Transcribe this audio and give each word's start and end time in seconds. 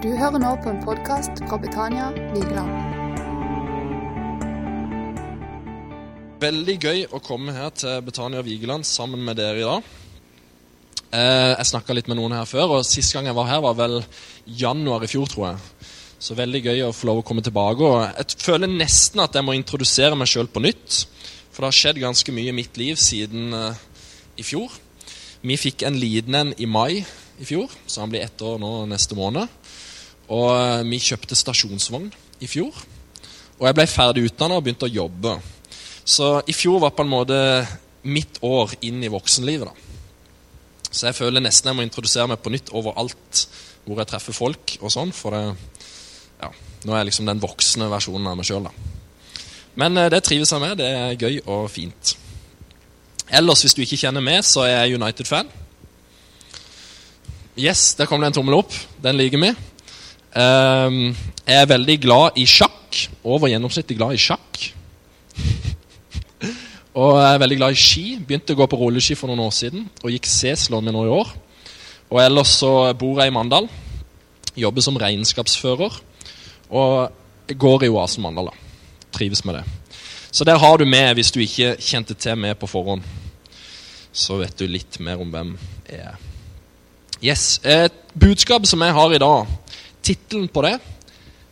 Du 0.00 0.08
hører 0.16 0.40
nå 0.40 0.50
på 0.64 0.70
en 0.70 0.78
podkast 0.80 1.42
fra 1.44 1.58
Betania 1.60 2.06
Vigeland. 2.32 2.70
Veldig 6.40 6.76
gøy 6.80 7.02
å 7.12 7.20
komme 7.20 7.52
her 7.52 7.68
til 7.76 7.98
Betania 8.06 8.40
Vigeland 8.46 8.88
sammen 8.88 9.20
med 9.26 9.36
dere 9.36 9.60
i 9.60 9.66
dag. 9.66 9.90
Eh, 11.12 11.52
jeg 11.52 11.68
snakka 11.68 11.98
litt 11.98 12.08
med 12.08 12.16
noen 12.16 12.32
her 12.32 12.48
før, 12.48 12.78
og 12.78 12.88
sist 12.88 13.12
gang 13.12 13.28
jeg 13.28 13.36
var 13.36 13.50
her, 13.50 13.60
var 13.60 13.76
vel 13.76 13.98
januar 14.48 15.04
i 15.04 15.12
fjor, 15.12 15.28
tror 15.28 15.50
jeg. 15.50 15.92
Så 16.16 16.38
veldig 16.38 16.64
gøy 16.64 16.82
å 16.86 16.96
få 16.96 17.10
lov 17.10 17.20
å 17.20 17.28
komme 17.28 17.44
tilbake. 17.44 17.84
Og 17.84 18.00
jeg 18.08 18.40
føler 18.40 18.72
nesten 18.72 19.20
at 19.20 19.36
jeg 19.36 19.44
må 19.44 19.58
introdusere 19.58 20.16
meg 20.16 20.32
sjøl 20.32 20.48
på 20.48 20.64
nytt. 20.64 21.02
For 21.52 21.60
det 21.60 21.74
har 21.74 21.80
skjedd 21.82 22.00
ganske 22.06 22.38
mye 22.40 22.54
i 22.54 22.56
mitt 22.56 22.80
liv 22.80 22.96
siden 22.96 23.52
uh, 23.52 23.76
i 24.40 24.48
fjor. 24.48 24.72
Vi 25.44 25.60
fikk 25.60 25.84
en 25.84 26.00
liten 26.00 26.40
en 26.40 26.56
i 26.56 26.64
mai 26.64 27.04
i 27.04 27.44
fjor, 27.44 27.68
så 27.84 28.00
han 28.00 28.16
blir 28.16 28.24
ett 28.24 28.40
år 28.40 28.56
nå 28.64 28.78
neste 28.88 29.16
måned. 29.18 29.59
Og 30.30 30.48
eh, 30.54 30.86
vi 30.86 31.02
kjøpte 31.02 31.38
stasjonsvogn 31.38 32.10
i 32.40 32.48
fjor. 32.50 32.74
Og 33.60 33.66
jeg 33.68 33.76
ble 33.76 33.86
ferdig 33.90 34.24
utdanna 34.30 34.58
og 34.58 34.64
begynte 34.64 34.88
å 34.88 34.94
jobbe. 34.94 35.36
Så 36.06 36.38
i 36.48 36.54
fjor 36.56 36.80
var 36.84 36.94
på 36.96 37.04
en 37.04 37.12
måte 37.12 37.38
mitt 38.08 38.38
år 38.46 38.72
inn 38.86 39.02
i 39.04 39.10
voksenlivet. 39.12 39.68
da. 39.68 39.74
Så 40.90 41.10
jeg 41.10 41.18
føler 41.18 41.42
nesten 41.44 41.70
jeg 41.70 41.78
må 41.78 41.84
introdusere 41.86 42.30
meg 42.30 42.40
på 42.42 42.52
nytt 42.54 42.72
overalt 42.74 43.44
hvor 43.84 44.00
jeg 44.00 44.10
treffer 44.10 44.36
folk. 44.36 44.76
og 44.80 44.92
sånn, 44.92 45.12
For 45.12 45.34
det, 45.34 45.42
ja, 46.40 46.50
nå 46.84 46.94
er 46.94 47.02
jeg 47.02 47.10
liksom 47.10 47.28
den 47.28 47.42
voksne 47.42 47.90
versjonen 47.90 48.30
av 48.30 48.38
meg 48.38 48.48
sjøl. 48.48 48.70
Men 49.80 49.96
eh, 49.96 50.10
det 50.12 50.22
trives 50.26 50.52
jeg 50.52 50.62
med. 50.62 50.78
Det 50.80 50.88
er 50.88 51.18
gøy 51.18 51.42
og 51.46 51.68
fint. 51.70 52.14
Ellers, 53.30 53.62
hvis 53.62 53.76
du 53.76 53.82
ikke 53.84 54.00
kjenner 54.00 54.24
meg, 54.24 54.42
så 54.46 54.64
er 54.66 54.80
jeg 54.80 54.98
United-fan. 54.98 55.50
Yes, 57.60 57.92
der 57.94 58.08
kom 58.08 58.22
det 58.22 58.30
en 58.30 58.40
tommel 58.40 58.56
opp. 58.56 58.74
Den 59.02 59.18
liker 59.20 59.38
vi. 59.42 59.52
Um, 60.30 61.10
jeg 61.42 61.58
er 61.58 61.66
veldig 61.66 61.96
glad 62.04 62.38
i 62.38 62.46
sjakk. 62.46 62.98
Over 63.26 63.50
gjennomsnittlig 63.50 63.96
glad 63.98 64.14
i 64.14 64.20
sjakk. 64.20 64.60
og 67.00 67.16
jeg 67.18 67.34
er 67.34 67.42
veldig 67.42 67.58
glad 67.58 67.74
i 67.74 67.80
ski. 67.80 68.04
Begynte 68.22 68.54
å 68.54 68.60
gå 68.60 68.68
på 68.70 68.78
rulleski 68.78 69.16
for 69.18 69.30
noen 69.30 69.42
år 69.46 69.54
siden 69.54 69.88
og 70.04 70.14
gikk 70.14 70.28
C-slåen 70.30 70.86
min 70.86 70.94
nå 70.94 71.06
i 71.08 71.14
år. 71.14 71.32
Og 72.10 72.22
ellers 72.22 72.54
så 72.62 72.70
bor 72.98 73.18
jeg 73.18 73.30
i 73.30 73.34
Mandal. 73.34 73.66
Jobber 74.58 74.86
som 74.86 74.98
regnskapsfører. 74.98 75.98
Og 76.70 77.56
går 77.58 77.86
i 77.86 77.90
Oasen 77.90 78.22
Mandal. 78.22 78.52
da. 78.52 79.06
Trives 79.10 79.42
med 79.44 79.58
det. 79.58 79.64
Så 80.30 80.46
der 80.46 80.58
har 80.62 80.78
du 80.78 80.86
med 80.86 81.14
hvis 81.18 81.32
du 81.34 81.40
ikke 81.42 81.74
kjente 81.82 82.14
til 82.14 82.38
meg 82.38 82.54
på 82.58 82.70
forhånd. 82.70 83.02
Så 84.12 84.38
vet 84.38 84.54
du 84.58 84.66
litt 84.70 85.00
mer 85.02 85.18
om 85.22 85.30
hvem 85.30 85.56
jeg 85.90 85.98
er. 85.98 86.26
Yes, 87.20 87.60
Et 87.64 87.92
budskap 88.14 88.64
som 88.66 88.80
jeg 88.80 88.94
har 88.94 89.12
i 89.12 89.18
dag 89.18 89.46
Tittelen 90.10 90.48
på 90.50 90.64
det, 90.66 90.78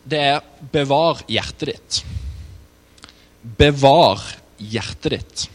det 0.03 0.19
er 0.19 0.41
'Bevar 0.71 1.21
hjertet 1.29 1.69
ditt'. 1.69 2.03
Bevar 3.57 4.19
hjertet 4.59 5.11
ditt. 5.11 5.49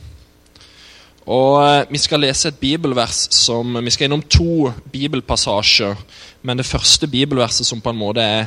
Og 1.27 1.61
eh, 1.65 1.87
Vi 1.91 1.99
skal 1.99 2.21
lese 2.21 2.49
et 2.49 2.61
bibelvers 2.61 3.29
som 3.35 3.77
Vi 3.85 3.91
skal 3.91 4.09
innom 4.09 4.23
to 4.23 4.73
bibelpassasjer. 4.93 5.97
Men 6.43 6.57
det 6.57 6.67
første 6.67 7.07
bibelverset 7.07 7.67
som 7.67 7.81
på 7.81 7.91
en 7.91 8.01
måte 8.01 8.21
er 8.21 8.47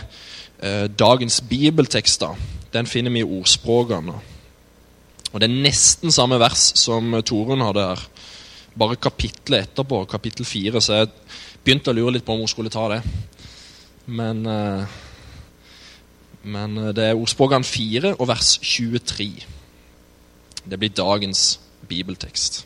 eh, 0.62 0.88
dagens 0.88 1.42
bibeltekster, 1.42 2.36
den 2.74 2.86
finner 2.86 3.12
vi 3.12 3.20
i 3.20 3.30
ordspråkene. 3.40 4.14
Og 5.34 5.40
Det 5.40 5.50
er 5.50 5.62
nesten 5.64 6.12
samme 6.12 6.40
vers 6.40 6.72
som 6.78 7.14
Torunn 7.26 7.62
hadde 7.62 7.88
her. 7.90 8.04
Bare 8.78 8.96
kapittelet 8.96 9.68
etterpå, 9.68 10.06
kapittel 10.06 10.46
fire. 10.46 10.82
Så 10.82 10.94
jeg 10.94 11.10
begynte 11.64 11.90
å 11.90 11.98
lure 11.98 12.14
litt 12.14 12.26
på 12.26 12.34
om 12.34 12.46
hun 12.46 12.50
skulle 12.50 12.74
ta 12.74 12.88
det. 12.94 13.02
Men, 14.08 14.46
eh, 14.46 14.86
men 16.48 16.78
eh, 16.80 16.94
det 16.96 17.10
er 17.10 17.20
ordspråkene 17.20 17.68
4 17.68 18.14
og 18.16 18.28
vers 18.30 18.56
23. 18.64 19.44
Det 20.64 20.80
blir 20.80 20.96
dagens 20.96 21.60
bibeltekst. 21.88 22.64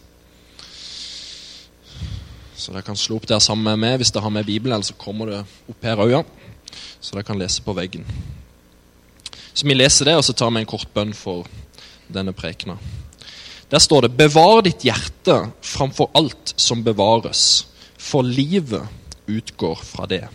Så 2.54 2.70
dere 2.70 2.86
kan 2.86 2.98
slå 2.98 3.18
opp 3.18 3.26
der 3.30 3.42
sammen 3.42 3.66
med 3.66 3.82
meg 3.82 3.98
hvis 3.98 4.14
dere 4.14 4.28
har 4.28 4.34
med 4.34 4.46
Bibelen. 4.46 4.76
Eller 4.76 4.86
så 4.86 4.98
kommer 5.02 5.32
det 5.32 5.40
opp 5.70 5.86
her 5.86 6.04
ja. 6.12 6.22
Så 7.02 7.16
dere 7.16 7.26
kan 7.26 7.42
lese 7.42 7.66
på 7.66 7.74
veggen. 7.74 8.06
Så 9.54 9.66
vi 9.66 9.74
leser 9.74 10.08
det, 10.08 10.16
og 10.16 10.24
så 10.24 10.34
tar 10.38 10.54
vi 10.54 10.62
en 10.62 10.70
kort 10.70 10.94
bønn 10.94 11.14
for 11.18 11.50
denne 12.08 12.34
prekena. 12.38 12.78
Der 13.72 13.80
står 13.80 14.02
det 14.02 14.18
'Bevar 14.18 14.62
ditt 14.62 14.84
hjerte 14.84 15.52
framfor 15.62 16.12
alt 16.14 16.54
som 16.58 16.84
bevares', 16.84 17.66
for 17.98 18.22
livet 18.22 18.88
utgår 19.28 19.80
fra 19.84 20.06
det. 20.06 20.28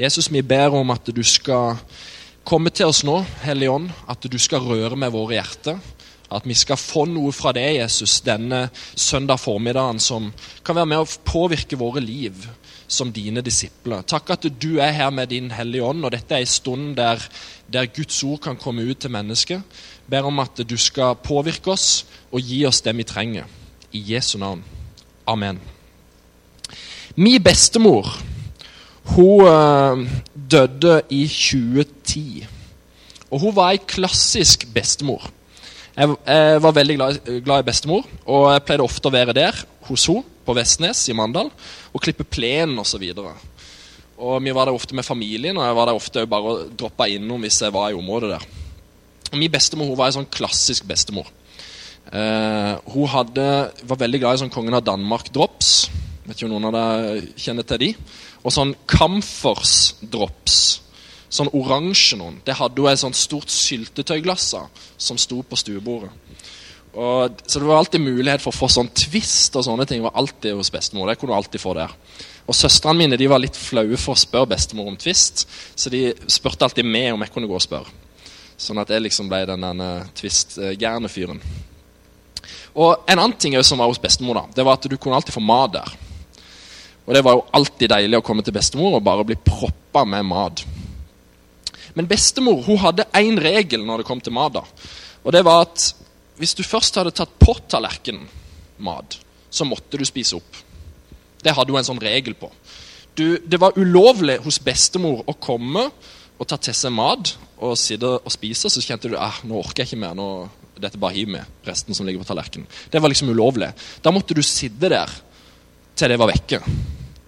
Jesus, 0.00 0.30
vi 0.32 0.40
ber 0.40 0.72
om 0.72 0.90
at 0.94 1.10
du 1.12 1.20
skal 1.20 1.76
komme 2.48 2.70
til 2.72 2.88
oss 2.88 3.02
nå, 3.04 3.18
Hellige 3.42 3.72
Ånd. 3.74 3.90
At 4.08 4.24
du 4.32 4.38
skal 4.40 4.62
røre 4.64 4.96
med 4.96 5.12
våre 5.12 5.36
hjerter. 5.36 5.76
At 6.32 6.46
vi 6.48 6.56
skal 6.56 6.80
få 6.80 7.02
noe 7.10 7.34
fra 7.36 7.52
deg, 7.52 7.82
Jesus, 7.82 8.14
denne 8.24 8.62
søndag 8.96 9.42
formiddagen 9.42 10.00
som 10.00 10.30
kan 10.64 10.78
være 10.78 10.88
med 10.88 11.02
å 11.02 11.18
påvirke 11.28 11.76
våre 11.76 12.00
liv 12.00 12.46
som 12.88 13.12
dine 13.12 13.42
disipler. 13.44 14.06
Takk 14.08 14.32
at 14.38 14.48
du 14.62 14.80
er 14.80 14.96
her 14.96 15.12
med 15.12 15.34
din 15.34 15.52
Hellige 15.52 15.84
Ånd, 15.90 16.08
og 16.08 16.16
dette 16.16 16.38
er 16.38 16.46
en 16.46 16.54
stund 16.54 16.96
der, 16.96 17.20
der 17.68 17.92
Guds 17.92 18.22
ord 18.24 18.40
kan 18.48 18.56
komme 18.56 18.88
ut 18.88 19.04
til 19.04 19.12
mennesket. 19.12 19.84
Ber 20.08 20.30
om 20.32 20.40
at 20.40 20.64
du 20.64 20.76
skal 20.80 21.18
påvirke 21.20 21.74
oss 21.76 22.06
og 22.32 22.40
gi 22.40 22.64
oss 22.64 22.80
det 22.88 22.96
vi 22.96 23.04
trenger. 23.04 23.44
I 23.92 24.00
Jesu 24.14 24.38
navn. 24.40 24.64
Amen. 25.28 25.60
Min 27.20 27.42
bestemor 27.42 28.29
hun 29.14 29.46
øh, 29.46 30.08
døde 30.50 31.02
i 31.10 31.26
2010. 31.26 32.46
Og 33.30 33.40
hun 33.40 33.54
var 33.56 33.74
ei 33.74 33.82
klassisk 33.82 34.66
bestemor. 34.74 35.28
Jeg, 35.96 36.14
jeg 36.26 36.62
var 36.62 36.74
veldig 36.74 36.96
glad, 36.96 37.18
glad, 37.44 37.62
i 37.62 37.66
bestemor, 37.66 38.06
og 38.24 38.52
jeg 38.52 38.62
pleide 38.66 38.86
ofte 38.86 39.10
å 39.10 39.14
være 39.14 39.34
der 39.36 39.56
hos 39.88 40.06
henne 40.08 40.24
på 40.46 40.54
Vestnes 40.56 41.02
i 41.10 41.14
Mandal 41.14 41.50
og 41.92 42.02
klippe 42.02 42.24
plenen 42.24 42.78
osv. 42.80 43.04
Og 44.20 44.42
Vi 44.42 44.54
var 44.54 44.66
der 44.66 44.74
ofte 44.74 44.94
med 44.94 45.06
familien, 45.06 45.58
og 45.58 45.66
jeg 45.66 45.76
var 45.76 45.90
der 45.90 45.98
ofte 45.98 46.26
bare 46.26 46.54
og 46.54 46.72
droppa 46.78 47.06
innom 47.10 47.42
hvis 47.44 47.60
jeg 47.62 47.74
var 47.74 47.90
i 47.90 47.98
området 47.98 48.32
der. 48.34 48.48
Og 49.30 49.38
Min 49.38 49.52
bestemor 49.52 49.90
hun 49.90 49.98
var 49.98 50.10
ei 50.10 50.16
sånn 50.18 50.30
klassisk 50.30 50.88
bestemor. 50.88 51.28
Eh, 52.10 52.74
hun 52.90 53.10
hadde, 53.10 53.46
var 53.86 54.00
veldig 54.00 54.20
glad 54.22 54.38
i 54.38 54.42
sånn 54.42 54.52
Kongen 54.52 54.74
av 54.74 54.86
Danmark-drops. 54.86 55.90
Vet 56.26 56.34
ikke 56.34 56.48
om 56.48 56.56
noen 56.56 56.70
av 56.70 56.74
dere 56.74 57.22
kjenner 57.38 57.66
til 57.66 57.82
de. 57.84 57.90
Og 58.44 58.54
sånn 58.54 58.74
Camphors 58.88 59.94
drops. 60.00 60.80
Sånn 61.30 61.50
oransje 61.54 62.18
noen. 62.18 62.40
Det 62.46 62.56
hadde 62.58 62.82
hun 62.82 62.90
et 62.90 63.02
sånt 63.02 63.18
stort 63.18 63.52
syltetøyglass 63.52 64.52
av 64.58 64.86
som 64.98 65.18
sto 65.20 65.42
på 65.46 65.58
stuebordet. 65.58 66.10
Og, 66.90 67.36
så 67.46 67.60
det 67.60 67.68
var 67.68 67.78
alltid 67.78 68.02
mulighet 68.02 68.42
for 68.42 68.50
å 68.50 68.56
få 68.56 68.68
sånn 68.72 68.90
twist 68.96 69.54
og 69.54 69.62
sånne 69.62 69.86
ting. 69.86 70.02
var 70.02 70.16
alltid 70.18 70.56
hos 70.58 70.72
bestemor. 70.74 71.06
Det 71.06 71.20
kunne 71.20 71.36
du 71.36 71.38
alltid 71.38 71.62
få 71.62 71.74
der. 71.78 71.94
Og 72.50 72.56
Søstrene 72.56 72.98
mine 72.98 73.18
de 73.20 73.28
var 73.30 73.38
litt 73.38 73.54
flaue 73.54 73.98
for 74.00 74.16
å 74.16 74.18
spørre 74.18 74.50
bestemor 74.50 74.88
om 74.90 74.96
twist, 74.98 75.44
så 75.78 75.90
de 75.92 76.08
spurte 76.26 76.66
alltid 76.66 76.88
meg 76.88 77.12
om 77.14 77.22
jeg 77.22 77.30
kunne 77.30 77.46
gå 77.46 77.54
og 77.54 77.62
spørre. 77.62 77.92
Sånn 78.58 78.80
at 78.82 78.90
jeg 78.90 79.04
liksom 79.04 79.30
ble 79.30 79.44
den 79.46 79.62
uh, 79.80 80.08
twist-gærne 80.18 81.08
fyren. 81.08 81.38
Og 82.74 83.06
En 83.06 83.18
annen 83.18 83.38
ting 83.38 83.54
som 83.62 83.78
var 83.78 83.88
hos 83.90 84.02
bestemor, 84.02 84.42
da, 84.42 84.42
det 84.56 84.66
var 84.66 84.78
at 84.78 84.90
du 84.90 84.96
kunne 84.98 85.16
alltid 85.16 85.36
få 85.36 85.44
mat 85.44 85.78
der. 85.78 85.94
Og 87.06 87.14
det 87.16 87.22
var 87.26 87.38
jo 87.38 87.46
alltid 87.56 87.90
deilig 87.90 88.20
å 88.20 88.24
komme 88.24 88.44
til 88.46 88.54
bestemor 88.54 88.98
og 88.98 89.04
bare 89.06 89.26
bli 89.26 89.38
proppa 89.40 90.04
med 90.08 90.26
mat. 90.28 90.62
Men 91.96 92.08
bestemor 92.10 92.62
hun 92.66 92.78
hadde 92.82 93.08
én 93.18 93.40
regel 93.40 93.82
når 93.86 94.02
det 94.02 94.08
kom 94.10 94.20
til 94.22 94.34
mat. 94.36 94.54
da. 94.60 94.64
Og 95.24 95.32
det 95.34 95.42
var 95.46 95.64
at 95.66 95.90
hvis 96.40 96.54
du 96.56 96.62
først 96.64 96.96
hadde 96.96 97.12
tatt 97.16 97.32
på 97.40 97.56
tallerkenen 97.68 98.28
mat, 98.80 99.18
så 99.50 99.66
måtte 99.68 99.98
du 99.98 100.06
spise 100.08 100.38
opp. 100.38 100.60
Det 101.42 101.52
hadde 101.56 101.72
hun 101.72 101.80
en 101.80 101.90
sånn 101.90 102.02
regel 102.02 102.36
på. 102.38 102.48
Du, 103.16 103.40
det 103.42 103.58
var 103.60 103.76
ulovlig 103.76 104.38
hos 104.44 104.60
bestemor 104.62 105.24
å 105.28 105.34
komme 105.34 105.88
og 106.40 106.48
ta 106.48 106.56
til 106.56 106.76
seg 106.76 106.94
mat 106.94 107.34
og 107.60 107.76
sitte 107.76 108.14
og 108.16 108.32
spise, 108.32 108.70
så 108.72 108.80
kjente 108.80 109.10
du 109.10 109.18
at 109.20 109.42
nå 109.44 109.58
orker 109.60 109.82
jeg 109.82 109.90
ikke 109.90 110.04
mer. 110.06 110.16
nå 110.16 110.48
dette 110.80 110.96
bare 110.96 111.12
hiver 111.12 111.34
med 111.34 111.66
resten 111.68 111.92
som 111.92 112.06
ligger 112.08 112.22
på 112.22 112.30
tallerkenen. 112.30 112.68
Det 112.88 113.00
var 113.02 113.12
liksom 113.12 113.28
ulovlig. 113.28 113.68
Da 114.00 114.12
måtte 114.14 114.32
du 114.32 114.40
sitte 114.40 114.88
der 114.88 115.12
til 116.00 116.12
det 116.12 116.18
var 116.20 116.30
vekke. 116.32 116.60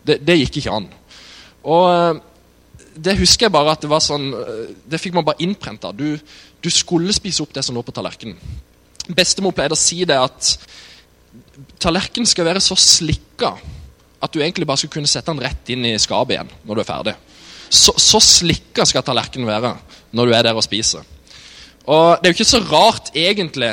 Det, 0.02 0.18
det 0.24 0.38
gikk 0.40 0.62
ikke 0.62 0.76
an. 0.76 0.88
Og 1.70 1.84
eh, 1.92 2.22
det 2.92 3.16
husker 3.20 3.46
jeg 3.46 3.54
bare 3.54 3.72
at 3.72 3.84
det 3.84 3.90
var 3.90 4.02
sånn 4.04 4.32
eh, 4.36 4.72
Det 4.88 5.00
fikk 5.00 5.16
man 5.16 5.26
bare 5.26 5.42
innprenta. 5.44 5.92
Du, 5.96 6.16
du, 6.16 6.70
skulle 6.70 7.14
spise 7.16 7.44
opp 7.44 7.54
det 7.54 7.64
som 7.64 7.76
lå 7.76 7.84
på 7.84 7.94
tallerkenen. 7.94 8.38
Bestemor 9.12 9.54
pleide 9.56 9.76
å 9.76 9.80
si 9.80 10.02
det 10.08 10.18
at 10.18 10.54
tallerkenen 11.82 12.28
skal 12.28 12.46
være 12.46 12.62
så 12.62 12.76
slikka 12.78 13.54
at 14.22 14.30
du 14.30 14.38
egentlig 14.38 14.68
bare 14.68 14.78
skal 14.78 14.92
kunne 14.92 15.10
sette 15.10 15.32
den 15.32 15.42
rett 15.42 15.72
inn 15.74 15.86
i 15.88 15.96
skapet 15.98 16.36
igjen 16.36 16.52
når 16.68 16.78
du 16.78 16.82
er 16.82 16.90
ferdig. 16.90 17.16
Så, 17.72 17.94
så 17.96 18.20
slikka 18.22 18.84
skal 18.86 19.04
tallerkenen 19.06 19.48
være 19.48 19.72
når 20.12 20.28
du 20.28 20.36
er 20.36 20.46
der 20.46 20.58
og 20.58 20.64
spiser. 20.64 21.02
Og 21.82 22.20
Det 22.20 22.28
er 22.28 22.30
jo 22.30 22.36
ikke 22.36 22.52
så 22.52 22.62
rart 22.68 23.10
egentlig 23.16 23.72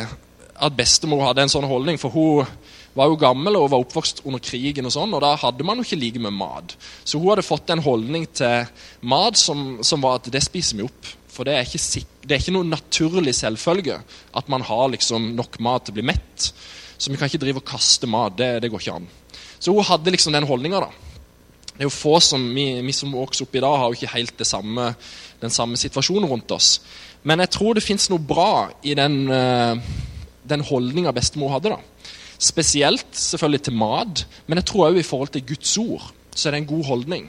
at 0.60 0.76
bestemor 0.76 1.28
hadde 1.28 1.46
en 1.46 1.52
sånn 1.52 1.68
holdning, 1.70 2.00
for 2.02 2.12
hun 2.12 2.48
var 2.98 3.10
jo 3.12 3.20
gammel 3.22 3.58
og 3.60 3.70
var 3.74 3.84
oppvokst 3.84 4.24
under 4.26 4.42
krigen, 4.44 4.88
og 4.90 4.94
sånn, 4.94 5.14
og 5.14 5.22
da 5.24 5.36
hadde 5.40 5.66
man 5.68 5.80
jo 5.80 5.86
ikke 5.88 6.00
like 6.02 6.22
med 6.24 6.36
mat. 6.36 6.76
Så 7.04 7.20
hun 7.20 7.30
hadde 7.32 7.46
fått 7.46 7.70
en 7.74 7.84
holdning 7.86 8.26
til 8.36 8.68
mat 9.02 9.40
som, 9.40 9.80
som 9.86 10.02
var 10.04 10.20
at 10.20 10.32
det 10.34 10.44
spiser 10.46 10.80
vi 10.80 10.88
opp. 10.88 11.14
For 11.30 11.48
det 11.48 11.56
er, 11.56 11.68
ikke, 11.68 12.04
det 12.26 12.36
er 12.36 12.42
ikke 12.42 12.56
noe 12.58 12.68
naturlig 12.68 13.36
selvfølge 13.38 14.00
at 14.36 14.50
man 14.52 14.66
har 14.68 14.90
liksom 14.92 15.30
nok 15.38 15.60
mat 15.64 15.86
til 15.88 15.94
å 15.94 16.00
bli 16.00 16.08
mett. 16.10 16.50
Så 17.00 17.12
vi 17.12 17.20
kan 17.20 17.30
ikke 17.30 17.40
drive 17.46 17.62
og 17.62 17.70
kaste 17.70 18.10
mat. 18.12 18.36
Det, 18.36 18.58
det 18.64 18.72
går 18.72 18.84
ikke 18.84 18.98
an. 18.98 19.08
Så 19.60 19.72
hun 19.72 19.88
hadde 19.88 20.12
liksom 20.12 20.36
den 20.36 20.48
holdninga, 20.50 20.82
da. 20.84 20.90
Det 21.80 21.86
er 21.86 21.88
jo 21.88 21.96
få 21.96 22.18
som, 22.20 22.44
Vi, 22.52 22.66
vi 22.84 22.92
som 22.92 23.14
vokser 23.16 23.46
opp 23.46 23.54
i 23.56 23.62
dag, 23.64 23.78
har 23.80 23.88
jo 23.88 23.96
ikke 23.96 24.12
helt 24.18 24.42
samme, 24.44 24.90
den 25.40 25.54
samme 25.54 25.80
situasjonen 25.80 26.28
rundt 26.28 26.52
oss. 26.52 26.82
Men 27.24 27.40
jeg 27.46 27.54
tror 27.56 27.78
det 27.78 27.86
fins 27.86 28.10
noe 28.12 28.20
bra 28.20 28.68
i 28.84 28.98
den, 29.00 29.22
uh, 29.32 29.80
den 30.44 30.66
holdninga 30.68 31.14
bestemor 31.16 31.56
hadde. 31.56 31.72
da. 31.72 32.18
Spesielt 32.40 33.08
selvfølgelig 33.12 33.66
til 33.68 33.76
mat, 33.76 34.24
men 34.48 34.62
jeg 34.62 34.70
tror 34.70 34.90
òg 34.90 35.02
i 35.02 35.06
forhold 35.06 35.34
til 35.34 35.46
Guds 35.50 35.76
ord 35.82 36.08
så 36.40 36.48
er 36.48 36.56
det 36.56 36.62
en 36.62 36.70
god 36.70 36.86
holdning. 36.88 37.26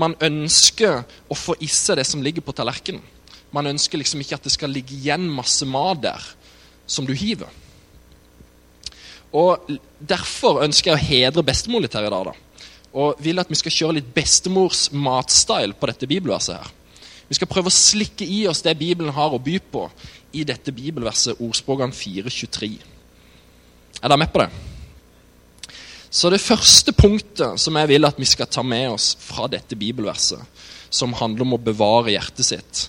Man 0.00 0.16
ønsker 0.24 1.04
å 1.30 1.36
få 1.38 1.54
i 1.62 1.68
seg 1.70 2.00
det 2.00 2.06
som 2.08 2.22
ligger 2.24 2.42
på 2.42 2.54
tallerkenen. 2.56 3.04
Man 3.54 3.70
ønsker 3.70 4.00
liksom 4.00 4.20
ikke 4.20 4.36
at 4.36 4.44
det 4.44 4.52
skal 4.52 4.72
ligge 4.74 4.96
igjen 4.96 5.28
masse 5.30 5.66
mat 5.68 6.02
der 6.02 6.24
som 6.90 7.06
du 7.06 7.14
hiver. 7.16 7.48
Og 9.32 9.78
Derfor 9.98 10.62
ønsker 10.64 10.92
jeg 10.92 10.98
å 10.98 11.06
hedre 11.08 11.46
bestemor 11.46 11.82
litt 11.84 11.94
her 11.94 12.06
i 12.06 12.12
dag. 12.12 12.30
da. 12.30 12.66
Og 12.98 13.22
vil 13.22 13.38
at 13.38 13.50
vi 13.50 13.58
skal 13.58 13.74
kjøre 13.74 13.96
litt 13.98 14.12
bestemors 14.14 14.88
matstyle 14.92 15.74
på 15.74 15.86
dette 15.86 16.06
bibelverset. 16.06 16.56
her. 16.56 16.70
Vi 17.28 17.34
skal 17.34 17.48
prøve 17.50 17.68
å 17.68 17.74
slikke 17.74 18.24
i 18.24 18.46
oss 18.48 18.62
det 18.62 18.78
Bibelen 18.78 19.12
har 19.12 19.34
å 19.34 19.38
by 19.38 19.58
på 19.58 19.90
i 20.32 20.44
dette 20.44 20.72
bibelverset 20.72 21.40
ordspråkene 21.40 21.92
4.23. 21.92 22.97
Er 23.98 24.08
dere 24.08 24.20
med 24.20 24.32
på 24.32 24.42
det? 24.42 24.48
Så 26.10 26.30
det 26.32 26.40
første 26.40 26.94
punktet 26.96 27.60
som 27.60 27.76
jeg 27.76 27.90
vil 27.90 28.08
at 28.08 28.18
vi 28.18 28.26
skal 28.28 28.48
ta 28.48 28.62
med 28.64 28.94
oss 28.94 29.10
fra 29.20 29.48
dette 29.50 29.76
bibelverset, 29.76 30.40
som 30.88 31.16
handler 31.18 31.44
om 31.44 31.58
å 31.58 31.60
bevare 31.60 32.14
hjertet 32.14 32.48
sitt, 32.48 32.86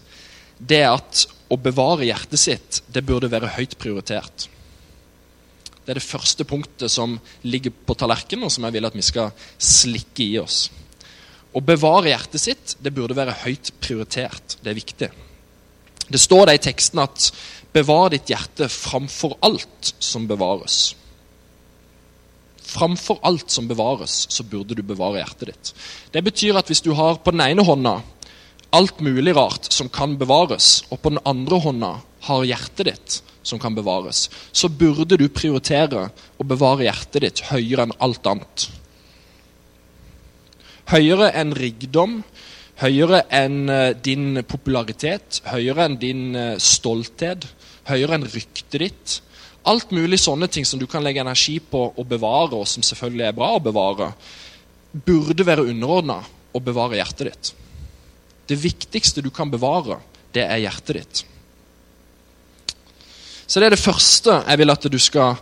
det 0.60 0.84
er 0.86 0.94
at 0.94 1.26
å 1.52 1.58
bevare 1.60 2.08
hjertet 2.08 2.40
sitt, 2.40 2.82
det 2.88 3.04
burde 3.08 3.32
være 3.32 3.52
høyt 3.58 3.76
prioritert. 3.82 4.48
Det 5.84 5.96
er 5.96 5.98
det 5.98 6.06
første 6.06 6.46
punktet 6.46 6.94
som 6.94 7.18
ligger 7.42 7.74
på 7.74 7.96
tallerkenen, 7.98 8.46
og 8.46 8.54
som 8.54 8.68
jeg 8.68 8.76
vil 8.78 8.88
at 8.88 8.96
vi 8.96 9.06
skal 9.06 9.32
slikke 9.58 10.28
i 10.28 10.38
oss. 10.38 10.68
Å 11.50 11.64
bevare 11.66 12.12
hjertet 12.12 12.44
sitt, 12.44 12.76
det 12.78 12.94
burde 12.94 13.18
være 13.18 13.40
høyt 13.42 13.72
prioritert. 13.82 14.60
Det 14.62 14.70
er 14.70 14.78
viktig. 14.78 15.10
Det 16.10 16.22
står 16.22 16.50
det 16.50 16.60
i 16.60 16.64
teksten 16.70 17.00
at 17.00 17.32
'bevar 17.74 18.10
ditt 18.10 18.30
hjerte 18.30 18.70
framfor 18.70 19.38
alt 19.42 19.94
som 20.00 20.28
bevares'. 20.28 20.96
Framfor 22.70 23.20
alt 23.24 23.50
som 23.50 23.68
bevares, 23.68 24.28
så 24.30 24.44
burde 24.44 24.76
du 24.76 24.84
bevare 24.86 25.24
hjertet 25.24 25.50
ditt. 25.50 25.74
Det 26.14 26.22
betyr 26.24 26.58
at 26.58 26.68
hvis 26.70 26.82
du 26.86 26.94
har 26.94 27.18
på 27.18 27.32
den 27.32 27.42
ene 27.42 27.66
hånda 27.66 28.02
alt 28.70 29.00
mulig 29.02 29.34
rart 29.36 29.72
som 29.74 29.90
kan 29.90 30.18
bevares, 30.18 30.84
og 30.90 31.02
på 31.02 31.10
den 31.10 31.22
andre 31.26 31.58
hånda 31.64 31.92
har 32.28 32.46
hjertet 32.46 32.86
ditt 32.86 33.22
som 33.42 33.60
kan 33.60 33.74
bevares, 33.74 34.28
så 34.52 34.70
burde 34.70 35.18
du 35.18 35.26
prioritere 35.34 36.10
å 36.38 36.46
bevare 36.46 36.86
hjertet 36.86 37.26
ditt 37.26 37.42
høyere 37.50 37.88
enn 37.88 37.96
alt 37.98 38.30
annet. 38.30 38.68
Høyere 40.90 41.32
enn 41.38 41.56
rikdom, 41.58 42.20
høyere 42.80 43.24
enn 43.36 43.70
eh, 43.70 43.96
din 43.96 44.42
popularitet, 44.48 45.42
høyere 45.50 45.88
enn 45.88 45.98
din 46.02 46.28
eh, 46.36 46.56
stolthet, 46.62 47.48
høyere 47.90 48.20
enn 48.20 48.30
ryktet 48.30 48.80
ditt 48.82 49.20
Alt 49.68 49.92
mulig 49.92 50.22
sånne 50.22 50.48
ting 50.48 50.66
som 50.66 50.80
du 50.80 50.86
kan 50.88 51.04
legge 51.04 51.22
energi 51.22 51.58
på 51.60 51.82
å 51.92 52.04
bevare, 52.08 52.56
og 52.56 52.68
som 52.68 52.84
selvfølgelig 52.86 53.26
er 53.28 53.36
bra 53.36 53.50
å 53.58 53.64
bevare, 53.64 54.14
burde 54.94 55.46
være 55.46 55.68
underordna 55.68 56.22
å 56.56 56.62
bevare 56.64 56.98
hjertet 56.98 57.28
ditt. 57.28 57.50
Det 58.50 58.58
viktigste 58.58 59.22
du 59.22 59.30
kan 59.36 59.52
bevare, 59.52 60.00
det 60.34 60.46
er 60.48 60.64
hjertet 60.64 61.02
ditt. 61.02 61.24
Så 63.46 63.60
det 63.60 63.68
er 63.68 63.76
det 63.76 63.84
første 63.84 64.40
jeg 64.40 64.62
vil 64.62 64.74
at 64.74 64.88
du 64.90 65.00
skal 65.02 65.38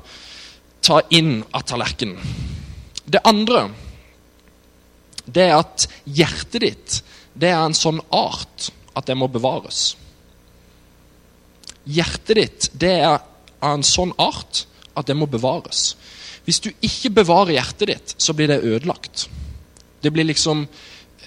ta 0.83 1.01
inn 1.13 1.43
av 1.55 1.67
tallerkenen. 1.67 2.17
Det 3.05 3.21
andre 3.27 3.67
det 5.27 5.43
er 5.43 5.57
at 5.59 5.87
hjertet 6.07 6.63
ditt 6.63 6.99
det 7.37 7.51
er 7.53 7.61
en 7.61 7.77
sånn 7.77 8.01
art 8.13 8.69
at 8.97 9.07
det 9.09 9.17
må 9.17 9.29
bevares. 9.29 9.91
Hjertet 11.87 12.39
ditt 12.39 12.69
det 12.73 12.93
er 12.97 13.17
av 13.17 13.75
en 13.77 13.85
sånn 13.85 14.13
art 14.19 14.65
at 14.97 15.07
det 15.07 15.15
må 15.17 15.27
bevares. 15.29 15.93
Hvis 16.47 16.61
du 16.63 16.71
ikke 16.71 17.13
bevarer 17.21 17.57
hjertet 17.57 17.91
ditt, 17.91 18.15
så 18.17 18.33
blir 18.33 18.49
det 18.49 18.63
ødelagt. 18.65 19.27
Det 20.01 20.11
blir 20.13 20.27
liksom 20.27 20.65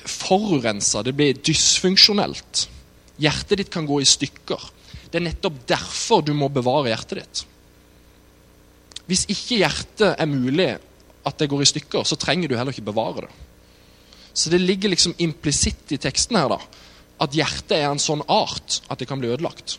forurensa, 0.09 1.03
det 1.05 1.15
blir 1.17 1.39
dysfunksjonelt. 1.45 2.67
Hjertet 3.21 3.61
ditt 3.61 3.73
kan 3.73 3.89
gå 3.89 4.01
i 4.01 4.09
stykker. 4.09 4.62
Det 5.11 5.21
er 5.21 5.27
nettopp 5.27 5.59
derfor 5.69 6.25
du 6.25 6.33
må 6.37 6.49
bevare 6.53 6.93
hjertet 6.93 7.21
ditt. 7.21 7.45
Hvis 9.11 9.27
ikke 9.29 9.61
hjertet 9.61 10.15
er 10.15 10.31
mulig 10.31 10.71
at 11.27 11.39
det 11.39 11.51
går 11.51 11.65
i 11.65 11.69
stykker, 11.69 12.07
så 12.07 12.19
trenger 12.19 12.49
du 12.49 12.57
heller 12.57 12.73
ikke 12.73 12.89
bevare 12.89 13.27
det. 13.27 13.33
Så 14.32 14.50
det 14.53 14.61
ligger 14.62 14.93
liksom 14.93 15.15
implisitt 15.19 15.93
i 15.94 15.99
teksten 16.00 16.38
her 16.38 16.50
da, 16.53 16.59
at 17.21 17.37
hjertet 17.37 17.77
er 17.77 17.88
en 17.91 18.03
sånn 18.03 18.25
art 18.31 18.81
at 18.88 19.00
det 19.00 19.09
kan 19.11 19.21
bli 19.21 19.31
ødelagt. 19.32 19.79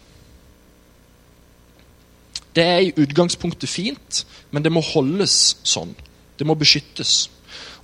Det 2.51 2.63
er 2.67 2.81
i 2.83 2.95
utgangspunktet 2.99 3.71
fint, 3.71 4.25
men 4.51 4.63
det 4.63 4.73
må 4.73 4.83
holdes 4.83 5.55
sånn. 5.63 5.93
Det 6.37 6.47
må 6.47 6.57
beskyttes. 6.59 7.29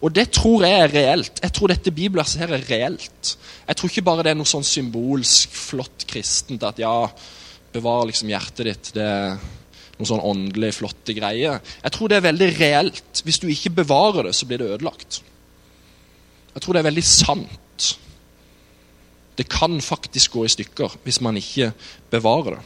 Og 0.03 0.11
det 0.13 0.27
tror 0.35 0.65
jeg 0.67 0.81
er 0.83 0.91
reelt. 0.93 1.39
Jeg 1.41 1.53
tror 1.55 1.71
dette 1.71 1.93
bibelverset 1.95 2.43
her 2.43 2.53
er 2.57 2.65
reelt. 2.67 3.31
Jeg 3.67 3.79
tror 3.79 3.91
ikke 3.91 4.05
bare 4.09 4.25
det 4.27 4.33
er 4.33 4.39
noe 4.39 4.49
sånn 4.49 4.67
symbolsk, 4.67 5.55
flott 5.55 6.05
kristent 6.09 6.65
at 6.67 6.81
ja, 6.81 7.07
bevar 7.73 8.05
liksom 8.09 8.29
hjertet 8.31 8.69
ditt. 8.69 8.91
Det 8.97 9.07
er 9.07 9.39
noen 9.97 10.09
sånn 10.11 10.25
åndelig, 10.25 10.75
flotte 10.77 11.15
greier. 11.17 11.63
Jeg 11.81 11.95
tror 11.95 12.11
det 12.11 12.19
er 12.19 12.27
veldig 12.27 12.51
reelt. 12.59 13.23
Hvis 13.25 13.41
du 13.41 13.47
ikke 13.49 13.73
bevarer 13.79 14.29
det, 14.29 14.35
så 14.37 14.45
blir 14.49 14.61
det 14.61 14.69
ødelagt. 14.75 15.21
Jeg 16.57 16.63
tror 16.65 16.73
det 16.73 16.79
er 16.81 16.87
veldig 16.89 17.05
sant. 17.05 17.87
Det 19.37 19.45
kan 19.45 19.75
faktisk 19.77 20.33
gå 20.33 20.47
i 20.47 20.49
stykker 20.49 20.95
hvis 21.03 21.19
man 21.21 21.37
ikke 21.37 21.69
bevarer 22.09 22.55
det. 22.57 22.63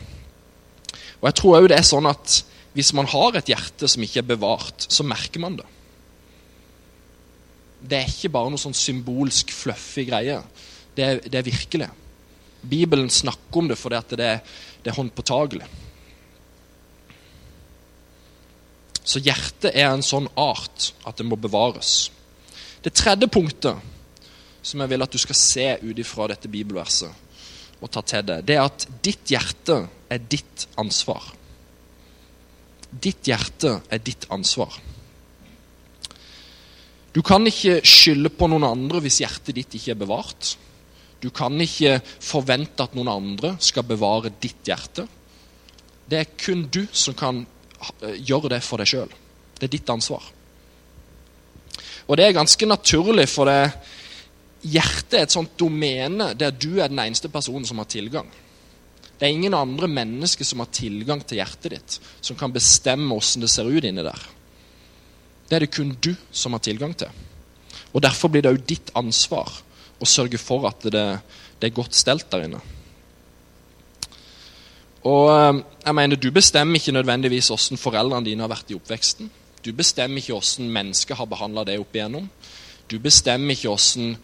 Og 1.19 1.27
jeg 1.27 1.35
tror 1.35 1.57
også 1.57 1.71
det 1.73 1.77
er 1.77 1.89
sånn 1.89 2.07
at 2.09 2.37
Hvis 2.71 2.93
man 2.95 3.09
har 3.11 3.35
et 3.35 3.49
hjerte 3.51 3.83
som 3.91 3.99
ikke 3.99 4.21
er 4.21 4.29
bevart, 4.29 4.85
så 4.87 5.03
merker 5.03 5.41
man 5.43 5.57
det. 5.59 5.65
Det 7.83 7.97
er 7.97 8.07
ikke 8.07 8.31
bare 8.31 8.53
noe 8.53 8.61
sånn 8.61 8.77
symbolsk, 8.79 9.51
fluffy 9.51 10.05
greie. 10.07 10.37
Det 10.95 11.03
er, 11.03 11.19
det 11.19 11.35
er 11.35 11.49
virkelig. 11.49 11.89
Bibelen 12.63 13.11
snakker 13.11 13.59
om 13.59 13.67
det 13.67 13.75
fordi 13.75 13.99
det, 14.15 14.29
det 14.85 14.93
er 14.93 14.95
håndpåtagelig. 15.01 15.67
Så 19.03 19.19
hjertet 19.19 19.75
er 19.75 19.91
en 19.91 20.07
sånn 20.07 20.31
art 20.39 20.93
at 21.03 21.19
det 21.19 21.27
må 21.27 21.35
bevares. 21.35 22.07
Det 22.81 22.93
tredje 22.97 23.29
punktet 23.29 23.89
som 24.61 24.81
jeg 24.81 24.91
vil 24.91 25.05
at 25.05 25.13
du 25.13 25.19
skal 25.21 25.37
se 25.37 25.67
ut 25.81 25.99
ifra 26.01 26.27
dette 26.31 26.49
bibelverset, 26.51 27.09
og 27.81 27.89
ta 27.89 28.03
til 28.05 28.25
deg, 28.25 28.43
det 28.45 28.57
er 28.57 28.65
at 28.65 28.85
ditt 29.01 29.31
hjerte 29.33 29.77
er 30.11 30.21
ditt 30.29 30.67
ansvar. 30.81 31.31
Ditt 32.91 33.25
hjerte 33.25 33.79
er 33.89 34.01
ditt 34.05 34.27
ansvar. 34.33 34.75
Du 37.11 37.21
kan 37.25 37.43
ikke 37.47 37.81
skylde 37.83 38.31
på 38.31 38.47
noen 38.51 38.67
andre 38.67 39.01
hvis 39.03 39.19
hjertet 39.23 39.57
ditt 39.57 39.73
ikke 39.75 39.95
er 39.95 40.03
bevart. 40.03 40.53
Du 41.21 41.29
kan 41.33 41.57
ikke 41.61 41.99
forvente 42.23 42.85
at 42.85 42.93
noen 42.97 43.11
andre 43.11 43.55
skal 43.61 43.85
bevare 43.87 44.31
ditt 44.41 44.61
hjerte. 44.67 45.07
Det 46.07 46.19
er 46.21 46.31
kun 46.39 46.65
du 46.71 46.85
som 46.91 47.17
kan 47.17 47.43
eh, 48.01 48.15
gjøre 48.21 48.53
det 48.55 48.61
for 48.65 48.81
deg 48.81 48.89
sjøl. 48.89 49.11
Det 49.57 49.67
er 49.67 49.73
ditt 49.75 49.91
ansvar. 49.91 50.23
Og 52.07 52.17
det 52.17 52.25
er 52.25 52.37
ganske 52.37 52.67
naturlig, 52.69 53.27
for 53.29 53.49
det, 53.49 53.71
Hjertet 54.61 55.15
er 55.17 55.23
et 55.25 55.33
sånt 55.33 55.55
domene 55.57 56.35
der 56.37 56.53
du 56.53 56.75
er 56.77 56.91
den 56.91 56.99
eneste 57.01 57.31
personen 57.33 57.65
som 57.65 57.79
har 57.81 57.87
tilgang. 57.89 58.27
Det 59.17 59.25
er 59.25 59.33
ingen 59.33 59.55
andre 59.57 59.87
mennesker 59.89 60.45
som 60.45 60.61
har 60.61 60.69
tilgang 60.73 61.23
til 61.25 61.39
hjertet 61.41 61.73
ditt, 61.73 61.97
som 62.21 62.37
kan 62.37 62.53
bestemme 62.53 63.15
åssen 63.15 63.41
det 63.41 63.49
ser 63.53 63.69
ut 63.69 63.85
inni 63.85 64.05
der. 64.05 64.21
Det 65.49 65.57
er 65.57 65.65
det 65.65 65.73
kun 65.73 65.95
du 65.97 66.13
som 66.31 66.53
har 66.53 66.61
tilgang 66.61 66.93
til. 66.97 67.09
Og 67.91 68.01
Derfor 68.05 68.29
blir 68.29 68.45
det 68.45 68.53
òg 68.53 68.61
ditt 68.69 68.93
ansvar 68.97 69.49
å 70.01 70.09
sørge 70.09 70.39
for 70.41 70.69
at 70.69 70.85
det, 70.93 71.07
det 71.59 71.69
er 71.69 71.75
godt 71.75 71.97
stelt 71.97 72.29
der 72.31 72.45
inne. 72.45 72.61
Og 75.09 75.27
eh, 75.33 75.61
jeg 75.85 75.97
mener, 75.97 76.15
Du 76.21 76.29
bestemmer 76.31 76.77
ikke 76.77 76.93
nødvendigvis 76.93 77.49
åssen 77.53 77.81
foreldrene 77.81 78.25
dine 78.25 78.45
har 78.45 78.53
vært 78.53 78.69
i 78.69 78.77
oppveksten. 78.77 79.29
Du 79.61 79.71
bestemmer 79.77 80.21
ikke 80.21 80.37
hvordan 80.37 80.71
mennesket 80.73 81.17
har 81.19 81.29
behandla 81.29 81.65
det 81.67 81.77
opp 81.81 81.95
igjennom. 81.95 82.29
Du 82.91 82.97
bestemmer 82.99 83.53
ikke 83.53 83.71
hvordan 83.71 84.15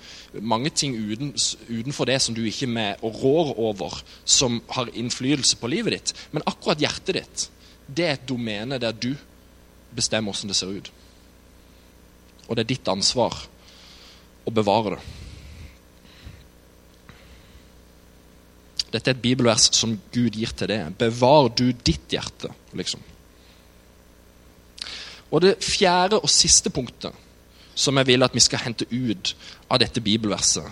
mange 0.43 0.71
ting 0.75 0.95
uten, 0.97 1.31
utenfor 1.69 2.09
det 2.09 2.17
som 2.23 2.35
du 2.35 2.41
ikke 2.45 2.67
med 2.67 3.03
og 3.05 3.21
rår 3.21 3.53
over, 3.69 3.99
som 4.25 4.59
har 4.75 4.91
innflytelse 4.91 5.59
på 5.61 5.69
livet 5.71 5.95
ditt. 5.95 6.15
Men 6.33 6.45
akkurat 6.49 6.81
hjertet 6.81 7.19
ditt, 7.19 7.45
det 7.87 8.07
er 8.07 8.17
et 8.17 8.27
domene 8.27 8.79
der 8.81 8.91
du 8.91 9.13
bestemmer 9.95 10.33
hvordan 10.33 10.51
det 10.51 10.57
ser 10.59 10.73
ut. 10.73 10.91
Og 12.47 12.55
det 12.55 12.65
er 12.65 12.73
ditt 12.73 12.91
ansvar 12.91 13.37
å 14.47 14.53
bevare 14.55 14.97
det. 14.97 15.05
Dette 18.87 19.11
er 19.11 19.17
et 19.17 19.21
bibelvers 19.21 19.67
som 19.75 19.97
Gud 20.15 20.37
gir 20.39 20.53
til 20.55 20.71
deg. 20.71 20.95
Bevar 20.99 21.49
du 21.51 21.69
ditt 21.71 22.11
hjerte, 22.11 22.53
liksom. 22.77 23.03
Og 25.31 25.43
det 25.43 25.57
fjerde 25.63 26.19
og 26.19 26.31
siste 26.31 26.71
punktet 26.73 27.15
som 27.77 27.97
jeg 27.99 28.07
vil 28.09 28.25
at 28.25 28.33
vi 28.33 28.41
skal 28.41 28.63
hente 28.63 28.87
ut 28.89 29.33
av 29.69 29.81
dette 29.83 30.01
bibelverset, 30.01 30.65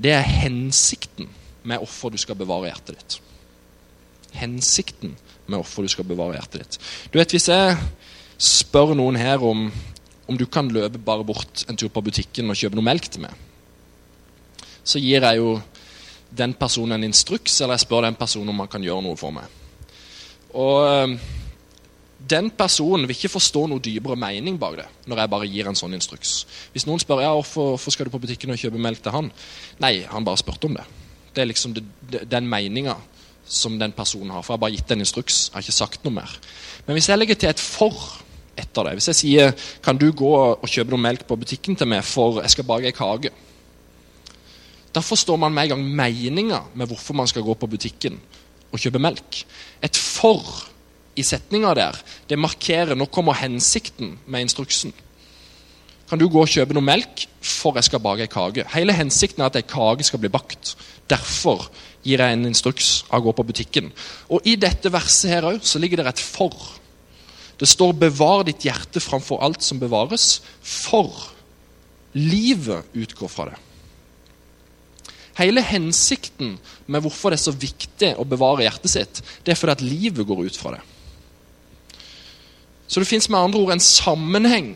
det 0.00 0.14
er 0.16 0.26
hensikten 0.26 1.28
med 1.62 1.82
offer 1.84 2.10
du 2.10 2.18
skal 2.18 2.38
bevare 2.40 2.70
hjertet 2.70 2.96
ditt. 2.96 3.18
Hensikten 4.40 5.14
med 5.46 5.58
offer 5.60 5.84
du 5.84 5.92
skal 5.92 6.08
bevare 6.08 6.38
hjertet 6.38 6.64
ditt. 6.64 6.78
Du 7.12 7.18
vet, 7.18 7.30
Hvis 7.30 7.48
jeg 7.48 7.76
spør 8.38 8.94
noen 8.96 9.18
her 9.20 9.42
om, 9.44 9.68
om 10.26 10.38
du 10.38 10.46
kan 10.46 10.70
løpe 10.72 10.98
bare 10.98 11.24
bort 11.24 11.66
en 11.68 11.76
tur 11.76 11.92
på 11.92 12.02
butikken 12.02 12.50
og 12.50 12.56
kjøpe 12.56 12.78
noe 12.78 12.86
melk 12.86 13.10
til 13.10 13.26
meg, 13.26 13.34
så 14.82 14.98
gir 14.98 15.22
jeg 15.22 15.36
jo 15.36 15.60
den 16.30 16.54
personen 16.54 16.96
en 16.96 17.10
instruks, 17.10 17.60
eller 17.60 17.76
jeg 17.76 17.84
spør 17.84 18.06
den 18.06 18.16
personen 18.16 18.48
om 18.48 18.62
han 18.62 18.70
kan 18.70 18.82
gjøre 18.82 19.04
noe 19.04 19.18
for 19.18 19.34
meg. 19.34 19.44
Og 20.56 20.78
eh, 20.86 21.39
den 22.28 22.50
personen 22.52 23.06
vil 23.08 23.16
ikke 23.16 23.32
forstå 23.32 23.64
noe 23.70 23.82
dypere 23.82 24.16
mening 24.18 24.58
bak 24.60 24.76
det. 24.76 24.86
når 25.06 25.18
jeg 25.18 25.30
bare 25.30 25.46
gir 25.48 25.68
en 25.68 25.78
sånn 25.78 25.94
instruks. 25.96 26.46
Hvis 26.72 26.86
noen 26.86 27.00
spør 27.00 27.22
ja, 27.22 27.32
hvorfor, 27.32 27.74
hvorfor 27.74 27.94
skal 27.94 28.06
du 28.06 28.12
på 28.12 28.20
butikken 28.20 28.52
og 28.52 28.60
kjøpe 28.60 28.78
melk 28.78 29.02
til 29.02 29.14
han, 29.14 29.30
nei, 29.80 30.04
han 30.06 30.24
bare 30.24 30.38
spurte 30.38 30.68
om 30.68 30.76
det. 30.76 30.84
Det 31.34 31.42
er 31.42 31.48
liksom 31.48 31.74
det, 31.74 31.84
den 32.28 32.48
meninga 32.50 32.96
som 33.50 33.78
den 33.78 33.92
personen 33.92 34.30
har. 34.30 34.44
For 34.44 34.52
jeg 34.52 34.58
har 34.58 34.64
bare 34.66 34.76
gitt 34.76 34.92
en 34.94 35.02
instruks. 35.02 35.48
Jeg 35.48 35.56
har 35.56 35.64
ikke 35.64 35.78
sagt 35.80 36.04
noe 36.04 36.18
mer. 36.20 36.34
Men 36.86 36.98
hvis 36.98 37.08
jeg 37.10 37.18
legger 37.18 37.40
til 37.40 37.50
et 37.50 37.62
for 37.62 37.96
etter 38.60 38.86
det, 38.86 38.96
hvis 38.98 39.10
jeg 39.10 39.18
sier 39.18 39.54
kan 39.82 39.98
du 39.98 40.10
gå 40.12 40.30
og 40.36 40.66
kjøpe 40.68 40.92
noe 40.92 41.02
melk 41.02 41.24
på 41.26 41.38
butikken 41.40 41.78
til 41.78 41.88
meg 41.88 42.04
for 42.06 42.42
jeg 42.42 42.52
skal 42.52 42.68
bake 42.68 42.90
ei 42.90 42.96
kake, 42.96 43.32
da 44.90 45.02
forstår 45.02 45.38
man 45.38 45.54
med 45.54 45.68
en 45.68 45.76
gang 45.76 45.84
meninga 46.02 46.64
med 46.74 46.90
hvorfor 46.90 47.14
man 47.14 47.28
skal 47.30 47.46
gå 47.46 47.54
på 47.54 47.68
butikken 47.70 48.18
og 48.70 48.78
kjøpe 48.78 49.02
melk. 49.02 49.44
Et 49.82 49.96
for 49.96 50.69
i 51.18 51.24
setninga 51.26 51.74
der, 51.74 51.96
det 52.28 52.38
markerer 52.38 52.98
Nå 52.98 53.06
kommer 53.10 53.38
hensikten 53.38 54.16
med 54.26 54.46
instruksen. 54.46 54.92
Kan 56.10 56.18
du 56.18 56.26
gå 56.26 56.42
og 56.42 56.50
kjøpe 56.50 56.74
noe 56.74 56.82
melk 56.82 57.26
for 57.38 57.76
jeg 57.78 57.86
skal 57.86 58.02
bake 58.02 58.26
ei 58.26 58.30
kake? 58.30 58.66
Hele 58.72 58.96
hensikten 58.98 59.44
er 59.44 59.50
at 59.50 59.58
ei 59.60 59.66
kake 59.66 60.06
skal 60.06 60.22
bli 60.22 60.30
bakt. 60.32 60.74
Derfor 61.10 61.68
gir 62.02 62.22
jeg 62.22 62.34
en 62.34 62.48
instruks 62.48 63.04
av 63.10 63.20
å 63.20 63.28
gå 63.28 63.34
på 63.38 63.46
butikken. 63.50 63.90
Og 64.30 64.46
I 64.48 64.56
dette 64.58 64.90
verset 64.90 65.30
her 65.30 65.48
så 65.62 65.78
ligger 65.82 66.02
det 66.02 66.10
et 66.10 66.22
for. 66.22 66.54
Det 67.60 67.68
står 67.68 67.92
'bevar 67.92 68.44
ditt 68.44 68.64
hjerte 68.64 69.00
framfor 69.00 69.42
alt 69.44 69.62
som 69.62 69.78
bevares', 69.78 70.40
for 70.62 71.12
livet 72.14 72.84
utgår 72.94 73.28
fra 73.28 73.44
det. 73.50 73.58
Hele 75.38 75.62
hensikten 75.62 76.58
med 76.86 77.02
hvorfor 77.02 77.30
det 77.30 77.38
er 77.38 77.44
så 77.44 77.52
viktig 77.54 78.14
å 78.18 78.24
bevare 78.24 78.64
hjertet 78.64 78.90
sitt, 78.90 79.22
det 79.44 79.52
er 79.52 79.60
fordi 79.60 79.72
at 79.72 79.84
livet 79.84 80.26
går 80.26 80.46
ut 80.46 80.56
fra 80.56 80.74
det. 80.74 80.80
Så 82.90 82.98
det 82.98 83.06
fins 83.06 83.28
med 83.30 83.38
andre 83.38 83.60
ord 83.62 83.70
en 83.76 83.82
sammenheng 83.82 84.72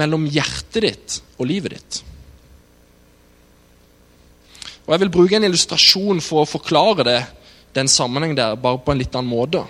mellom 0.00 0.24
hjertet 0.32 0.84
ditt 0.86 1.16
og 1.36 1.48
livet 1.50 1.74
ditt. 1.76 1.98
Og 4.86 4.94
Jeg 4.94 5.02
vil 5.04 5.12
bruke 5.12 5.36
en 5.36 5.44
illustrasjon 5.44 6.22
for 6.24 6.42
å 6.42 6.48
forklare 6.48 7.04
det, 7.06 7.18
den 7.76 7.90
sammenhengen 7.90 8.38
der, 8.38 8.56
bare 8.58 8.80
på 8.82 8.94
en 8.94 8.98
litt 8.98 9.14
annen 9.14 9.30
måte. 9.30 9.62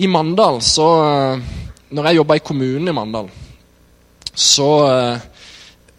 I 0.00 0.08
Mandal, 0.08 0.62
så 0.64 0.86
Når 1.90 2.06
jeg 2.06 2.16
jobba 2.16 2.36
i 2.38 2.42
kommunen 2.46 2.88
i 2.88 2.94
Mandal, 2.94 3.26
så 4.30 4.68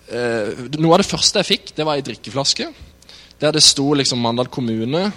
eh, 0.07 0.61
Noe 0.79 0.93
av 0.95 1.01
det 1.01 1.09
første 1.09 1.39
jeg 1.43 1.49
fikk, 1.49 1.73
det 1.75 1.85
var 1.85 1.99
ei 1.99 2.05
drikkeflaske. 2.07 2.69
Der 3.39 3.51
det 3.51 3.63
sto 3.63 3.93
liksom 3.93 4.23
Mandal 4.23 4.47
kommune, 4.47 5.11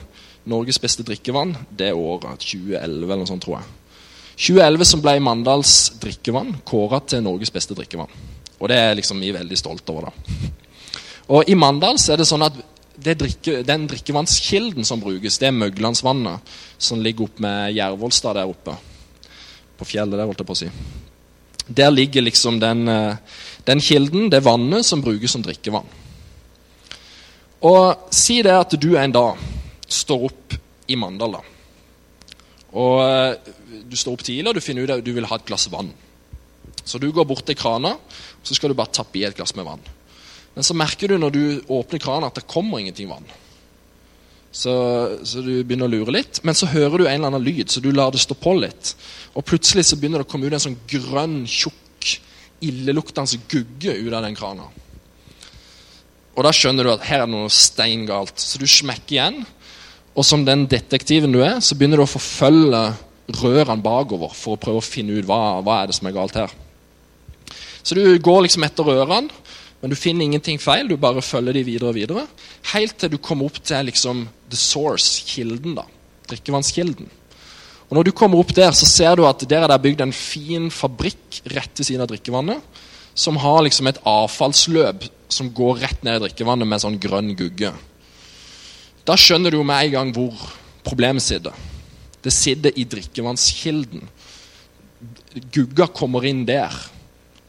Norges 0.50 0.80
beste 0.82 1.06
drikkevann. 1.06 1.54
Det 1.70 1.92
året, 1.94 2.42
2011 2.42 2.82
eller 2.82 3.22
noe 3.22 3.30
sånt, 3.30 3.46
tror 3.46 3.60
jeg. 3.60 3.83
2011 4.34 4.84
som 4.88 5.02
ble 5.02 5.18
Mandals 5.22 5.74
drikkevann 6.02 6.56
kåra 6.66 7.00
til 7.06 7.22
Norges 7.22 7.52
beste 7.54 7.76
drikkevann. 7.76 8.10
Og 8.58 8.70
det 8.70 8.78
er 8.78 8.96
liksom 8.98 9.20
vi 9.22 9.32
veldig 9.34 9.58
stolt 9.58 9.88
over. 9.92 10.10
da. 10.10 10.52
Og 11.34 11.48
I 11.48 11.56
Mandal 11.56 11.98
så 12.00 12.14
er 12.14 12.20
det 12.20 12.28
sånn 12.28 12.44
at 12.44 12.56
det 13.04 13.16
drikke, 13.18 13.62
den 13.66 13.86
drikkevannskilden 13.90 14.86
som 14.86 15.00
brukes, 15.02 15.38
det 15.40 15.48
er 15.48 15.56
Møglandsvannet, 15.56 16.54
som 16.78 17.02
ligger 17.02 17.26
opp 17.26 17.40
med 17.42 17.74
Jervolstad 17.74 18.38
der 18.38 18.50
oppe. 18.50 18.76
På 19.78 19.86
fjellet 19.88 20.18
der, 20.18 20.28
holdt 20.28 20.42
jeg 20.42 20.48
på 20.48 20.54
å 20.54 20.60
si. 20.60 20.68
Der 21.66 21.90
ligger 21.90 22.22
liksom 22.22 22.60
den, 22.60 22.86
eh, 22.88 23.16
den 23.66 23.80
kilden, 23.80 24.30
det 24.30 24.44
vannet, 24.44 24.86
som 24.86 25.02
brukes 25.02 25.32
som 25.32 25.42
drikkevann. 25.42 25.86
Og 27.62 28.12
si 28.12 28.42
det 28.42 28.52
at 28.52 28.76
du 28.80 28.96
en 28.96 29.12
dag 29.12 29.38
står 29.88 30.24
opp 30.28 30.54
i 30.88 30.96
Mandal, 30.96 31.38
da. 31.38 31.42
Og 32.74 33.00
eh, 33.02 33.54
du 33.82 33.96
står 33.98 34.16
opp 34.16 34.24
tidlig 34.26 34.50
og 34.50 34.58
du 34.58 34.64
finner 34.64 34.84
ut 34.84 34.94
at 34.96 35.04
du 35.04 35.12
vil 35.16 35.28
ha 35.28 35.38
et 35.38 35.46
glass 35.48 35.68
vann. 35.72 35.92
Så 36.84 37.00
du 37.00 37.08
går 37.12 37.26
bort 37.28 37.46
til 37.48 37.58
krana 37.58 37.94
og 37.96 38.44
så 38.46 38.56
skal 38.56 38.72
du 38.72 38.78
bare 38.78 38.92
tappe 38.94 39.20
i 39.20 39.24
et 39.26 39.36
glass 39.36 39.54
med 39.56 39.66
vann. 39.68 39.82
Men 40.54 40.66
så 40.66 40.76
merker 40.78 41.10
du 41.10 41.18
når 41.18 41.34
du 41.34 41.44
åpner 41.72 42.02
krana 42.02 42.30
at 42.30 42.38
det 42.38 42.46
kommer 42.50 42.82
ingenting 42.82 43.10
vann. 43.10 43.26
Så, 44.54 44.70
så, 45.26 45.40
du 45.42 45.64
begynner 45.66 45.88
å 45.88 45.90
lure 45.90 46.12
litt, 46.14 46.38
men 46.46 46.54
så 46.54 46.68
hører 46.70 47.00
du 47.00 47.08
en 47.08 47.16
eller 47.16 47.32
annen 47.32 47.42
lyd, 47.42 47.72
så 47.72 47.80
du 47.82 47.88
lar 47.90 48.12
det 48.14 48.20
stå 48.22 48.36
på 48.38 48.52
litt. 48.60 48.92
Og 49.34 49.42
plutselig 49.42 49.82
så 49.88 49.98
begynner 49.98 50.22
det 50.22 50.28
å 50.28 50.30
komme 50.30 50.46
ut 50.46 50.54
en 50.54 50.62
sånn 50.62 50.76
grønn, 50.86 51.40
tjukk, 51.50 52.12
illeluktende 52.62 53.40
gugge 53.50 53.96
ut 53.98 54.14
av 54.14 54.22
den 54.22 54.38
krana. 54.38 54.68
Og 56.34 56.46
da 56.46 56.52
skjønner 56.54 56.86
du 56.86 56.92
at 56.92 57.02
her 57.08 57.24
er 57.24 57.26
det 57.26 57.34
noe 57.34 57.50
steingalt. 57.50 58.38
Så 58.38 58.62
du 58.62 58.66
smekker 58.70 59.16
igjen, 59.16 59.42
og 60.14 60.26
som 60.26 60.46
den 60.46 60.68
detektiven 60.70 61.34
du 61.34 61.40
er, 61.42 61.58
så 61.58 61.74
begynner 61.74 61.98
du 61.98 62.06
å 62.06 62.14
forfølge 62.14 62.84
rørene 63.32 63.82
bakover 63.82 64.34
for 64.36 64.54
å 64.54 64.60
prøve 64.60 64.82
å 64.82 64.84
finne 64.84 65.16
ut 65.16 65.28
hva, 65.28 65.60
hva 65.64 65.80
er 65.80 65.90
det 65.90 65.96
som 65.96 66.08
er 66.08 66.16
galt 66.16 66.36
her. 66.38 66.52
Så 67.84 67.96
du 67.96 68.02
går 68.24 68.46
liksom 68.46 68.64
etter 68.64 68.86
rørene, 68.88 69.32
men 69.80 69.92
du 69.92 69.98
finner 70.00 70.24
ingenting 70.24 70.56
feil. 70.60 70.88
Du 70.88 70.96
bare 70.96 71.20
følger 71.24 71.58
de 71.58 71.64
videre 71.66 71.90
og 71.90 71.98
videre. 71.98 72.22
Helt 72.72 72.96
til 72.96 73.12
du 73.12 73.18
kommer 73.20 73.50
opp 73.50 73.58
til 73.60 73.84
liksom 73.90 74.24
the 74.48 74.56
source, 74.56 75.20
kilden. 75.28 75.74
da, 75.76 75.84
Drikkevannskilden. 76.30 77.10
Og 77.90 77.92
Når 77.98 78.08
du 78.08 78.12
kommer 78.16 78.40
opp 78.40 78.54
der, 78.56 78.72
så 78.72 78.88
ser 78.88 79.16
du 79.16 79.26
at 79.28 79.44
der 79.48 79.66
er 79.66 79.68
det 79.68 79.82
bygd 79.84 80.00
en 80.00 80.16
fin 80.16 80.70
fabrikk 80.72 81.42
rett 81.52 81.76
ved 81.76 81.84
siden 81.84 82.00
av 82.00 82.08
drikkevannet. 82.08 82.64
Som 83.14 83.36
har 83.36 83.60
liksom 83.62 83.86
et 83.86 84.00
avfallsløp 84.08 85.04
som 85.28 85.52
går 85.52 85.84
rett 85.84 86.00
ned 86.02 86.16
i 86.16 86.24
drikkevannet 86.24 86.66
med 86.66 86.80
sånn 86.80 86.96
grønn 86.98 87.34
gugge. 87.36 87.74
Da 89.04 89.18
skjønner 89.20 89.52
du 89.52 89.60
med 89.62 89.84
en 89.84 89.94
gang 89.98 90.16
hvor 90.16 90.32
problemet 90.82 91.22
sitter. 91.22 91.52
Det 92.24 92.32
sitter 92.32 92.72
i 92.78 92.86
drikkevannskilden. 92.88 94.06
Gugga 95.52 95.86
kommer 95.92 96.24
inn 96.24 96.46
der, 96.48 96.72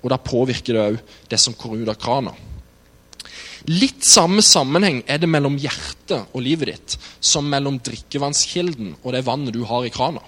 og 0.03 0.11
da 0.11 0.19
påvirker 0.19 0.75
det 0.75 0.83
òg 0.83 0.99
det 1.31 1.39
som 1.41 1.55
kommer 1.57 1.81
ut 1.81 1.91
av 1.93 1.99
krana. 2.01 2.35
Litt 3.71 4.05
samme 4.05 4.43
sammenheng 4.45 4.99
er 5.09 5.21
det 5.21 5.29
mellom 5.31 5.55
hjertet 5.57 6.27
og 6.35 6.43
livet 6.45 6.69
ditt 6.69 6.95
som 7.23 7.47
mellom 7.49 7.79
drikkevannskilden 7.81 8.91
og 9.01 9.15
det 9.15 9.23
vannet 9.25 9.55
du 9.55 9.63
har 9.65 9.87
i 9.87 9.93
krana. 9.93 10.21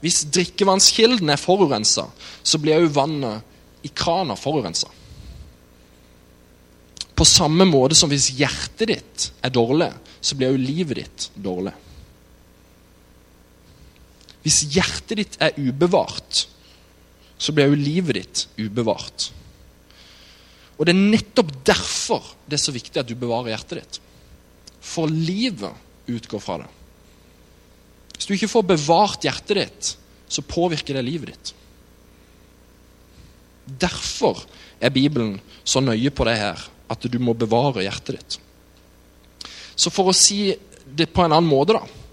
Hvis 0.00 0.22
drikkevannskilden 0.32 1.28
er 1.32 1.40
forurensa, 1.40 2.06
så 2.42 2.60
blir 2.62 2.80
òg 2.80 2.94
vannet 2.94 3.84
i 3.84 3.90
krana 3.92 4.36
forurensa. 4.38 4.88
På 7.16 7.24
samme 7.24 7.64
måte 7.68 7.96
som 7.96 8.12
hvis 8.12 8.30
hjertet 8.38 8.92
ditt 8.92 9.28
er 9.44 9.52
dårlig, 9.52 9.90
så 10.20 10.36
blir 10.36 10.54
òg 10.54 10.62
livet 10.62 11.02
ditt 11.02 11.28
dårlig. 11.34 11.74
Hvis 14.46 14.62
hjertet 14.70 15.18
ditt 15.18 15.36
er 15.42 15.56
ubevart, 15.58 16.44
så 17.34 17.50
blir 17.52 17.72
jo 17.72 17.80
livet 17.80 18.14
ditt 18.20 18.44
ubevart. 18.60 19.32
Og 20.76 20.86
Det 20.86 20.92
er 20.92 21.00
nettopp 21.16 21.50
derfor 21.66 22.22
det 22.46 22.54
er 22.58 22.62
så 22.62 22.74
viktig 22.74 23.00
at 23.00 23.08
du 23.08 23.16
bevarer 23.18 23.56
hjertet 23.56 23.80
ditt. 23.80 23.98
For 24.78 25.10
livet 25.10 25.74
utgår 26.06 26.42
fra 26.44 26.60
det. 26.62 26.68
Hvis 28.14 28.28
du 28.28 28.34
ikke 28.36 28.52
får 28.52 28.68
bevart 28.70 29.26
hjertet 29.26 29.58
ditt, 29.58 29.92
så 30.30 30.46
påvirker 30.46 30.94
det 30.94 31.04
livet 31.08 31.32
ditt. 31.32 31.52
Derfor 33.66 34.44
er 34.78 34.94
Bibelen 34.94 35.40
så 35.66 35.82
nøye 35.82 36.12
på 36.14 36.24
det 36.28 36.38
her, 36.38 36.60
at 36.86 37.02
du 37.10 37.18
må 37.18 37.34
bevare 37.34 37.82
hjertet 37.82 38.20
ditt. 38.20 38.38
Så 39.74 39.90
for 39.90 40.12
å 40.12 40.16
si 40.16 40.54
det 40.86 41.10
på 41.10 41.24
en 41.24 41.34
annen 41.34 41.50
måte, 41.50 41.74
da 41.74 42.05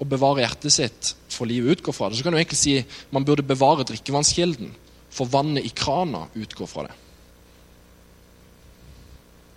Å 0.00 0.08
bevare 0.08 0.42
hjertet 0.44 0.72
sitt 0.72 1.12
for 1.28 1.48
livet 1.48 1.78
utgår 1.78 1.94
fra 1.96 2.08
det, 2.08 2.18
så 2.18 2.24
kan 2.24 2.34
du 2.34 2.40
egentlig 2.40 2.60
si 2.60 2.78
man 3.12 3.26
burde 3.28 3.44
bevare 3.46 3.84
drikkevannskilden, 3.88 4.72
for 5.10 5.28
vannet 5.28 5.66
i 5.66 5.72
krana 5.74 6.26
utgår 6.38 6.68
fra 6.70 6.86
det. 6.86 6.94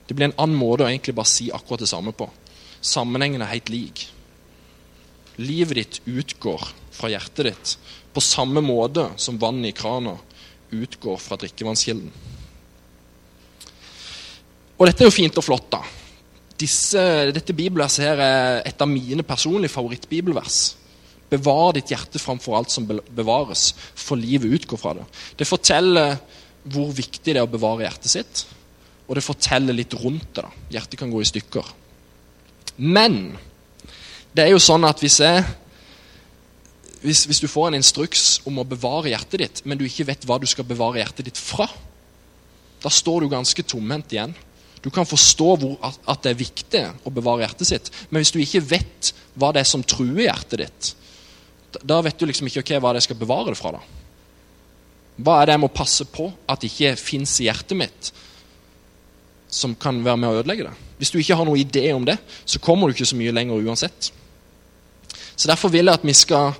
Det 0.07 0.17
blir 0.17 0.27
en 0.29 0.39
annen 0.41 0.59
måte 0.59 0.83
å 0.83 0.89
egentlig 0.89 1.15
bare 1.15 1.31
si 1.31 1.47
akkurat 1.53 1.85
det 1.85 1.89
samme 1.89 2.11
på. 2.11 2.27
Sammenhengen 2.83 3.41
er 3.41 3.53
helt 3.53 3.71
lik. 3.71 4.09
livet 5.37 5.75
ditt 5.75 6.01
utgår 6.05 6.61
fra 6.93 7.09
hjertet 7.09 7.47
ditt, 7.47 7.71
på 8.13 8.21
samme 8.21 8.61
måte 8.61 9.07
som 9.17 9.39
vannet 9.41 9.71
i 9.71 9.77
krana 9.77 10.13
utgår 10.69 11.17
fra 11.17 11.37
drikkevannskilden. 11.41 12.11
Og 14.77 14.85
dette 14.85 15.01
er 15.01 15.09
jo 15.09 15.15
fint 15.15 15.37
og 15.37 15.45
flott, 15.45 15.71
da. 15.73 15.81
Disse, 16.59 17.01
dette 17.33 17.55
bibelverset 17.55 18.05
her 18.05 18.21
er 18.21 18.61
et 18.69 18.81
av 18.81 18.89
mine 18.89 19.25
personlige 19.25 19.73
favorittbibelvers. 19.73 20.59
Bevar 21.33 21.73
ditt 21.73 21.89
hjerte 21.89 22.21
framfor 22.21 22.59
alt 22.59 22.73
som 22.73 22.85
bevares, 22.85 23.71
for 23.97 24.19
livet 24.19 24.59
utgår 24.59 24.79
fra 24.79 24.93
det. 24.99 25.07
Det 25.39 25.49
forteller 25.49 26.17
hvor 26.63 26.93
viktig 26.95 27.33
det 27.33 27.39
er 27.41 27.47
å 27.47 27.51
bevare 27.51 27.87
hjertet 27.87 28.13
sitt, 28.13 28.43
og 29.07 29.17
det 29.17 29.25
forteller 29.25 29.75
litt 29.75 29.95
rundt 29.99 30.29
det. 30.35 30.45
da. 30.45 30.67
Hjertet 30.77 30.99
kan 31.01 31.11
gå 31.11 31.23
i 31.23 31.27
stykker. 31.27 31.73
Men 32.77 33.35
det 34.33 34.45
er 34.45 34.53
jo 34.53 34.61
sånn 34.61 34.85
at 34.87 35.01
hvis, 35.03 35.19
jeg, 35.21 35.43
hvis, 37.03 37.25
hvis 37.29 37.41
du 37.43 37.49
får 37.51 37.71
en 37.71 37.79
instruks 37.81 38.39
om 38.49 38.61
å 38.61 38.67
bevare 38.67 39.11
hjertet 39.11 39.41
ditt, 39.41 39.63
men 39.65 39.77
du 39.77 39.85
ikke 39.85 40.07
vet 40.09 40.25
hva 40.29 40.39
du 40.41 40.47
skal 40.49 40.67
bevare 40.69 41.01
hjertet 41.01 41.27
ditt 41.27 41.41
fra, 41.41 41.67
da 42.83 42.91
står 42.91 43.23
du 43.23 43.31
ganske 43.31 43.65
tomhendt 43.67 44.15
igjen. 44.15 44.33
Du 44.83 44.89
kan 44.91 45.07
forstå 45.07 45.49
hvor, 45.61 45.77
at, 45.79 46.19
det 46.25 46.33
er 46.33 46.39
viktig 46.41 46.81
å 47.07 47.11
bevare 47.13 47.45
hjertet 47.45 47.69
sitt, 47.69 47.91
men 48.09 48.19
hvis 48.19 48.33
du 48.35 48.41
ikke 48.43 48.65
vet 48.73 49.13
hva 49.39 49.53
det 49.55 49.63
er 49.63 49.69
som 49.69 49.85
truer 49.87 50.25
hjertet 50.25 50.65
ditt, 50.65 50.89
da 51.87 52.01
vet 52.05 52.19
du 52.19 52.27
liksom 52.27 52.49
ikke 52.49 52.61
okay, 52.65 52.81
hva 52.83 52.91
det 52.93 53.05
skal 53.05 53.17
bevare 53.17 53.53
det 53.53 53.57
fra. 53.57 53.77
da. 53.77 53.81
Hva 55.23 55.39
er 55.39 55.47
det 55.47 55.55
jeg 55.55 55.63
må 55.63 55.71
passe 55.73 56.05
på 56.09 56.27
at 56.49 56.65
ikke 56.67 56.95
fins 56.99 57.37
i 57.39 57.47
hjertet 57.47 57.79
mitt, 57.79 58.11
som 59.53 59.77
kan 59.77 60.01
være 60.03 60.19
med 60.19 60.29
å 60.29 60.41
ødelegge 60.41 60.67
det? 60.67 60.75
Hvis 60.99 61.13
du 61.13 61.17
ikke 61.21 61.37
har 61.39 61.47
noen 61.47 61.61
idé 61.63 61.87
om 61.95 62.05
det, 62.05 62.17
så 62.45 62.61
kommer 62.61 62.89
du 62.89 62.97
ikke 62.97 63.09
så 63.09 63.17
mye 63.17 63.33
lenger 63.33 63.63
uansett. 63.63 64.11
Så 65.35 65.49
Derfor 65.49 65.71
vil 65.73 65.87
jeg 65.87 65.95
at 65.95 66.05
vi 66.05 66.15
skal 66.17 66.53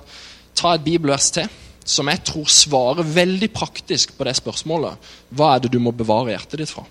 ta 0.56 0.74
et 0.74 0.86
bibelvers 0.86 1.30
til 1.34 1.50
som 1.84 2.08
jeg 2.08 2.22
tror 2.24 2.48
svarer 2.48 3.04
veldig 3.04 3.50
praktisk 3.52 4.14
på 4.16 4.24
det 4.24 4.32
spørsmålet. 4.38 5.10
Hva 5.36 5.54
er 5.54 5.64
det 5.64 5.74
du 5.74 5.80
må 5.82 5.92
bevare 5.92 6.32
hjertet 6.32 6.62
ditt 6.62 6.72
fra? 6.72 6.86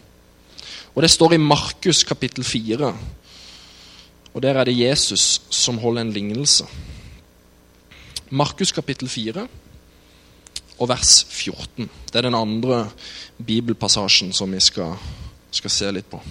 Og 0.95 1.01
Det 1.01 1.09
står 1.11 1.33
i 1.33 1.41
Markus 1.41 2.03
kapittel 2.03 2.43
4. 2.43 2.93
Og 4.33 4.41
Der 4.41 4.53
er 4.53 4.63
det 4.63 4.77
Jesus 4.77 5.41
som 5.49 5.77
holder 5.77 6.01
en 6.01 6.13
lignelse. 6.13 6.65
Markus 8.29 8.71
kapittel 8.71 9.09
4 9.09 9.47
og 10.79 10.89
vers 10.89 11.25
14. 11.29 11.89
Det 12.07 12.15
er 12.15 12.21
den 12.21 12.35
andre 12.35 12.89
bibelpassasjen 13.37 14.33
som 14.33 14.51
vi 14.51 14.59
skal, 14.59 14.95
skal 15.51 15.69
se 15.69 15.91
litt 15.91 16.09
på. 16.09 16.21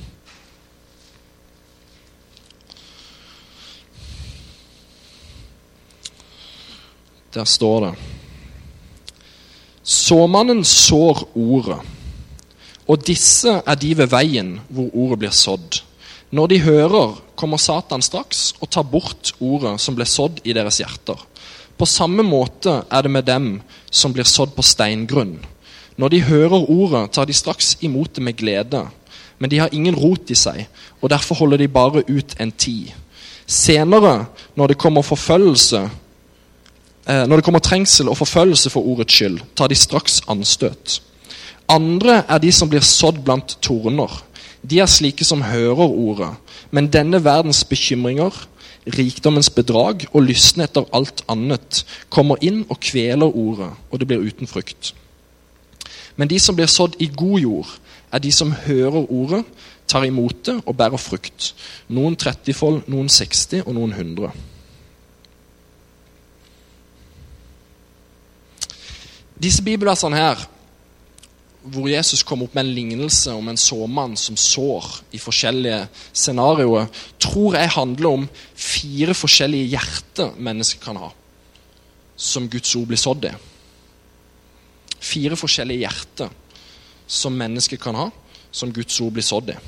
Der 7.32 7.44
står 7.44 7.86
det 7.86 7.94
Såmannen 9.82 10.64
sår 10.64 11.24
ordet, 11.34 11.80
og 12.92 13.04
disse 13.06 13.54
er 13.64 13.78
de 13.80 13.94
ved 13.96 14.10
veien 14.12 14.58
hvor 14.68 14.90
ordet 14.92 15.22
blir 15.22 15.34
sådd. 15.34 15.80
Når 16.32 16.48
de 16.48 16.58
hører, 16.64 17.14
kommer 17.36 17.60
Satan 17.60 18.04
straks 18.04 18.52
og 18.60 18.68
tar 18.72 18.84
bort 18.88 19.32
ordet 19.40 19.78
som 19.80 19.96
ble 19.96 20.04
sådd 20.08 20.42
i 20.44 20.54
deres 20.56 20.80
hjerter. 20.80 21.16
På 21.76 21.88
samme 21.88 22.24
måte 22.24 22.82
er 22.90 23.04
det 23.04 23.12
med 23.12 23.26
dem 23.28 23.48
som 23.90 24.12
blir 24.12 24.28
sådd 24.28 24.52
på 24.56 24.64
steingrunn. 24.64 25.38
Når 25.96 26.12
de 26.12 26.22
hører 26.28 26.68
ordet, 26.70 27.08
tar 27.12 27.28
de 27.28 27.36
straks 27.36 27.74
imot 27.80 28.14
det 28.16 28.24
med 28.24 28.36
glede. 28.36 28.84
Men 29.38 29.50
de 29.50 29.58
har 29.60 29.72
ingen 29.72 29.96
rot 29.96 30.30
i 30.30 30.36
seg, 30.38 30.68
og 31.00 31.10
derfor 31.10 31.40
holder 31.42 31.64
de 31.64 31.72
bare 31.72 32.04
ut 32.08 32.36
en 32.40 32.52
tid. 32.52 32.92
Senere, 33.46 34.26
når 34.54 34.72
det 34.72 34.80
kommer 34.80 35.02
forfølgelse, 35.02 35.88
Eh, 37.08 37.24
når 37.26 37.36
det 37.36 37.44
kommer 37.44 37.58
trengsel 37.58 38.08
og 38.08 38.16
forfølgelse 38.16 38.70
for 38.70 38.86
ordets 38.86 39.14
skyld, 39.14 39.40
tar 39.56 39.66
de 39.68 39.74
straks 39.74 40.20
anstøt. 40.30 41.00
Andre 41.72 42.20
er 42.28 42.40
de 42.42 42.52
som 42.52 42.68
blir 42.68 42.84
sådd 42.84 43.22
blant 43.24 43.56
torner. 43.64 44.12
De 44.62 44.78
er 44.82 44.90
slike 44.90 45.24
som 45.24 45.42
hører 45.42 45.88
ordet, 45.88 46.30
men 46.70 46.90
denne 46.92 47.22
verdens 47.24 47.64
bekymringer, 47.66 48.34
rikdommens 48.92 49.48
bedrag 49.50 50.04
og 50.10 50.26
lysten 50.26 50.62
etter 50.64 50.86
alt 50.94 51.22
annet 51.30 51.82
kommer 52.10 52.42
inn 52.44 52.64
og 52.68 52.80
kveler 52.82 53.30
ordet, 53.30 53.70
og 53.90 53.98
det 54.00 54.08
blir 54.10 54.22
uten 54.26 54.50
frukt. 54.50 54.92
Men 56.16 56.28
de 56.28 56.38
som 56.42 56.56
blir 56.58 56.70
sådd 56.70 56.98
i 57.00 57.08
god 57.08 57.38
jord, 57.40 57.74
er 58.12 58.20
de 58.20 58.32
som 58.32 58.52
hører 58.52 59.06
ordet, 59.08 59.44
tar 59.88 60.04
imot 60.04 60.44
det 60.46 60.58
og 60.66 60.76
bærer 60.76 61.00
frukt. 61.00 61.52
Noen 61.88 62.16
30-fold, 62.16 62.82
noen 62.92 63.08
60 63.08 63.64
og 63.64 63.74
noen 63.76 63.94
100. 63.96 64.30
Disse 69.42 69.64
bibelversene 69.64 70.20
her, 70.20 70.44
hvor 71.62 71.86
Jesus 71.86 72.24
kom 72.26 72.42
opp 72.42 72.56
med 72.56 72.64
en 72.64 72.74
lignelse 72.74 73.32
om 73.38 73.48
en 73.48 73.60
såmann 73.60 74.16
som 74.18 74.36
sår 74.38 74.88
i 75.14 75.20
forskjellige 75.22 75.84
scenarioer, 76.10 76.88
tror 77.22 77.56
jeg 77.58 77.74
handler 77.76 78.08
om 78.18 78.26
fire 78.58 79.14
forskjellige 79.14 79.70
hjerter 79.76 80.32
mennesker 80.42 80.82
kan 80.82 80.98
ha, 80.98 81.12
som 82.16 82.48
Guds 82.50 82.74
ord 82.78 82.90
blir 82.90 83.00
sådd 83.00 83.28
i. 83.30 83.32
Fire 85.02 85.38
forskjellige 85.38 85.84
hjerter 85.84 86.34
som 87.06 87.38
mennesker 87.38 87.78
kan 87.78 87.98
ha, 87.98 88.10
som 88.50 88.74
Guds 88.74 88.98
ord 89.00 89.14
blir 89.14 89.26
sådd 89.26 89.54
i. 89.54 89.58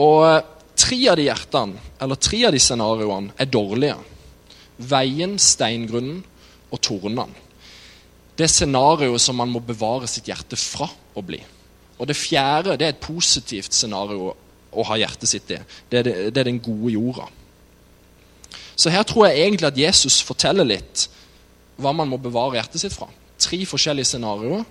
Og 0.00 0.24
eh, 0.30 0.42
tre 0.80 0.98
av 1.12 1.20
de 1.20 1.28
hjertene, 1.28 1.88
eller 2.00 2.20
tre 2.20 2.44
av 2.48 2.56
de 2.56 2.60
scenarioene, 2.62 3.36
er 3.36 3.52
dårlige. 3.52 4.00
Veien, 4.80 5.36
steingrunnen 5.38 6.22
og 6.72 6.80
tornene 6.80 7.41
det 8.38 8.48
scenarioet 8.50 9.20
som 9.20 9.36
man 9.36 9.50
må 9.52 9.60
bevare 9.64 10.08
sitt 10.10 10.28
hjerte 10.30 10.56
fra 10.56 10.88
å 10.88 11.24
bli. 11.24 11.40
Og 11.98 12.08
det 12.08 12.18
fjerde 12.18 12.78
det 12.80 12.86
er 12.86 12.94
et 12.94 13.04
positivt 13.04 13.76
scenario 13.76 14.32
å 14.72 14.84
ha 14.88 14.98
hjertet 14.98 15.28
sitt 15.28 15.50
i. 15.52 15.58
Det 15.90 16.00
er, 16.00 16.06
det, 16.06 16.14
det 16.32 16.40
er 16.40 16.48
den 16.48 16.62
gode 16.64 16.94
jorda. 16.94 17.26
Så 18.76 18.90
her 18.90 19.04
tror 19.06 19.28
jeg 19.28 19.44
egentlig 19.44 19.68
at 19.68 19.78
Jesus 19.78 20.22
forteller 20.24 20.66
litt 20.66 21.06
hva 21.82 21.92
man 21.96 22.08
må 22.08 22.18
bevare 22.20 22.56
hjertet 22.58 22.82
sitt 22.82 22.94
fra. 22.96 23.08
Tre 23.42 23.58
forskjellige 23.68 24.14
scenarioer, 24.14 24.64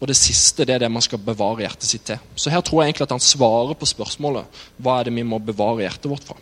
og 0.00 0.08
det 0.08 0.16
siste 0.16 0.64
det 0.64 0.76
er 0.76 0.84
det 0.84 0.92
man 0.92 1.04
skal 1.04 1.20
bevare 1.20 1.66
hjertet 1.66 1.88
sitt 1.88 2.06
til. 2.08 2.20
Så 2.38 2.52
her 2.52 2.62
tror 2.64 2.82
jeg 2.82 2.92
egentlig 2.92 3.08
at 3.08 3.16
han 3.16 3.24
svarer 3.24 3.76
på 3.76 3.88
spørsmålet 3.88 4.62
hva 4.80 5.00
er 5.00 5.08
det 5.08 5.16
vi 5.18 5.26
må 5.26 5.40
bevare 5.44 5.84
hjertet 5.84 6.08
vårt 6.08 6.24
fra. 6.30 6.38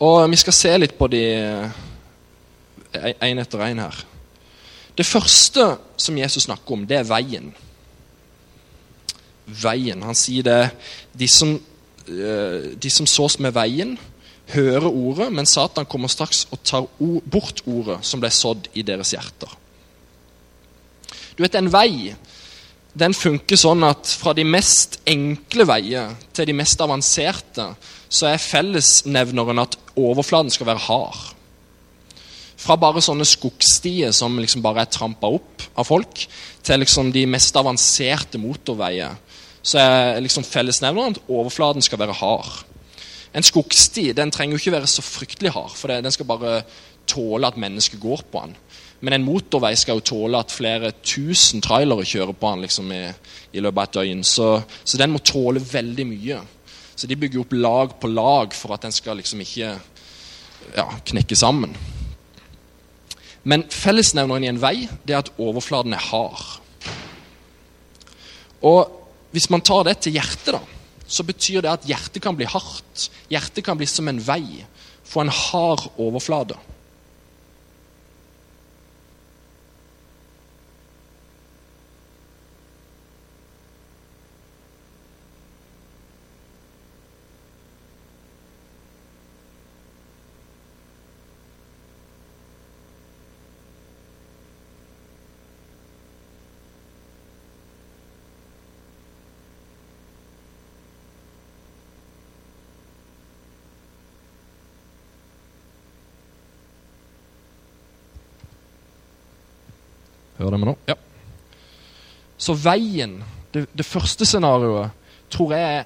Og 0.00 0.30
Vi 0.32 0.36
skal 0.40 0.56
se 0.56 0.76
litt 0.78 0.96
på 0.98 1.08
de 1.12 1.24
én 2.92 3.40
etter 3.40 3.64
én 3.64 3.80
her. 3.80 4.04
Det 5.00 5.08
første 5.08 5.64
som 5.96 6.18
Jesus 6.18 6.44
snakker 6.44 6.76
om, 6.76 6.84
det 6.84 6.98
er 7.00 7.08
veien. 7.08 7.50
Veien. 9.62 10.02
Han 10.04 10.18
sier 10.18 10.44
det 10.44 10.58
De 11.16 11.28
som, 11.28 11.54
eh, 12.06 12.76
de 12.76 12.90
som 12.90 13.06
sås 13.08 13.38
med 13.40 13.54
veien, 13.56 13.96
hører 14.50 14.90
ordet, 14.90 15.32
men 15.32 15.46
Satan 15.46 15.86
kommer 15.86 16.08
straks 16.08 16.46
og 16.50 16.62
tar 16.64 16.86
bort 17.24 17.62
ordet 17.66 18.00
som 18.04 18.20
ble 18.20 18.30
sådd 18.30 18.68
i 18.74 18.82
deres 18.82 19.14
hjerter. 19.14 19.48
Du 21.36 21.42
vet, 21.42 21.54
En 21.54 21.70
vei 21.72 22.14
den 22.92 23.14
funker 23.14 23.56
sånn 23.56 23.84
at 23.86 24.06
fra 24.18 24.32
de 24.34 24.44
mest 24.44 24.98
enkle 25.06 25.64
veier 25.64 26.16
til 26.34 26.46
de 26.46 26.52
mest 26.52 26.80
avanserte, 26.80 27.74
så 28.08 28.26
er 28.26 28.42
fellesnevneren 28.42 29.62
at 29.62 29.76
overflaten 29.96 30.50
skal 30.50 30.66
være 30.66 30.86
hard. 30.88 31.39
Fra 32.60 32.76
bare 32.76 33.00
sånne 33.04 33.24
skogstier 33.24 34.12
som 34.12 34.36
liksom 34.40 34.62
bare 34.64 34.84
er 34.84 34.92
trampa 34.92 35.30
opp 35.32 35.64
av 35.80 35.88
folk, 35.88 36.26
til 36.62 36.82
liksom 36.82 37.12
de 37.14 37.24
mest 37.30 37.56
avanserte 37.56 38.40
motorveier, 38.40 39.16
så 39.62 39.80
er 39.80 40.20
liksom 40.24 40.44
fellesnevneren 40.44 41.16
at 41.16 41.22
overflaten 41.28 41.84
skal 41.84 42.00
være 42.02 42.18
hard. 42.20 42.50
En 43.36 43.46
skogsti 43.46 44.10
den 44.16 44.32
trenger 44.34 44.56
jo 44.56 44.62
ikke 44.62 44.76
være 44.76 44.90
så 44.90 45.04
fryktelig 45.04 45.52
hard, 45.54 45.72
for 45.76 45.92
den 45.92 46.12
skal 46.12 46.28
bare 46.28 46.62
tåle 47.08 47.48
at 47.48 47.58
mennesker 47.60 48.00
går 48.02 48.24
på 48.30 48.44
den. 48.44 48.56
Men 49.00 49.16
en 49.16 49.24
motorvei 49.24 49.72
skal 49.80 49.96
jo 49.96 50.08
tåle 50.12 50.40
at 50.42 50.52
flere 50.52 50.92
tusen 51.00 51.62
trailere 51.64 52.04
kjører 52.04 52.36
på 52.36 52.50
den 52.52 52.66
liksom 52.66 52.90
i, 52.92 53.04
i, 53.54 53.62
løpet 53.62 53.78
av 53.78 53.86
et 53.86 53.96
døgn. 53.96 54.24
Så, 54.26 54.48
så, 54.84 54.98
den 55.00 55.14
må 55.14 55.22
tåle 55.24 55.62
veldig 55.64 56.06
mye. 56.10 56.40
Så 56.92 57.08
de 57.08 57.16
bygger 57.16 57.40
opp 57.40 57.54
lag 57.56 57.94
på 58.00 58.10
lag 58.12 58.52
for 58.56 58.76
at 58.76 58.84
den 58.84 58.92
skal 58.92 59.16
liksom 59.16 59.40
ikke 59.40 59.72
ja, 60.76 60.86
knekke 61.12 61.38
sammen. 61.38 61.72
Men 63.42 63.64
fellesnevneren 63.72 64.44
i 64.44 64.50
en 64.50 64.60
vei 64.60 64.88
det 65.06 65.14
er 65.14 65.22
at 65.22 65.32
overflaten 65.40 65.94
er 65.96 66.08
hard. 66.10 66.60
Og 68.66 68.90
hvis 69.32 69.48
man 69.52 69.64
tar 69.64 69.86
det 69.88 69.96
til 70.04 70.18
hjertet, 70.18 70.52
da, 70.56 70.60
så 71.10 71.24
betyr 71.26 71.64
det 71.64 71.72
at 71.72 71.86
hjertet 71.88 72.22
kan 72.22 72.36
bli 72.36 72.48
hardt. 72.48 73.08
Hjertet 73.32 73.64
kan 73.64 73.78
bli 73.78 73.88
som 73.88 74.10
en 74.10 74.20
vei. 74.22 74.64
Få 75.06 75.24
en 75.24 75.32
hard 75.32 75.88
overflate. 75.98 76.58
Hører 110.40 110.56
dere 110.56 110.60
meg 110.62 110.70
nå? 110.72 110.76
Ja. 110.88 110.96
Så 112.40 112.56
veien, 112.56 113.18
det, 113.52 113.66
det 113.76 113.84
første 113.84 114.24
scenarioet, 114.24 114.96
tror 115.30 115.52
jeg 115.54 115.84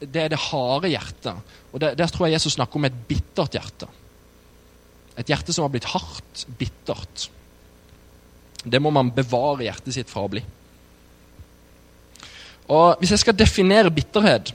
det 0.00 0.22
er 0.22 0.30
det 0.32 0.40
harde 0.46 0.88
hjertet. 0.88 1.56
Og 1.74 1.82
det, 1.82 1.96
Der 1.98 2.08
tror 2.08 2.28
jeg 2.28 2.38
Jesus 2.38 2.54
snakker 2.56 2.78
om 2.78 2.86
et 2.88 3.02
bittert 3.08 3.58
hjerte. 3.58 3.88
Et 5.18 5.28
hjerte 5.28 5.52
som 5.52 5.66
har 5.66 5.72
blitt 5.74 5.90
hardt, 5.90 6.46
bittert. 6.56 7.26
Det 8.64 8.80
må 8.80 8.92
man 8.94 9.12
bevare 9.12 9.66
hjertet 9.66 9.96
sitt 9.96 10.10
fra 10.12 10.24
å 10.24 10.32
bli. 10.32 10.42
Og 12.70 13.00
Hvis 13.00 13.16
jeg 13.16 13.24
skal 13.24 13.36
definere 13.36 13.90
bitterhet, 13.92 14.54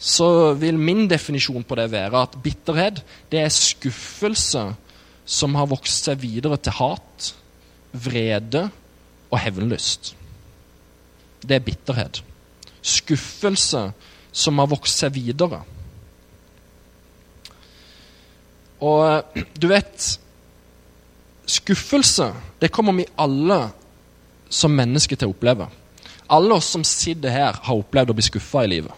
så 0.00 0.54
vil 0.56 0.78
min 0.80 1.04
definisjon 1.10 1.66
på 1.66 1.76
det 1.76 1.90
være 1.92 2.22
at 2.24 2.38
bitterhet 2.40 3.02
det 3.28 3.42
er 3.42 3.52
skuffelse 3.52 4.62
som 5.28 5.58
har 5.58 5.68
vokst 5.68 6.08
seg 6.08 6.22
videre 6.22 6.56
til 6.56 6.78
hat, 6.78 7.34
vrede 7.92 8.68
og 9.30 9.38
hevnlyst. 9.38 10.14
Det 11.42 11.56
er 11.56 11.64
bitterhet. 11.64 12.22
Skuffelse 12.82 13.90
som 14.32 14.58
har 14.62 14.70
vokst 14.70 15.02
seg 15.02 15.14
videre. 15.16 15.62
Og 18.80 19.36
du 19.60 19.68
vet 19.68 20.16
Skuffelse 21.50 22.30
det 22.62 22.70
kommer 22.72 22.94
vi 22.96 23.08
alle 23.18 23.58
som 24.50 24.74
mennesker 24.74 25.18
til 25.18 25.30
å 25.30 25.34
oppleve. 25.34 25.66
Alle 26.30 26.54
oss 26.54 26.68
som 26.70 26.84
sitter 26.86 27.32
her, 27.34 27.58
har 27.58 27.78
opplevd 27.80 28.12
å 28.12 28.16
bli 28.18 28.24
skuffa 28.26 28.62
i 28.66 28.70
livet. 28.70 28.94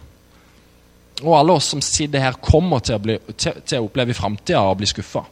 Og 1.22 1.36
alle 1.38 1.54
oss 1.56 1.70
som 1.72 1.80
sitter 1.84 2.20
her, 2.20 2.36
kommer 2.42 2.82
til 2.84 2.98
å, 2.98 3.02
bli, 3.02 3.16
til, 3.36 3.60
til 3.64 3.80
å 3.80 3.86
oppleve 3.86 4.12
i 4.12 4.16
framtida 4.16 4.60
å 4.66 4.76
bli 4.76 4.88
skuffa. 4.90 5.22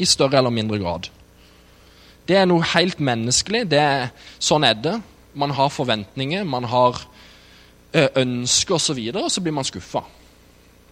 I 0.00 0.08
større 0.08 0.40
eller 0.40 0.54
mindre 0.54 0.80
grad. 0.80 1.10
Det 2.30 2.36
er 2.38 2.46
noe 2.46 2.62
helt 2.76 3.00
menneskelig. 3.02 3.64
Er, 3.74 4.12
sånn 4.38 4.62
er 4.62 4.76
det. 4.78 4.94
Man 5.34 5.50
har 5.58 5.72
forventninger, 5.74 6.46
man 6.46 6.68
har 6.70 7.02
ønsker 7.90 8.76
osv., 8.76 8.78
og, 8.78 8.84
så 8.84 8.94
videre, 8.94 9.24
og 9.26 9.32
så 9.34 9.42
blir 9.42 9.54
man 9.56 9.66
skuffa. 9.66 10.04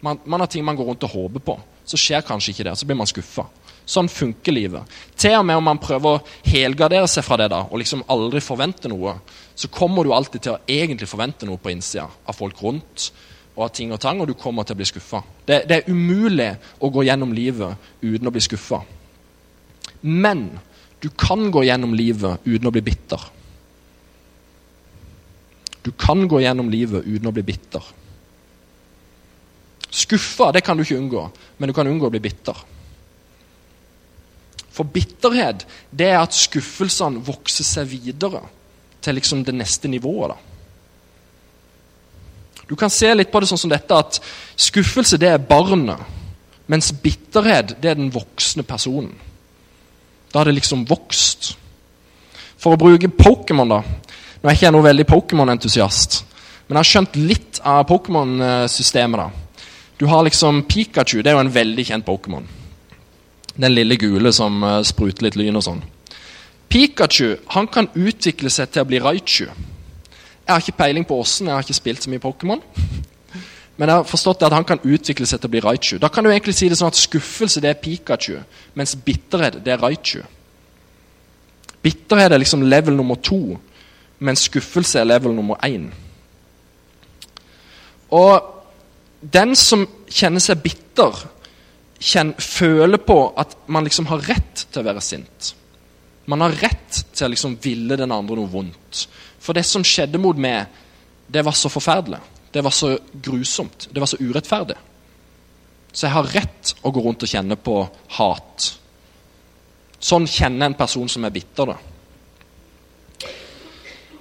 Man, 0.03 0.19
man, 0.27 0.43
har 0.43 0.51
ting 0.51 0.65
man 0.67 0.75
går 0.75 0.91
rundt 0.91 1.07
og 1.07 1.15
håper 1.15 1.45
på. 1.47 1.55
Så 1.87 1.99
skjer 2.01 2.27
kanskje 2.27 2.57
ikke 2.57 2.67
det, 2.67 2.75
så 2.79 2.89
blir 2.89 2.99
man 2.99 3.07
skuffa. 3.07 3.47
Sånn 3.89 4.11
funker 4.11 4.53
livet. 4.53 4.99
Til 5.17 5.39
og 5.39 5.47
med 5.47 5.61
om 5.61 5.65
man 5.71 5.81
prøver 5.81 6.19
å 6.19 6.51
helgardere 6.51 7.07
seg 7.09 7.25
fra 7.25 7.39
det 7.41 7.49
da, 7.55 7.63
og 7.71 7.81
liksom 7.81 8.03
aldri 8.11 8.43
forvente 8.45 8.91
noe, 8.91 9.15
så 9.55 9.71
kommer 9.73 10.05
du 10.05 10.13
alltid 10.13 10.45
til 10.45 10.57
å 10.57 10.61
egentlig 10.67 11.09
forvente 11.09 11.47
noe 11.47 11.63
på 11.63 11.71
innsida 11.73 12.05
av 12.05 12.37
folk 12.37 12.61
rundt 12.67 13.09
og 13.55 13.65
av 13.67 13.73
ting 13.75 13.95
og 13.95 14.03
tang, 14.03 14.21
og 14.21 14.29
du 14.29 14.37
kommer 14.39 14.67
til 14.67 14.77
å 14.77 14.79
bli 14.83 14.91
skuffa. 14.91 15.23
Det, 15.47 15.63
det, 15.71 15.79
er 15.79 15.91
umulig 15.91 16.51
å 16.83 16.91
gå 16.95 17.07
gjennom 17.09 17.33
livet 17.35 17.91
uten 18.03 18.29
å 18.29 18.35
bli 18.35 18.43
skuffa. 18.45 18.83
Men 20.03 20.45
du 21.01 21.09
kan 21.09 21.51
gå 21.51 21.63
gjennom 21.65 21.95
livet 21.95 22.43
uten 22.45 22.67
å 22.67 22.75
bli 22.75 22.83
bitter. 22.83 23.21
Du 25.83 25.93
kan 25.95 26.27
gå 26.29 26.41
gjennom 26.43 26.71
livet 26.71 27.07
uten 27.07 27.29
å 27.31 27.35
bli 27.35 27.45
bitter. 27.47 27.85
Skuffa 29.89 30.51
det 30.53 30.65
kan 30.67 30.77
du 30.77 30.85
ikke 30.85 30.99
unngå, 30.99 31.23
men 31.59 31.71
du 31.71 31.75
kan 31.77 31.89
unngå 31.89 32.09
å 32.09 32.13
bli 32.13 32.21
bitter. 32.23 32.59
For 34.75 34.85
bitterhet 34.85 35.65
det 35.91 36.11
er 36.11 36.21
at 36.21 36.37
skuffelsene 36.37 37.23
vokser 37.25 37.67
seg 37.67 37.89
videre 37.91 38.43
til 39.03 39.17
liksom 39.19 39.45
det 39.47 39.55
neste 39.57 39.89
nivået. 39.89 40.35
da. 40.35 40.39
Du 42.69 42.77
kan 42.77 42.91
se 42.91 43.15
litt 43.15 43.33
på 43.33 43.41
det 43.41 43.49
sånn 43.49 43.63
som 43.65 43.73
dette 43.73 43.97
at 43.97 44.21
skuffelse 44.59 45.17
det 45.19 45.31
er 45.33 45.41
barnet, 45.41 46.03
mens 46.69 46.93
bitterhet 46.93 47.79
det 47.81 47.95
er 47.95 47.97
den 47.97 48.13
voksne 48.13 48.63
personen. 48.67 49.15
Da 50.33 50.41
har 50.41 50.49
det 50.49 50.59
liksom 50.59 50.85
vokst. 50.89 51.55
For 52.59 52.75
å 52.75 52.81
bruke 52.81 53.09
Pokémon, 53.09 53.69
da. 53.71 53.83
Nå 54.39 54.49
er 54.49 54.55
jeg 54.55 54.61
ikke 54.61 54.73
noe 54.75 54.87
veldig 54.87 55.07
Pokémon-entusiast, 55.09 56.23
men 56.69 56.77
jeg 56.77 56.79
har 56.79 56.89
skjønt 56.93 57.17
litt 57.19 57.61
av 57.67 57.87
Pokémon-systemet. 57.89 59.19
da. 59.19 59.65
Du 59.99 60.07
har 60.07 60.23
liksom 60.23 60.63
Pikachu, 60.63 61.23
det 61.23 61.33
er 61.33 61.39
jo 61.39 61.45
en 61.47 61.55
veldig 61.55 61.85
kjent 61.89 62.07
Pokémon. 62.07 62.45
Den 63.59 63.75
lille 63.75 63.97
gule 63.99 64.33
som 64.33 64.63
uh, 64.63 64.83
spruter 64.87 65.27
litt 65.27 65.39
lyn 65.39 65.59
og 65.59 65.65
sånn. 65.67 65.81
Pikachu 66.71 67.39
han 67.55 67.67
kan 67.67 67.89
utvikle 67.95 68.53
seg 68.53 68.71
til 68.71 68.85
å 68.85 68.87
bli 68.87 69.01
Raichu. 69.03 69.49
Jeg 69.49 70.53
har 70.53 70.63
ikke 70.63 70.79
peiling 70.79 71.07
på 71.09 71.19
åssen, 71.19 71.49
jeg 71.49 71.57
har 71.57 71.67
ikke 71.67 71.81
spilt 71.81 72.05
så 72.05 72.13
mye 72.13 72.23
Pokémon. 72.23 72.63
Men 73.79 73.93
jeg 73.93 74.01
har 74.01 74.09
forstått 74.11 74.43
at 74.43 74.55
han 74.57 74.67
kan 74.67 74.83
utvikle 74.83 75.27
seg 75.29 75.39
til 75.39 75.49
å 75.49 75.53
bli 75.53 75.63
Raichu. 75.63 75.99
Da 76.03 76.11
kan 76.11 76.27
du 76.27 76.33
egentlig 76.33 76.57
si 76.59 76.67
det 76.71 76.77
sånn 76.81 76.91
at 76.91 76.99
skuffelse 76.99 77.63
det 77.63 77.71
er 77.71 77.79
Pikachu, 77.79 78.41
mens 78.75 78.97
bitterhet 79.07 79.61
det 79.63 79.75
er 79.75 79.83
Raichu. 79.83 80.25
Bitterhet 81.83 82.35
er 82.35 82.43
liksom 82.43 82.65
level 82.67 82.99
nummer 82.99 83.21
to, 83.23 83.55
mens 84.19 84.49
skuffelse 84.49 84.99
er 84.99 85.07
level 85.07 85.37
nummer 85.37 85.61
én. 85.63 85.87
Og 88.11 88.55
den 89.21 89.55
som 89.59 89.85
kjenner 90.11 90.43
seg 90.43 90.59
bitter, 90.65 91.23
kjenner, 92.03 92.35
føler 92.43 92.99
på 93.03 93.19
at 93.39 93.55
man 93.71 93.87
liksom 93.87 94.09
har 94.11 94.27
rett 94.27 94.65
til 94.67 94.83
å 94.83 94.89
være 94.89 95.05
sint. 95.05 95.53
Man 96.29 96.43
har 96.45 96.57
rett 96.65 97.05
til 97.13 97.29
å 97.29 97.31
liksom 97.33 97.55
ville 97.63 97.97
den 97.97 98.13
andre 98.13 98.41
noe 98.41 98.51
vondt. 98.51 99.07
For 99.39 99.55
det 99.55 99.65
som 99.67 99.87
skjedde 99.87 100.21
mot 100.21 100.39
meg, 100.39 100.67
det 101.31 101.45
var 101.47 101.55
så 101.57 101.71
forferdelig. 101.73 102.21
Det 102.53 102.65
var 102.65 102.75
så 102.75 102.99
grusomt. 103.13 103.89
Det 103.91 104.01
var 104.01 104.11
så 104.11 104.21
urettferdig. 104.21 104.77
Så 105.93 106.07
jeg 106.07 106.15
har 106.15 106.33
rett 106.37 106.75
å 106.83 106.93
gå 106.93 107.03
rundt 107.05 107.25
og 107.25 107.31
kjenne 107.31 107.57
på 107.61 107.77
hat. 108.19 108.73
Sånn 109.99 110.29
kjenner 110.31 110.69
en 110.69 110.79
person 110.79 111.09
som 111.11 111.25
er 111.27 111.35
bitter. 111.35 111.73
da. 111.73 111.77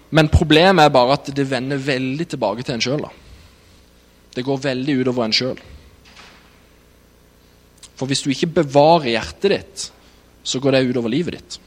Men 0.09 0.31
problemet 0.31 0.85
er 0.85 0.93
bare 0.93 1.17
at 1.17 1.31
det 1.35 1.49
vender 1.49 1.81
veldig 1.83 2.27
tilbake 2.31 2.63
til 2.63 2.77
en 2.77 2.83
sjøl. 2.83 3.07
Det 4.33 4.45
går 4.45 4.63
veldig 4.63 4.95
utover 5.01 5.25
en 5.25 5.35
sjøl. 5.35 5.59
For 7.97 8.07
hvis 8.07 8.23
du 8.23 8.31
ikke 8.31 8.53
bevarer 8.61 9.15
hjertet 9.15 9.53
ditt, 9.53 9.87
så 10.47 10.61
går 10.63 10.77
det 10.77 10.85
utover 10.91 11.11
livet 11.11 11.39
ditt. 11.39 11.57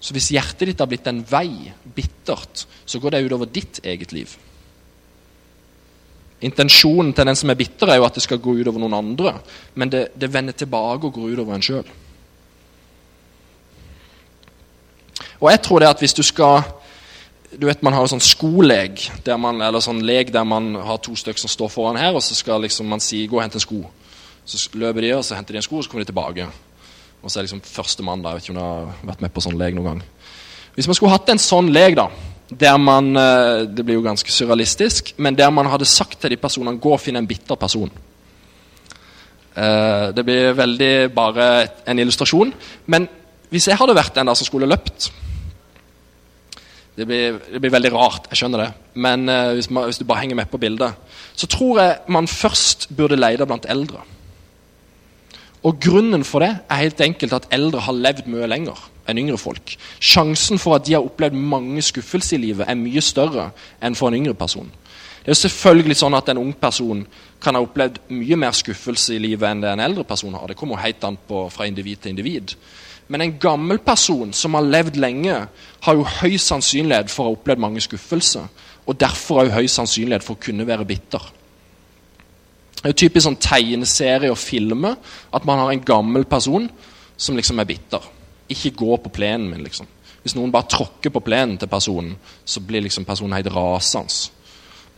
Så 0.00 0.14
hvis 0.14 0.30
hjertet 0.30 0.70
ditt 0.70 0.82
har 0.82 0.88
blitt 0.90 1.06
en 1.10 1.24
vei, 1.26 1.72
bittert, 1.94 2.66
så 2.86 3.00
går 3.02 3.16
det 3.16 3.24
utover 3.26 3.50
ditt 3.50 3.80
eget 3.82 4.12
liv. 4.14 4.34
Intensjonen 6.46 7.10
til 7.12 7.26
den 7.26 7.36
som 7.36 7.50
er 7.50 7.58
bitter, 7.58 7.90
er 7.90 7.98
jo 7.98 8.06
at 8.06 8.14
det 8.14 8.22
skal 8.22 8.38
gå 8.38 8.54
utover 8.60 8.78
noen 8.78 8.94
andre, 8.94 9.32
men 9.74 9.90
det, 9.90 10.04
det 10.14 10.30
vender 10.30 10.54
tilbake 10.54 11.08
og 11.08 11.16
går 11.16 11.32
utover 11.34 11.56
en 11.56 11.66
sjøl. 11.66 11.88
Og 15.38 15.50
jeg 15.50 15.62
tror 15.62 15.82
det 15.82 15.90
at 15.90 16.02
hvis 16.02 16.14
du 16.14 16.22
skal 16.26 16.62
du 17.48 17.64
vet 17.64 17.80
Man 17.82 17.94
har 17.96 18.04
jo 18.04 18.10
sånn 18.12 18.20
skoleg, 18.20 19.00
der 19.24 19.38
man, 19.40 19.62
eller 19.64 19.80
sånn 19.80 20.02
lek 20.04 20.28
der 20.34 20.44
man 20.44 20.74
har 20.84 20.98
to 21.00 21.14
stykker 21.16 21.40
som 21.40 21.48
står 21.48 21.70
foran 21.72 21.96
her, 21.96 22.12
og 22.12 22.20
så 22.20 22.36
skal 22.36 22.60
liksom 22.60 22.86
man 22.92 23.00
si 23.00 23.26
'gå 23.26 23.38
og 23.38 23.42
hente 23.42 23.56
en 23.56 23.64
sko'. 23.64 23.88
Så 24.44 24.68
løper 24.74 25.00
de, 25.00 25.12
og 25.16 25.24
så 25.24 25.34
henter 25.34 25.52
de 25.52 25.56
en 25.58 25.62
sko, 25.62 25.78
og 25.78 25.84
så 25.84 25.90
kommer 25.90 26.04
de 26.04 26.12
tilbake. 26.12 26.46
Og 27.22 27.30
så 27.30 27.38
er 27.38 27.46
liksom 27.48 27.62
førstemann 27.64 28.22
da. 28.22 28.32
Jeg 28.32 28.38
vet 28.38 28.48
ikke 28.48 28.54
om 28.54 28.58
du 28.58 28.64
har 28.64 29.12
vært 29.12 29.22
med 29.24 29.34
på 29.34 29.44
sånn 29.44 29.58
lek 29.58 29.76
noen 29.76 29.88
gang. 29.90 30.02
Hvis 30.76 30.86
man 30.86 30.98
skulle 30.98 31.14
hatt 31.14 31.30
en 31.32 31.42
sånn 31.42 31.70
lek, 31.74 31.96
da, 31.98 32.08
der 32.48 32.76
man 32.80 33.10
eh, 33.18 33.66
Det 33.66 33.84
blir 33.84 33.98
jo 33.98 34.04
ganske 34.06 34.32
surrealistisk, 34.32 35.14
men 35.18 35.36
der 35.36 35.50
man 35.50 35.66
hadde 35.68 35.88
sagt 35.88 36.20
til 36.20 36.30
de 36.30 36.36
personene 36.40 36.78
'gå 36.78 36.92
og 36.92 37.00
finne 37.00 37.18
en 37.18 37.26
bitter 37.26 37.56
person'. 37.56 37.90
Eh, 39.56 40.12
det 40.14 40.24
blir 40.24 40.52
veldig 40.52 41.14
bare 41.14 41.68
en 41.86 41.98
illustrasjon. 41.98 42.54
Men 42.86 43.08
hvis 43.50 43.68
jeg 43.68 43.76
hadde 43.76 43.96
vært 43.96 44.14
den 44.14 44.26
der 44.26 44.34
som 44.34 44.46
skulle 44.46 44.68
løpt 44.68 45.10
det 46.98 47.06
blir, 47.06 47.36
det 47.52 47.60
blir, 47.62 47.70
veldig 47.70 47.92
rart, 47.94 48.26
jeg 48.30 48.40
skjønner 48.40 48.58
det. 48.58 48.68
Men 48.98 49.28
uh, 49.30 49.52
hvis, 49.54 49.68
man, 49.70 49.84
hvis, 49.86 50.00
du 50.00 50.04
bare 50.04 50.18
henger 50.24 50.34
med 50.34 50.48
på 50.50 50.58
bildet, 50.58 50.96
så 51.38 51.46
tror 51.46 51.78
jeg 51.78 51.98
man 52.10 52.26
først 52.26 52.88
burde 52.90 53.14
lete 53.14 53.46
blant 53.46 53.68
eldre. 53.70 54.02
Og 55.66 55.80
Grunnen 55.82 56.24
for 56.24 56.44
det 56.44 56.52
er 56.70 56.82
helt 56.84 57.00
enkelt 57.02 57.34
at 57.34 57.48
eldre 57.54 57.82
har 57.82 57.96
levd 57.96 58.28
mye 58.30 58.46
lenger 58.50 58.78
enn 59.08 59.18
yngre 59.18 59.38
folk. 59.40 59.74
Sjansen 59.98 60.60
for 60.60 60.76
at 60.76 60.86
de 60.86 60.94
har 60.94 61.06
opplevd 61.06 61.34
mange 61.34 61.82
skuffelser 61.82 62.36
i 62.36 62.42
livet, 62.48 62.68
er 62.68 62.78
mye 62.78 63.02
større 63.02 63.50
enn 63.82 63.96
for 63.98 64.10
en 64.10 64.18
yngre 64.20 64.36
person. 64.38 64.68
Det 65.18 65.32
er 65.32 65.34
jo 65.34 65.42
selvfølgelig 65.42 65.96
sånn 66.00 66.16
at 66.16 66.28
En 66.30 66.38
ung 66.40 66.52
person 66.56 67.02
kan 67.42 67.54
ha 67.54 67.60
opplevd 67.60 67.98
mye 68.08 68.36
mer 68.36 68.54
skuffelse 68.56 69.14
i 69.14 69.22
livet 69.22 69.48
enn 69.48 69.60
det 69.60 69.72
en 69.72 69.82
eldre 69.84 70.04
person 70.04 70.34
har. 70.34 70.46
Det 70.48 70.56
kommer 70.56 70.80
helt 70.80 71.04
an 71.04 71.18
på 71.28 71.48
fra 71.52 71.66
individ 71.66 72.02
til 72.02 72.14
individ. 72.14 72.54
Men 73.08 73.20
en 73.24 73.38
gammel 73.40 73.78
person 73.78 74.32
som 74.32 74.54
har 74.54 74.64
levd 74.64 74.96
lenge, 74.96 75.36
har 75.80 75.94
jo 75.94 76.04
høy 76.04 76.36
sannsynlighet 76.36 77.10
for 77.10 77.24
å 77.24 77.30
ha 77.30 77.36
opplevd 77.36 77.60
mange 77.60 77.80
skuffelser. 77.80 78.48
Og 78.86 78.96
derfor 79.00 79.42
har 79.42 79.60
høy 79.60 79.68
sannsynlighet 79.68 80.24
for 80.24 80.36
å 80.36 80.42
kunne 80.42 80.66
være 80.68 80.86
bitter. 80.88 81.24
Det 82.78 82.86
er 82.86 82.94
jo 82.94 83.00
typisk 83.02 83.24
sånn 83.26 83.40
tegneserie 83.42 84.30
og 84.30 84.38
filmer 84.38 84.94
at 85.34 85.46
man 85.48 85.58
har 85.58 85.72
en 85.72 85.82
gammel 85.82 86.26
person 86.30 86.68
som 87.18 87.36
liksom 87.36 87.58
er 87.58 87.66
bitter. 87.66 88.04
Ikke 88.54 88.76
gå 88.78 88.98
på 89.02 89.12
plenen 89.12 89.48
min, 89.50 89.64
liksom. 89.66 89.88
Hvis 90.22 90.36
noen 90.38 90.52
bare 90.54 90.70
tråkker 90.70 91.10
på 91.10 91.22
plenen 91.26 91.58
til 91.58 91.70
personen, 91.70 92.14
så 92.44 92.62
blir 92.62 92.84
liksom 92.84 93.06
personen 93.08 93.34
helt 93.34 93.50
rasende. 93.54 94.30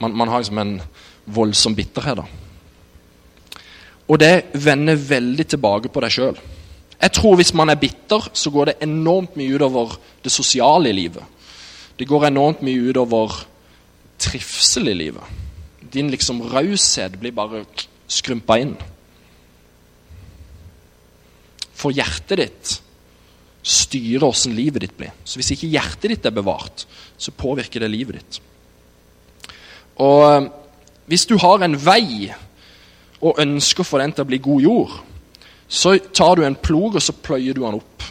Man, 0.00 0.14
man, 0.16 0.28
har 0.28 0.42
liksom 0.42 0.58
en 0.58 0.76
voldsom 1.24 1.76
bitterhet. 1.76 2.20
da. 2.20 3.60
Og 4.08 4.18
det 4.20 4.50
vender 4.52 4.96
veldig 4.96 5.46
tilbake 5.46 5.88
på 5.88 6.04
deg 6.04 6.12
sjøl. 6.12 6.40
Jeg 7.00 7.12
tror 7.16 7.36
hvis 7.40 7.54
man 7.56 7.72
er 7.72 7.80
bitter, 7.80 8.28
så 8.32 8.50
går 8.52 8.70
det 8.70 8.80
enormt 8.84 9.36
mye 9.40 9.54
utover 9.56 9.96
det 10.24 10.32
sosiale 10.32 10.90
i 10.90 10.96
livet. 10.96 11.24
Det 11.96 12.08
går 12.08 12.26
enormt 12.28 12.64
mye 12.64 12.90
utover 12.90 13.44
trivsel 14.20 14.88
i 14.92 14.96
livet. 14.96 15.39
Din 15.92 16.10
liksom 16.12 16.42
raushet 16.52 17.16
blir 17.20 17.34
bare 17.34 17.64
skrumpa 18.10 18.58
inn. 18.62 18.76
For 21.74 21.94
hjertet 21.94 22.42
ditt 22.42 22.76
styrer 23.66 24.28
åssen 24.28 24.54
livet 24.56 24.84
ditt 24.84 24.96
blir. 24.96 25.12
Så 25.24 25.40
hvis 25.40 25.52
ikke 25.54 25.70
hjertet 25.70 26.14
ditt 26.14 26.28
er 26.28 26.34
bevart, 26.34 26.86
så 27.20 27.34
påvirker 27.36 27.82
det 27.82 27.90
livet 27.92 28.20
ditt. 28.20 28.40
Og 30.00 30.24
eh, 30.28 30.48
hvis 31.10 31.26
du 31.28 31.36
har 31.42 31.64
en 31.64 31.76
vei 31.76 32.30
og 33.20 33.40
ønsker 33.42 33.84
for 33.84 34.00
den 34.00 34.14
til 34.14 34.24
å 34.24 34.30
bli 34.30 34.40
god 34.40 34.64
jord, 34.64 34.92
så 35.70 35.96
tar 36.14 36.38
du 36.38 36.44
en 36.46 36.58
plog 36.58 36.96
og 36.96 37.04
så 37.04 37.14
pløyer 37.14 37.54
du 37.54 37.62
den 37.62 37.78
opp. 37.78 38.06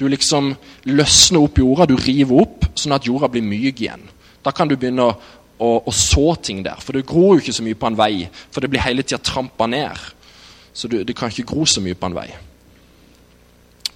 Du 0.00 0.06
liksom 0.08 0.54
løsner 0.88 1.44
opp 1.44 1.60
jorda, 1.60 1.86
du 1.86 1.96
river 2.00 2.42
opp, 2.42 2.66
sånn 2.74 2.96
at 2.96 3.06
jorda 3.06 3.28
blir 3.32 3.44
myk 3.44 3.82
igjen. 3.84 4.02
Da 4.40 4.52
kan 4.56 4.68
du 4.68 4.74
begynne 4.80 5.10
å, 5.10 5.14
å, 5.60 5.70
og, 5.84 5.92
så 5.94 6.32
ting 6.40 6.62
der. 6.64 6.80
For 6.80 6.96
det 6.96 7.06
gror 7.08 7.36
jo 7.36 7.42
ikke 7.42 7.56
så 7.56 7.64
mye 7.64 7.78
på 7.78 7.90
en 7.90 7.98
vei, 7.98 8.14
for 8.52 8.64
det 8.64 8.70
blir 8.72 8.84
hele 8.84 9.04
tida 9.04 9.20
trampa 9.22 9.68
ned. 9.68 10.06
Så 10.72 10.88
du, 10.88 11.00
det 11.04 11.16
kan 11.18 11.32
ikke 11.32 11.50
gro 11.52 11.66
så 11.68 11.82
mye 11.84 11.98
på 11.98 12.08
en 12.08 12.16
vei. 12.16 12.28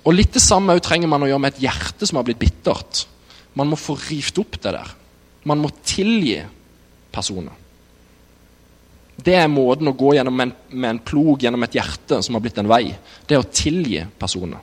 Og 0.05 0.13
Litt 0.13 0.35
det 0.37 0.43
samme 0.45 0.77
trenger 0.85 1.09
man 1.09 1.25
å 1.25 1.31
gjøre 1.31 1.41
med 1.41 1.55
et 1.55 1.65
hjerte 1.65 2.09
som 2.09 2.21
har 2.21 2.27
blitt 2.27 2.43
bittert. 2.43 3.07
Man 3.57 3.71
må 3.71 3.79
få 3.81 3.97
rivt 4.11 4.39
opp 4.43 4.59
det 4.61 4.75
der. 4.77 4.91
Man 5.49 5.63
må 5.63 5.71
tilgi 5.87 6.43
personer. 7.15 7.55
Det 9.15 9.37
er 9.39 9.49
måten 9.49 9.89
å 9.89 9.95
gå 9.97 10.17
gjennom 10.17 10.41
en, 10.43 10.53
med 10.75 10.91
en 10.91 11.01
plog 11.07 11.45
gjennom 11.45 11.63
et 11.65 11.77
hjerte 11.79 12.19
som 12.27 12.37
har 12.37 12.43
blitt 12.45 12.59
en 12.61 12.69
vei. 12.69 12.89
Det 13.25 13.37
er 13.37 13.45
å 13.45 13.49
tilgi 13.49 14.03
personer. 14.19 14.61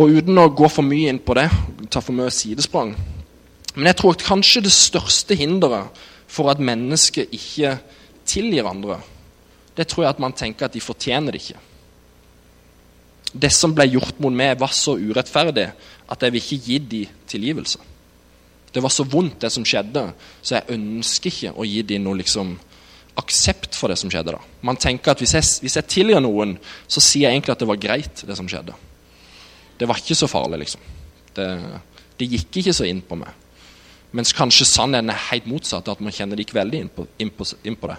Og 0.00 0.16
uten 0.16 0.38
å 0.40 0.48
gå 0.56 0.70
for 0.72 0.86
mye 0.86 1.12
inn 1.12 1.20
på 1.22 1.36
det, 1.36 1.46
ta 1.92 2.00
for 2.02 2.16
mye 2.16 2.32
sidesprang 2.34 2.94
Men 3.76 3.90
jeg 3.90 3.98
tror 4.00 4.16
at 4.16 4.26
kanskje 4.26 4.64
det 4.66 4.74
største 4.74 5.36
hinderet 5.38 6.00
for 6.30 6.50
at 6.50 6.62
mennesket 6.62 7.32
ikke 7.34 7.76
tilgir 8.28 8.68
andre, 8.68 9.00
det 9.76 9.86
tror 9.88 10.04
jeg 10.04 10.14
at 10.14 10.22
man 10.22 10.34
tenker 10.36 10.66
at 10.66 10.74
de 10.74 10.82
fortjener 10.82 11.34
det 11.34 11.42
ikke. 11.44 11.60
Det 13.30 13.52
som 13.54 13.74
ble 13.74 13.86
gjort 13.92 14.18
mot 14.22 14.34
meg, 14.34 14.58
var 14.58 14.74
så 14.74 14.96
urettferdig 14.98 15.68
at 16.10 16.22
jeg 16.22 16.34
vil 16.34 16.42
ikke 16.42 16.64
gi 16.66 16.78
dem 16.90 17.22
tilgivelse. 17.30 17.78
Det 18.74 18.82
var 18.82 18.92
så 18.94 19.06
vondt, 19.06 19.40
det 19.42 19.50
som 19.50 19.64
skjedde, 19.66 20.02
så 20.42 20.58
jeg 20.58 20.76
ønsker 20.76 21.30
ikke 21.30 21.54
å 21.58 21.66
gi 21.66 21.80
dem 21.86 22.04
noe 22.04 22.20
liksom, 22.20 22.52
aksept 23.18 23.74
for 23.78 23.90
det 23.90 23.98
som 23.98 24.10
skjedde. 24.10 24.34
da. 24.36 24.42
Man 24.62 24.78
tenker 24.78 25.12
at 25.12 25.18
Hvis 25.18 25.34
jeg, 25.34 25.46
hvis 25.62 25.76
jeg 25.76 25.86
tilgir 25.86 26.20
noen, 26.22 26.56
så 26.86 27.00
sier 27.02 27.28
jeg 27.28 27.38
egentlig 27.38 27.52
at 27.52 27.62
det 27.62 27.68
var 27.70 27.82
greit, 27.82 28.22
det 28.26 28.36
som 28.38 28.48
skjedde. 28.48 28.74
Det 29.78 29.88
var 29.88 29.98
ikke 29.98 30.14
så 30.14 30.28
farlig, 30.30 30.60
liksom. 30.64 30.80
Det, 31.34 31.48
det 32.18 32.30
gikk 32.30 32.60
ikke 32.60 32.74
så 32.76 32.86
inn 32.86 33.02
på 33.02 33.18
meg. 33.18 33.30
Mens 34.16 34.34
kanskje 34.34 34.66
sannheten 34.66 35.12
er 35.12 35.26
helt 35.30 35.46
motsatt, 35.46 35.88
at 35.88 36.00
man 36.02 36.14
kjenner 36.14 36.36
det 36.36 36.48
ikke 36.48 36.58
veldig 36.58 36.82
inn 36.82 36.90
på, 36.90 37.06
inn 37.22 37.78
det. 37.78 37.98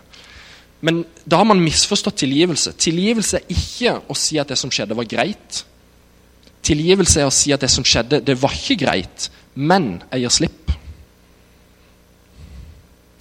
Men 0.82 1.04
da 1.30 1.40
har 1.40 1.48
man 1.48 1.62
misforstått 1.62 2.24
tilgivelse. 2.24 2.74
Tilgivelse 2.82 3.40
er 3.40 3.54
ikke 3.54 3.94
å 4.10 4.18
si 4.18 4.40
at 4.42 4.50
det 4.52 4.58
som 4.60 4.72
skjedde, 4.74 4.98
var 4.98 5.08
greit. 5.10 5.62
Tilgivelse 6.66 7.22
er 7.22 7.30
å 7.30 7.34
si 7.34 7.54
at 7.54 7.62
det 7.64 7.70
som 7.72 7.86
skjedde, 7.86 8.22
det 8.26 8.36
var 8.42 8.54
ikke 8.58 8.80
greit, 8.84 9.30
men 9.56 10.02
jeg 10.12 10.26
gir 10.26 10.34
slipp. 10.36 10.74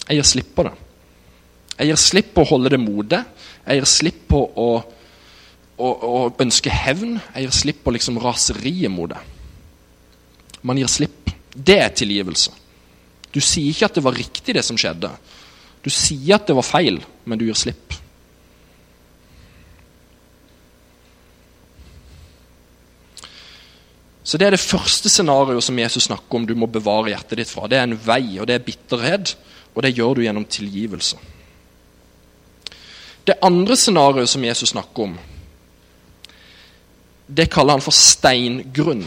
Jeg 0.07 0.19
gir 0.19 0.27
slipp 0.27 0.55
på 0.57 0.65
det. 0.67 0.73
Jeg 1.77 1.91
gir 1.91 2.01
slipp 2.01 2.33
på 2.35 2.43
å 2.43 2.49
holde 2.49 2.73
det 2.73 2.81
mode. 2.81 3.21
Jeg 3.63 3.79
gir 3.79 3.89
slipp 3.89 4.25
på 4.29 4.41
å, 4.41 4.69
å, 5.77 5.87
å 5.87 6.17
ønske 6.43 6.73
hevn. 6.73 7.15
Jeg 7.31 7.45
gir 7.45 7.55
slipp 7.55 7.79
på 7.85 7.93
liksom 7.95 8.19
raseriet 8.21 8.91
mot 8.91 9.13
det. 9.13 9.21
Man 10.67 10.81
gir 10.81 10.91
slipp. 10.91 11.31
Det 11.55 11.77
er 11.81 11.93
tilgivelse. 11.95 12.60
Du 13.31 13.39
sier 13.39 13.71
ikke 13.71 13.87
at 13.87 13.97
det 13.97 14.03
var 14.03 14.17
riktig, 14.17 14.55
det 14.55 14.63
som 14.67 14.79
skjedde. 14.79 15.11
Du 15.81 15.89
sier 15.89 16.35
at 16.37 16.47
det 16.47 16.55
var 16.57 16.67
feil, 16.67 16.99
men 17.25 17.39
du 17.39 17.47
gir 17.47 17.57
slipp. 17.57 17.95
Så 24.23 24.37
Det 24.37 24.47
er 24.47 24.53
det 24.53 24.63
første 24.63 25.09
scenarioet 25.09 25.63
som 25.63 25.79
Jesus 25.79 26.05
snakker 26.07 26.37
om 26.37 26.45
du 26.47 26.53
må 26.55 26.67
bevare 26.67 27.09
hjertet 27.11 27.41
ditt 27.41 27.49
fra. 27.49 27.67
Det 27.67 27.79
er 27.79 27.87
en 27.87 27.97
vei, 27.97 28.37
og 28.39 28.47
det 28.47 28.55
er 28.55 28.63
bitterhet, 28.63 29.35
og 29.75 29.83
det 29.83 29.95
gjør 29.97 30.15
du 30.15 30.21
gjennom 30.23 30.45
tilgivelse. 30.45 31.17
Det 33.27 33.39
andre 33.43 33.75
scenarioet 33.75 34.29
som 34.29 34.45
Jesus 34.45 34.69
snakker 34.69 35.03
om, 35.03 35.17
det 37.27 37.49
kaller 37.51 37.77
han 37.77 37.83
for 37.83 37.95
steingrunn. 37.95 39.03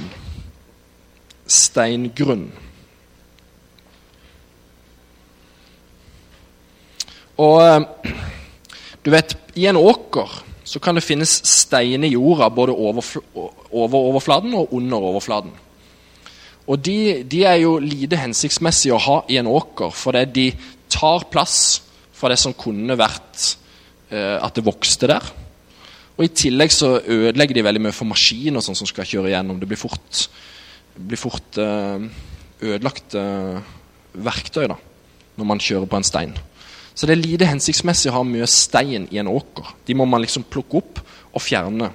Steingrunn. 1.47 2.47
Og 7.42 7.61
eh, 7.62 8.12
du 9.05 9.11
vet, 9.12 9.37
i 9.59 9.66
en 9.70 9.79
åker 9.81 10.40
så 10.64 10.81
kan 10.81 10.97
det 10.97 11.05
finnes 11.05 11.31
stein 11.44 12.07
i 12.07 12.14
jorda 12.14 12.49
både 12.51 12.73
over, 12.73 13.05
over 13.35 13.99
overflaten 13.99 14.55
og 14.57 14.73
under 14.75 15.11
overflaten. 15.12 15.53
Og 16.64 16.81
de, 16.81 17.23
de, 17.29 17.42
er 17.44 17.59
jo 17.61 17.77
lite 17.83 18.16
hensiktsmessige 18.16 18.94
å 18.97 19.03
ha 19.05 19.16
i 19.29 19.37
en 19.37 19.51
åker, 19.51 19.92
fordi 19.92 20.25
de 20.33 20.47
tar 20.88 21.27
plass 21.29 21.83
fra 22.16 22.31
det 22.33 22.38
som 22.40 22.57
kunne 22.57 22.97
vært 22.97 23.51
eh, 24.09 24.38
at 24.40 24.57
det 24.57 24.64
vokste 24.64 25.11
der. 25.11 25.27
Og 26.14 26.25
I 26.25 26.33
tillegg 26.33 26.73
så 26.73 26.94
ødelegger 27.03 27.59
de 27.59 27.66
veldig 27.66 27.83
mye 27.85 27.97
for 27.97 28.09
maskiner 28.09 28.64
sånn 28.64 28.79
som 28.79 28.88
skal 28.88 29.09
kjøre 29.11 29.35
gjennom. 29.35 29.59
Det 29.61 29.68
blir 29.68 29.81
fort, 29.81 30.25
blir 30.97 31.20
fort 31.20 31.61
eh, 31.61 32.09
ødelagt 32.64 33.18
eh, 33.20 33.61
verktøy 34.14 34.68
da, 34.70 34.79
når 35.37 35.51
man 35.51 35.61
kjører 35.61 35.90
på 35.90 36.01
en 36.01 36.07
stein. 36.07 36.37
Så 36.95 37.07
det 37.07 37.17
er 37.17 37.25
lite 37.25 37.49
hensiktsmessig 37.51 38.13
å 38.13 38.21
ha 38.21 38.27
mye 38.27 38.47
stein 38.51 39.09
i 39.11 39.19
en 39.19 39.31
åker. 39.31 39.73
De 39.87 39.97
må 39.99 40.07
man 40.07 40.23
liksom 40.23 40.47
plukke 40.47 40.79
opp 40.79 41.01
og 41.35 41.43
fjerne. 41.43 41.91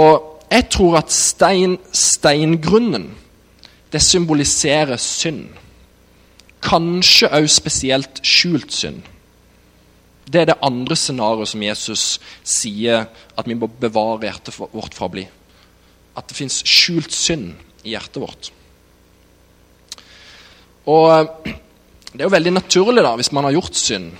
Og 0.00 0.14
jeg 0.50 0.68
tror 0.72 0.98
at 1.02 1.12
stein, 1.12 1.76
steingrunnen, 1.92 3.10
det 3.92 4.02
symboliserer 4.02 4.98
synd. 4.98 5.50
Kanskje 6.64 7.28
òg 7.36 7.50
spesielt 7.52 8.22
skjult 8.24 8.72
synd. 8.72 9.02
Det 10.24 10.40
er 10.40 10.48
det 10.48 10.62
andre 10.64 10.96
scenarioet 10.96 11.50
som 11.50 11.62
Jesus 11.62 12.04
sier 12.48 13.04
at 13.36 13.48
vi 13.48 13.56
må 13.58 13.68
bevare 13.68 14.24
hjertet 14.24 14.56
vårt 14.56 14.96
fra 14.96 15.06
å 15.10 15.12
bli. 15.12 15.26
At 16.16 16.30
det 16.30 16.38
fins 16.38 16.62
skjult 16.64 17.12
synd 17.12 17.52
i 17.84 17.92
hjertet 17.92 18.22
vårt. 18.22 18.50
Og 20.88 21.52
det 22.14 22.22
er 22.22 22.28
jo 22.28 22.34
veldig 22.36 22.52
naturlig 22.54 23.02
da, 23.02 23.16
hvis 23.18 23.32
man 23.34 23.48
har 23.48 23.56
gjort 23.56 23.74
synd, 23.74 24.12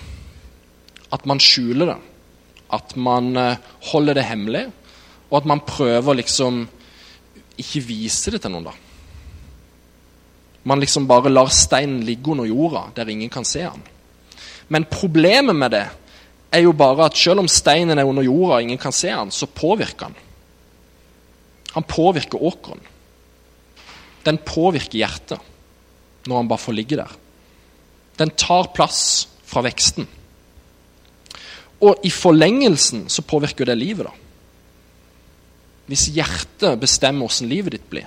at 1.15 1.27
man 1.31 1.39
skjuler 1.43 1.93
det. 1.93 2.01
At 2.75 2.97
man 2.99 3.37
eh, 3.39 3.61
holder 3.93 4.19
det 4.19 4.25
hemmelig, 4.27 4.65
og 5.31 5.37
at 5.39 5.47
man 5.47 5.63
prøver 5.63 6.19
liksom 6.19 6.65
ikke 7.63 7.85
vise 7.87 8.35
det 8.35 8.43
til 8.43 8.51
noen. 8.51 8.67
da. 8.67 8.75
Man 10.67 10.83
liksom 10.83 11.07
bare 11.07 11.31
lar 11.31 11.53
steinen 11.55 12.03
ligge 12.03 12.33
under 12.33 12.49
jorda, 12.51 12.89
der 12.97 13.13
ingen 13.13 13.31
kan 13.31 13.47
se 13.47 13.63
den. 13.63 13.87
Men 14.69 14.91
problemet 14.91 15.55
med 15.55 15.71
det 15.77 15.87
er 16.51 16.65
jo 16.65 16.73
bare 16.75 17.07
at 17.07 17.19
selv 17.19 17.45
om 17.45 17.51
steinen 17.51 17.99
er 17.99 18.09
under 18.09 18.27
jorda 18.27 18.59
og 18.59 18.67
ingen 18.67 18.81
kan 18.81 18.93
se 18.93 19.13
den, 19.13 19.31
så 19.31 19.47
påvirker 19.47 20.09
han. 20.09 20.17
Han 21.75 21.87
påvirker 21.87 22.43
åkeren. 22.43 22.81
Den 24.25 24.39
påvirker 24.39 24.99
hjertet 24.99 26.27
når 26.27 26.37
han 26.41 26.49
bare 26.49 26.65
får 26.65 26.75
ligge 26.75 26.99
der. 26.99 27.21
Den 28.19 28.31
tar 28.39 28.71
plass 28.77 29.27
fra 29.47 29.65
veksten. 29.67 30.07
Og 31.85 32.05
i 32.07 32.11
forlengelsen 32.13 33.09
så 33.13 33.25
påvirker 33.27 33.69
det 33.69 33.79
livet, 33.79 34.09
da. 34.09 34.15
Hvis 35.91 36.09
hjertet 36.17 36.81
bestemmer 36.81 37.29
åssen 37.29 37.51
livet 37.51 37.75
ditt 37.77 37.89
blir, 37.91 38.07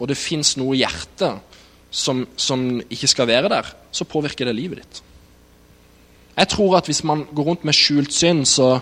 og 0.00 0.08
det 0.08 0.16
fins 0.18 0.54
noe 0.56 0.74
i 0.74 0.80
hjertet 0.80 1.58
som, 1.92 2.24
som, 2.40 2.80
ikke 2.88 3.10
skal 3.10 3.28
være 3.28 3.50
der, 3.52 3.68
så 3.92 4.08
påvirker 4.08 4.48
det 4.48 4.56
livet 4.56 4.80
ditt. 4.80 5.02
Jeg 6.32 6.48
tror 6.54 6.78
at 6.78 6.88
hvis 6.88 7.02
man 7.04 7.26
går 7.28 7.50
rundt 7.50 7.66
med 7.68 7.76
skjult 7.76 8.14
synd, 8.16 8.46
så 8.48 8.78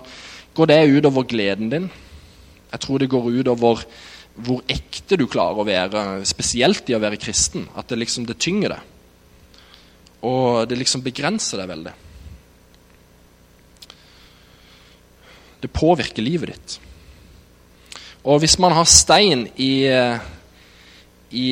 går 0.55 0.71
det 0.71 0.79
utover 0.95 1.27
gleden 1.27 1.73
din. 1.73 1.91
Jeg 2.71 2.81
tror 2.87 3.03
det 3.03 3.11
går 3.11 3.27
utover 3.41 3.83
hvor 4.41 4.63
ekte 4.71 5.19
du 5.19 5.27
klarer 5.29 5.59
å 5.59 5.67
være, 5.67 6.05
spesielt 6.25 6.89
i 6.89 6.95
å 6.97 7.03
være 7.03 7.19
kristen. 7.21 7.67
At 7.77 7.91
det 7.91 7.99
liksom 7.99 8.29
det 8.29 8.39
tynger 8.41 8.77
det. 8.77 8.81
Og 10.27 10.69
det 10.69 10.79
liksom 10.79 11.05
begrenser 11.05 11.63
deg 11.63 11.71
veldig. 11.71 11.95
Det 15.61 15.73
påvirker 15.73 16.25
livet 16.25 16.55
ditt. 16.55 16.77
Og 18.25 18.41
hvis 18.43 18.59
man 18.61 18.75
har 18.77 18.89
stein 18.89 19.47
i, 19.57 19.89
i, 21.33 21.49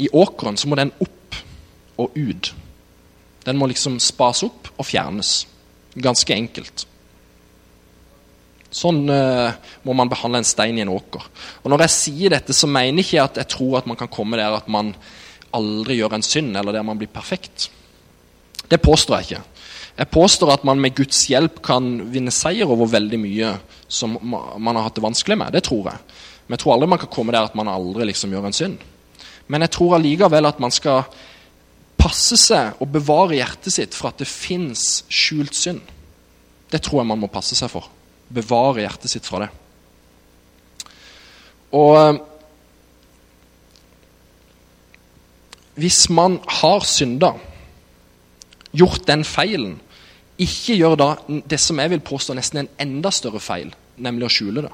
i 0.00 0.08
åkeren, 0.12 0.56
så 0.56 0.68
må 0.68 0.78
den 0.80 0.94
opp 1.00 1.40
og 2.00 2.16
ut. 2.16 2.52
Den 3.44 3.58
må 3.60 3.68
liksom 3.68 3.98
spas 4.00 4.42
opp 4.46 4.70
og 4.76 4.88
fjernes. 4.88 5.42
Ganske 5.92 6.34
enkelt. 6.36 6.86
Sånn 8.72 9.02
uh, 9.12 9.52
må 9.84 9.92
man 9.96 10.08
behandle 10.08 10.40
en 10.40 10.48
stein 10.48 10.78
i 10.78 10.84
en 10.84 10.92
åker. 10.94 11.26
Og 11.60 11.72
Når 11.72 11.84
jeg 11.84 11.96
sier 11.96 12.32
dette, 12.32 12.56
så 12.56 12.70
mener 12.70 13.04
ikke 13.04 13.18
jeg 13.18 13.26
at 13.26 13.42
jeg 13.42 13.50
tror 13.52 13.82
at 13.82 13.90
man 13.90 13.98
kan 14.00 14.10
komme 14.12 14.40
der 14.40 14.56
at 14.56 14.70
man 14.72 14.94
aldri 15.56 15.98
gjør 16.00 16.16
en 16.16 16.26
synd, 16.26 16.56
eller 16.56 16.74
der 16.74 16.84
man 16.86 16.98
blir 17.00 17.10
perfekt. 17.12 17.68
Det 18.68 18.80
påstår 18.82 19.18
jeg 19.18 19.28
ikke. 19.28 19.42
Jeg 19.98 20.08
påstår 20.08 20.54
at 20.54 20.64
man 20.64 20.80
med 20.80 20.94
Guds 20.96 21.26
hjelp 21.28 21.60
kan 21.64 21.88
vinne 22.12 22.32
seier 22.32 22.70
over 22.70 22.88
veldig 22.88 23.18
mye 23.20 23.50
som 23.92 24.16
man 24.22 24.78
har 24.78 24.86
hatt 24.86 24.96
det 24.96 25.04
vanskelig 25.04 25.36
med. 25.36 25.52
Det 25.52 25.64
tror 25.66 25.90
jeg. 25.90 26.00
Men 26.46 26.56
jeg 26.56 26.62
tror 26.62 26.74
aldri 26.74 26.88
man 26.94 27.02
kan 27.02 27.12
komme 27.12 27.34
der 27.34 27.50
at 27.50 27.58
man 27.58 27.68
aldri 27.68 28.08
liksom 28.08 28.32
gjør 28.32 28.48
en 28.48 28.56
synd. 28.56 28.78
Men 29.52 29.66
jeg 29.66 29.74
tror 29.76 29.98
allikevel 29.98 30.48
at 30.48 30.62
man 30.62 30.72
skal 30.72 31.04
passe 32.00 32.38
seg 32.40 32.80
og 32.80 32.90
bevare 32.94 33.36
hjertet 33.36 33.74
sitt 33.74 33.94
for 33.94 34.10
at 34.10 34.22
det 34.22 34.30
fins 34.30 35.02
skjult 35.12 35.54
synd. 35.54 35.82
Det 36.72 36.80
tror 36.82 37.02
jeg 37.02 37.10
man 37.12 37.20
må 37.20 37.30
passe 37.30 37.58
seg 37.58 37.70
for. 37.70 37.90
Bevare 38.32 38.86
hjertet 38.86 39.12
sitt 39.12 39.28
fra 39.28 39.44
det. 39.44 39.50
Og 41.76 42.20
hvis 45.82 46.06
man 46.10 46.38
har 46.60 46.84
synda, 46.86 47.32
gjort 48.72 49.02
den 49.08 49.24
feilen, 49.26 49.80
ikke 50.38 50.76
gjør 50.78 50.94
da 50.98 51.08
det 51.50 51.58
som 51.60 51.80
jeg 51.82 51.90
vil 51.92 52.04
påstå 52.06 52.36
nesten 52.38 52.62
en 52.62 52.70
enda 52.80 53.10
større 53.12 53.42
feil, 53.42 53.72
nemlig 53.98 54.28
å 54.28 54.32
skjule 54.32 54.64
det. 54.64 54.72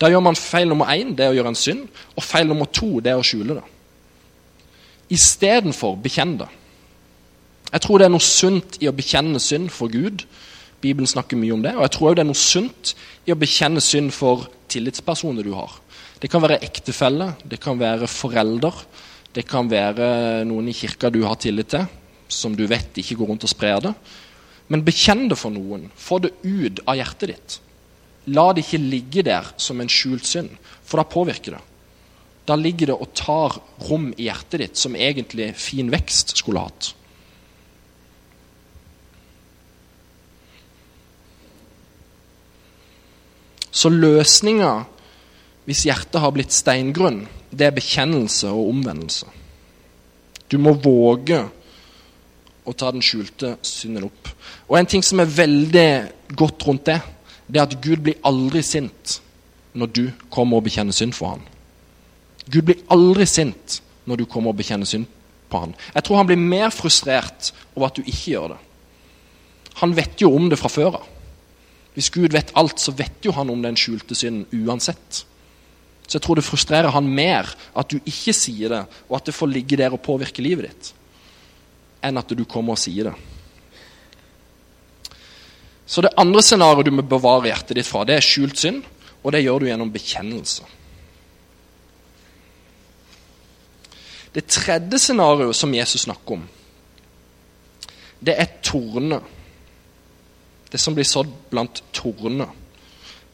Da 0.00 0.08
gjør 0.08 0.24
man 0.24 0.38
feil 0.38 0.68
nummer 0.68 0.90
én, 0.92 1.12
det 1.14 1.26
er 1.26 1.34
å 1.34 1.36
gjøre 1.36 1.52
en 1.52 1.58
synd, 1.60 1.86
og 2.16 2.24
feil 2.24 2.48
nummer 2.48 2.68
to, 2.72 2.98
det 3.04 3.12
er 3.12 3.20
å 3.20 3.26
skjule 3.26 3.58
det. 3.58 3.66
Istedenfor 5.12 5.98
bekjenn 6.00 6.38
det. 6.40 6.48
Jeg 7.70 7.84
tror 7.84 8.00
det 8.00 8.08
er 8.08 8.14
noe 8.14 8.24
sunt 8.24 8.78
i 8.82 8.88
å 8.90 8.94
bekjenne 8.96 9.38
synd 9.42 9.70
for 9.74 9.92
Gud. 9.92 10.24
Bibelen 10.80 11.06
snakker 11.10 11.38
mye 11.38 11.54
om 11.54 11.62
det. 11.62 11.74
Og 11.76 11.84
jeg 11.84 11.94
tror 11.94 12.10
òg 12.10 12.16
det 12.18 12.24
er 12.24 12.30
noe 12.30 12.38
sunt 12.38 12.94
i 13.28 13.34
å 13.34 13.38
bekjenne 13.38 13.82
synd 13.84 14.14
for 14.16 14.48
tillitspersoner 14.72 15.46
du 15.46 15.52
har. 15.54 15.76
Det 16.20 16.28
kan 16.28 16.42
være 16.44 16.60
ektefelle, 16.64 17.32
det 17.48 17.60
kan 17.62 17.78
være 17.80 18.08
forelder, 18.10 18.76
det 19.32 19.46
kan 19.48 19.70
være 19.70 20.44
noen 20.48 20.68
i 20.68 20.74
kirka 20.76 21.08
du 21.12 21.22
har 21.24 21.38
tillit 21.40 21.70
til, 21.72 21.86
som 22.28 22.52
du 22.56 22.66
vet 22.68 22.98
ikke 23.00 23.16
går 23.20 23.32
rundt 23.32 23.46
og 23.46 23.52
sprer 23.52 23.80
det. 23.86 23.94
Men 24.70 24.84
bekjenn 24.86 25.26
det 25.30 25.38
for 25.40 25.54
noen. 25.54 25.88
Få 25.96 26.20
det 26.22 26.34
ut 26.44 26.82
av 26.84 26.98
hjertet 26.98 27.32
ditt. 27.32 27.56
La 28.30 28.50
det 28.52 28.66
ikke 28.66 28.82
ligge 28.82 29.24
der 29.26 29.48
som 29.58 29.80
en 29.80 29.90
skjult 29.90 30.28
synd, 30.28 30.52
for 30.84 31.00
da 31.00 31.08
påvirker 31.08 31.56
det. 31.56 31.64
Da 32.46 32.56
ligger 32.58 32.92
det 32.92 32.98
og 33.00 33.12
tar 33.16 33.56
rom 33.88 34.10
i 34.16 34.28
hjertet 34.28 34.62
ditt 34.62 34.78
som 34.80 34.96
egentlig 34.98 35.52
fin 35.58 35.90
vekst 35.90 36.36
skulle 36.38 36.62
hatt. 36.66 36.92
Så 43.70 43.88
løsninga 43.88 44.72
hvis 45.68 45.84
hjertet 45.86 46.20
har 46.22 46.32
blitt 46.34 46.54
steingrunn, 46.54 47.24
det 47.50 47.68
er 47.68 47.76
bekjennelse 47.76 48.50
og 48.50 48.70
omvendelse. 48.72 49.26
Du 50.50 50.58
må 50.58 50.74
våge 50.82 51.40
å 52.66 52.74
ta 52.76 52.90
den 52.92 53.04
skjulte 53.04 53.56
synden 53.66 54.08
opp. 54.08 54.30
Og 54.68 54.78
En 54.78 54.88
ting 54.88 55.02
som 55.02 55.20
er 55.20 55.30
veldig 55.30 55.90
godt 56.38 56.66
rundt 56.66 56.88
det, 56.90 57.00
det 57.50 57.60
er 57.60 57.66
at 57.66 57.78
Gud 57.82 58.02
blir 58.06 58.20
aldri 58.26 58.62
sint 58.62 59.20
når 59.74 59.92
du 59.94 60.04
kommer 60.30 60.58
og 60.58 60.66
bekjenner 60.66 60.94
synd 60.94 61.14
for 61.14 61.34
ham. 61.34 61.46
Gud 62.50 62.66
blir 62.66 62.82
aldri 62.90 63.26
sint 63.30 63.80
når 64.06 64.22
du 64.22 64.26
kommer 64.26 64.50
og 64.50 64.58
bekjenner 64.58 64.88
synd 64.88 65.06
på 65.50 65.62
ham. 65.62 65.74
Jeg 65.94 66.06
tror 66.06 66.20
han 66.20 66.28
blir 66.30 66.40
mer 66.40 66.74
frustrert 66.74 67.52
over 67.74 67.90
at 67.90 67.98
du 67.98 68.02
ikke 68.06 68.34
gjør 68.34 68.52
det. 68.54 68.60
Han 69.82 69.94
vet 69.96 70.22
jo 70.22 70.32
om 70.34 70.48
det 70.50 70.58
fra 70.60 70.70
før 70.70 71.00
av. 71.00 71.08
Hvis 71.94 72.10
Gud 72.14 72.34
vet 72.34 72.52
alt, 72.58 72.78
så 72.78 72.94
vet 72.94 73.24
jo 73.26 73.34
han 73.34 73.50
om 73.50 73.62
den 73.62 73.78
skjulte 73.78 74.14
synden 74.14 74.46
uansett. 74.66 75.24
Så 76.10 76.18
jeg 76.18 76.24
tror 76.24 76.40
det 76.40 76.42
frustrerer 76.42 76.90
han 76.90 77.06
mer 77.06 77.46
at 77.78 77.92
du 77.92 78.00
ikke 78.02 78.34
sier 78.34 78.72
det, 78.72 78.80
og 79.06 79.20
at 79.20 79.28
det 79.30 79.34
får 79.36 79.52
ligge 79.52 79.76
der 79.78 79.94
og 79.94 80.02
påvirke 80.02 80.42
livet 80.42 80.66
ditt, 80.66 80.88
enn 82.02 82.18
at 82.18 82.34
du 82.34 82.42
kommer 82.50 82.74
og 82.74 82.82
sier 82.82 83.12
det. 83.12 83.14
Så 85.86 86.02
det 86.02 86.10
andre 86.18 86.42
scenarioet 86.42 86.90
du 86.90 86.96
må 86.96 87.06
bevare 87.06 87.46
hjertet 87.46 87.78
ditt 87.78 87.86
fra, 87.86 88.02
det 88.02 88.18
er 88.18 88.26
skjult 88.26 88.58
synd, 88.58 88.82
og 89.22 89.30
det 89.30 89.44
gjør 89.44 89.62
du 89.62 89.68
gjennom 89.70 89.92
bekjennelse. 89.94 90.66
Det 94.34 94.46
tredje 94.50 94.98
scenarioet 95.02 95.58
som 95.58 95.78
Jesus 95.78 96.08
snakker 96.08 96.40
om, 96.40 96.42
det 98.18 98.34
er 98.34 98.50
torner. 98.66 99.22
Det 100.70 100.78
som 100.78 100.94
blir 100.94 101.06
sådd 101.06 101.30
blant 101.50 101.80
torner. 101.94 102.50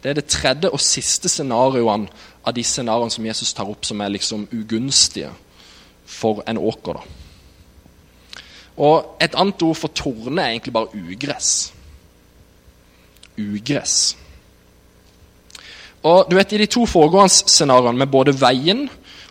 Det 0.01 0.13
er 0.13 0.21
det 0.21 0.29
tredje 0.31 0.71
og 0.71 0.81
siste 0.81 1.29
scenarioene 1.29 2.13
av 2.47 2.55
de 2.55 2.65
scenarioene 2.65 3.13
som 3.13 3.27
Jesus 3.27 3.53
tar 3.55 3.69
opp, 3.71 3.85
som 3.85 4.01
er 4.01 4.13
liksom 4.15 4.47
ugunstige 4.55 5.33
for 6.07 6.45
en 6.47 6.59
åker. 6.59 7.01
Da. 7.01 8.43
Og 8.77 9.17
Et 9.21 9.35
annet 9.35 9.63
ord 9.65 9.77
for 9.77 9.89
torne 9.89 10.43
er 10.43 10.55
egentlig 10.55 10.73
bare 10.73 10.93
ugress. 10.95 11.73
Ugress. 13.37 14.17
Og 16.07 16.29
du 16.31 16.37
vet, 16.37 16.53
I 16.53 16.63
de 16.63 16.69
to 16.71 16.85
foregående 16.87 17.33
scenarioene, 17.51 17.99
med 17.99 18.13
både 18.13 18.37
veien 18.37 18.87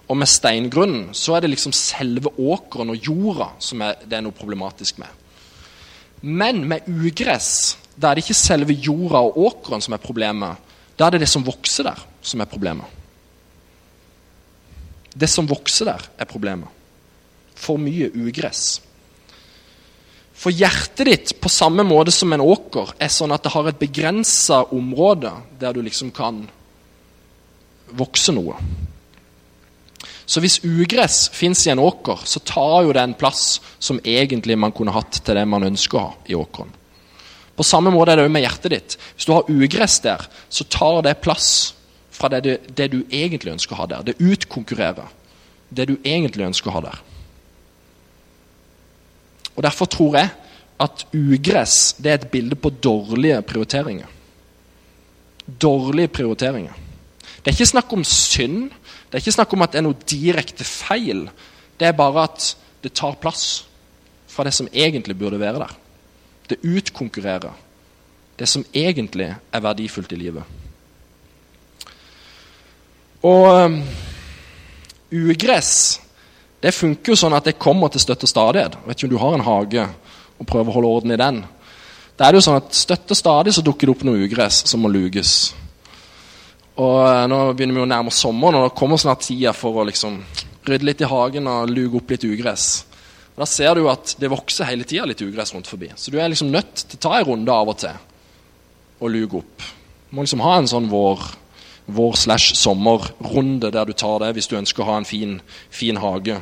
og 0.09 0.17
med 0.17 0.27
steingrunnen, 0.27 1.13
så 1.13 1.35
er 1.35 1.45
det 1.45 1.53
liksom 1.53 1.73
selve 1.73 2.33
åkeren 2.37 2.91
og 2.91 3.07
jorda 3.07 3.53
som 3.59 3.81
er, 3.81 3.95
det 4.03 4.17
er 4.17 4.25
noe 4.25 4.35
problematisk 4.35 4.99
med. 4.99 5.07
Men 6.21 6.65
med 6.67 6.89
ugress 6.89 7.77
da 7.95 8.09
er 8.09 8.17
det 8.17 8.25
ikke 8.25 8.35
selve 8.35 8.75
jorda 8.75 9.21
og 9.23 9.37
åkeren 9.39 9.83
som 9.83 9.95
er 9.95 10.03
problemet. 10.03 10.59
Da 10.99 11.07
er 11.07 11.15
det 11.15 11.23
det 11.23 11.31
som 11.31 11.45
vokser 11.45 11.87
der, 11.87 11.99
som 12.21 12.41
er 12.43 12.49
problemet. 12.49 13.04
Det 15.15 15.29
som 15.31 15.47
vokser 15.47 15.87
der, 15.87 16.03
er 16.19 16.27
problemet. 16.27 16.67
For 17.55 17.79
mye 17.79 18.09
ugress. 18.11 18.81
For 20.35 20.51
hjertet 20.51 21.07
ditt, 21.07 21.33
på 21.39 21.49
samme 21.49 21.85
måte 21.87 22.11
som 22.11 22.33
en 22.35 22.43
åker, 22.43 22.91
er 22.99 23.11
sånn 23.13 23.31
at 23.31 23.45
det 23.45 23.53
har 23.53 23.69
et 23.71 23.79
begrensa 23.79 24.65
område 24.75 25.31
der 25.61 25.75
du 25.75 25.79
liksom 25.85 26.11
kan 26.15 26.43
vokse 27.95 28.35
noe. 28.35 28.57
Så 30.25 30.41
hvis 30.41 30.59
ugress 30.65 31.29
fins 31.31 31.61
i 31.67 31.71
en 31.71 31.79
åker, 31.79 32.25
så 32.27 32.41
tar 32.43 32.83
jo 32.83 32.93
det 32.95 33.03
en 33.05 33.15
plass 33.17 33.61
som 33.79 34.01
egentlig 34.03 34.57
man 34.59 34.73
kunne 34.75 34.93
hatt 34.95 35.21
til 35.21 35.37
det 35.37 35.45
man 35.47 35.67
ønsker 35.67 35.99
å 35.99 36.03
ha 36.07 36.13
i 36.27 36.35
åkeren. 36.35 36.73
På 37.55 37.63
samme 37.63 37.93
måte 37.93 38.11
er 38.11 38.25
det 38.25 38.31
med 38.33 38.43
hjertet 38.43 38.73
ditt. 38.73 38.95
Hvis 39.15 39.29
du 39.29 39.31
har 39.31 39.47
ugress 39.47 40.01
der, 40.03 40.25
så 40.49 40.65
tar 40.67 41.05
det 41.05 41.21
plass 41.23 41.75
fra 42.15 42.29
det, 42.31 42.41
du, 42.45 42.51
det 42.77 42.87
du 42.93 43.01
egentlig 43.09 43.55
ønsker 43.55 43.75
å 43.75 43.81
ha 43.83 43.89
der. 43.91 44.07
Det 44.07 44.19
utkonkurrerer 44.23 45.11
det 45.75 45.87
du 45.89 45.95
egentlig 45.97 46.47
ønsker 46.47 46.71
å 46.71 46.77
ha 46.77 46.83
der. 46.87 47.03
Og 49.55 49.63
Derfor 49.63 49.89
tror 49.91 50.17
jeg 50.19 50.31
at 50.83 51.05
ugress 51.15 51.95
det 52.03 52.11
er 52.11 52.19
et 52.19 52.31
bilde 52.31 52.57
på 52.59 52.71
dårlige 52.83 53.39
prioriteringer. 53.47 54.09
Dårlige 55.45 56.11
prioriteringer. 56.11 56.73
Det 57.39 57.51
er 57.51 57.55
ikke 57.55 57.73
snakk 57.75 57.93
om 57.93 58.03
synd, 58.07 58.71
det 59.05 59.19
er 59.19 59.23
ikke 59.23 59.35
snakk 59.37 59.53
om 59.53 59.63
at 59.63 59.73
det 59.73 59.79
er 59.79 59.85
noe 59.85 60.07
direkte 60.09 60.65
feil. 60.67 61.27
Det 61.79 61.87
er 61.87 61.97
bare 61.97 62.25
at 62.25 62.51
det 62.83 62.95
tar 62.97 63.19
plass 63.21 63.65
fra 64.31 64.43
det 64.47 64.53
som 64.55 64.67
egentlig 64.73 65.15
burde 65.17 65.39
være 65.39 65.61
der. 65.61 65.75
Det 66.49 66.61
utkonkurrerer 66.63 67.55
det 68.35 68.47
som 68.51 68.65
egentlig 68.75 69.29
er 69.31 69.63
verdifullt 69.63 70.11
i 70.11 70.19
livet. 70.19 70.43
Og 73.25 73.45
um, 73.65 73.77
ugress 75.11 76.01
det 76.61 76.73
funker 76.73 77.13
jo 77.13 77.19
sånn 77.19 77.35
at 77.37 77.45
det 77.45 77.59
kommer 77.61 77.91
til 77.93 78.01
støtte 78.01 78.25
stadighet. 78.29 78.77
Vet 78.87 78.97
ikke 78.97 79.09
om 79.09 79.13
du 79.13 79.21
har 79.21 79.35
en 79.35 79.45
hage 79.45 79.83
og 80.39 80.47
prøver 80.49 80.71
å 80.71 80.75
holde 80.79 80.93
orden 80.97 81.13
i 81.13 81.19
den. 81.19 81.43
Da 82.17 82.25
er 82.25 82.33
det 82.33 82.39
jo 82.39 82.45
sånn 82.47 82.57
at 82.61 82.73
Støtte 82.73 83.15
stadig 83.17 83.53
så 83.53 83.63
dukker 83.63 83.89
det 83.89 83.93
opp 83.93 84.03
noe 84.07 84.23
ugress 84.23 84.61
som 84.69 84.81
må 84.81 84.89
luges. 84.91 85.51
Og 86.79 86.97
uh, 87.03 87.25
Nå 87.29 87.39
begynner 87.53 87.77
vi 87.77 87.83
å 87.83 87.89
nærme 87.91 88.11
oss 88.11 88.21
sommeren, 88.23 88.57
og 88.59 88.69
det 88.69 88.79
kommer 88.79 88.99
snart 88.99 89.25
tida 89.27 89.53
for 89.55 89.81
å 89.81 89.85
liksom 89.87 90.17
rydde 90.65 90.87
litt 90.87 91.03
i 91.03 91.11
hagen 91.11 91.51
og 91.51 91.71
luge 91.71 91.99
opp 91.99 92.15
litt 92.15 92.25
ugress. 92.25 92.69
Og 93.35 93.43
Da 93.43 93.49
ser 93.51 93.77
du 93.77 93.85
at 93.91 94.15
det 94.19 94.31
vokser 94.31 94.69
hele 94.71 94.87
tida 94.87 95.05
litt 95.09 95.21
ugress 95.21 95.53
rundt 95.53 95.69
forbi. 95.69 95.91
Så 95.99 96.11
du 96.11 96.17
er 96.17 96.31
liksom 96.31 96.53
nødt 96.55 96.85
til 96.85 96.97
å 96.97 97.03
ta 97.03 97.17
en 97.19 97.27
runde 97.29 97.61
av 97.61 97.71
og 97.75 97.81
til 97.83 98.03
og 99.03 99.11
luge 99.11 99.41
opp. 99.41 99.65
Du 100.07 100.15
må 100.15 100.23
liksom 100.23 100.43
ha 100.45 100.55
en 100.57 100.71
sånn 100.71 100.87
vår 100.87 101.27
vår 101.85 102.17
slash 102.17 102.55
sommerrunde 102.57 103.71
der 103.71 103.85
du 103.85 103.93
tar 103.93 104.19
det 104.23 104.33
hvis 104.35 104.49
du 104.49 104.57
ønsker 104.57 104.83
å 104.83 104.89
ha 104.89 104.97
en 104.99 105.07
fin, 105.07 105.39
fin 105.69 105.99
hage. 106.01 106.39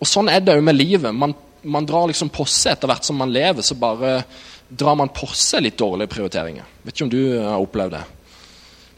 Og 0.00 0.08
Sånn 0.08 0.30
er 0.32 0.40
det 0.42 0.56
òg 0.56 0.64
med 0.64 0.78
livet. 0.78 1.12
Man, 1.14 1.34
man, 1.62 1.86
drar 1.86 2.08
liksom 2.10 2.32
seg 2.46 2.72
etter 2.74 2.90
hvert 2.90 3.06
som 3.06 3.20
man 3.20 3.30
lever. 3.30 3.62
Så 3.62 3.76
bare 3.78 4.22
drar 4.68 4.96
man 4.98 5.12
seg 5.34 5.62
litt 5.62 5.78
dårlige 5.78 6.10
prioriteringer. 6.10 6.66
Vet 6.82 6.96
ikke 6.96 7.06
om 7.06 7.12
du 7.12 7.22
har 7.38 7.62
opplevd 7.62 7.96
det. 7.98 8.02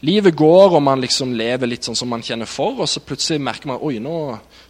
Livet 0.05 0.35
går, 0.37 0.75
og 0.75 0.83
man 0.83 1.01
liksom 1.01 1.33
lever 1.33 1.69
litt 1.69 1.85
sånn 1.85 1.97
som 1.97 2.09
man 2.11 2.23
kjenner 2.25 2.49
for, 2.49 2.81
og 2.83 2.89
så 2.89 3.01
plutselig 3.01 3.41
merker 3.41 3.71
man 3.71 3.81
oi, 3.81 3.95
nå, 4.03 4.17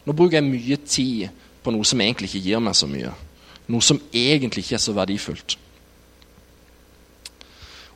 nå 0.06 0.14
bruker 0.16 0.38
jeg 0.38 0.48
mye 0.48 0.78
tid 0.86 1.42
på 1.66 1.74
noe 1.74 1.88
som 1.88 2.02
egentlig 2.04 2.30
ikke 2.30 2.44
gir 2.46 2.62
meg 2.64 2.78
så 2.78 2.88
mye. 2.88 3.12
Noe 3.74 3.84
som 3.84 4.00
egentlig 4.14 4.64
ikke 4.64 4.78
er 4.78 4.84
så 4.84 4.94
verdifullt. 4.96 5.58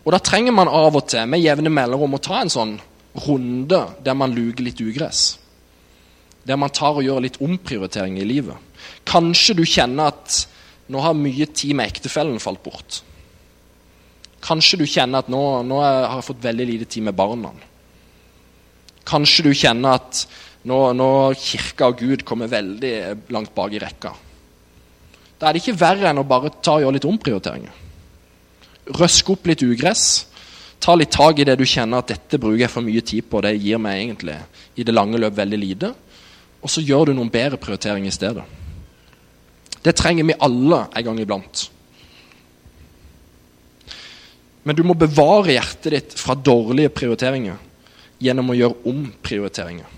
Og 0.06 0.14
da 0.16 0.20
trenger 0.24 0.56
man 0.56 0.72
av 0.72 0.96
og 0.96 1.10
til 1.12 1.28
med 1.30 1.44
jevne 1.44 1.72
mellomrom 1.74 2.16
å 2.16 2.24
ta 2.24 2.40
en 2.42 2.52
sånn 2.54 2.78
runde 3.26 3.82
der 4.06 4.16
man 4.18 4.34
luker 4.36 4.64
litt 4.66 4.82
ugress. 4.82 5.38
Der 6.48 6.58
man 6.58 6.72
tar 6.74 6.98
og 6.98 7.06
gjør 7.06 7.26
litt 7.26 7.40
omprioritering 7.44 8.18
i 8.20 8.28
livet. 8.28 8.56
Kanskje 9.10 9.58
du 9.60 9.66
kjenner 9.68 10.14
at 10.14 10.46
nå 10.90 11.02
har 11.04 11.18
mye 11.18 11.50
tid 11.54 11.76
med 11.78 11.92
ektefellen 11.92 12.40
falt 12.42 12.64
bort. 12.66 13.02
Kanskje 14.42 14.80
du 14.80 14.86
kjenner 14.88 15.22
at 15.22 15.30
nå, 15.30 15.42
nå 15.68 15.82
har 15.84 16.16
jeg 16.16 16.30
fått 16.30 16.46
veldig 16.46 16.70
lite 16.70 16.88
tid 16.90 17.06
med 17.10 17.18
barna. 17.18 17.52
Kanskje 19.10 19.50
du 19.50 19.52
kjenner 19.58 20.00
at 20.00 20.24
nå, 20.70 20.80
nå 20.96 21.10
kirka 21.40 21.92
og 21.92 22.00
Gud 22.00 22.24
kommer 22.28 22.50
veldig 22.52 22.96
langt 23.36 23.54
bak 23.56 23.76
i 23.76 23.84
rekka. 23.84 24.14
Da 25.40 25.48
er 25.48 25.56
det 25.56 25.64
ikke 25.64 25.80
verre 25.80 26.10
enn 26.10 26.20
å 26.22 26.28
bare 26.28 26.52
ta 26.60 26.78
og 26.78 26.86
gjøre 26.86 26.98
litt 26.98 27.08
omprioriteringer. 27.10 27.89
Røske 28.98 29.36
opp 29.36 29.48
litt 29.50 29.64
ugress. 29.66 30.26
Ta 30.80 30.96
litt 30.96 31.12
tak 31.12 31.40
i 31.40 31.46
det 31.48 31.58
du 31.60 31.66
kjenner 31.68 32.02
at 32.02 32.12
dette 32.14 32.40
bruker 32.40 32.64
jeg 32.64 32.72
for 32.72 32.86
mye 32.86 33.04
tid 33.06 33.28
på. 33.30 33.42
Det 33.44 33.58
gir 33.60 33.82
meg 33.82 34.00
egentlig 34.00 34.38
i 34.80 34.86
det 34.88 34.96
lange 34.96 35.20
løp 35.20 35.36
veldig 35.38 35.60
lite. 35.60 35.92
Og 36.64 36.72
så 36.72 36.84
gjør 36.84 37.10
du 37.10 37.18
noen 37.18 37.32
bedre 37.32 37.60
prioriteringer 37.62 38.10
i 38.10 38.16
stedet. 38.16 38.46
Det 39.84 39.96
trenger 39.96 40.28
vi 40.28 40.40
alle 40.44 40.86
en 40.88 41.06
gang 41.08 41.20
iblant. 41.22 41.70
Men 44.64 44.76
du 44.76 44.84
må 44.84 44.96
bevare 44.98 45.56
hjertet 45.56 45.94
ditt 45.96 46.18
fra 46.20 46.36
dårlige 46.36 46.92
prioriteringer 46.94 47.58
gjennom 48.20 48.52
å 48.52 48.58
gjøre 48.58 48.92
om 48.92 49.06
prioriteringer. 49.24 49.96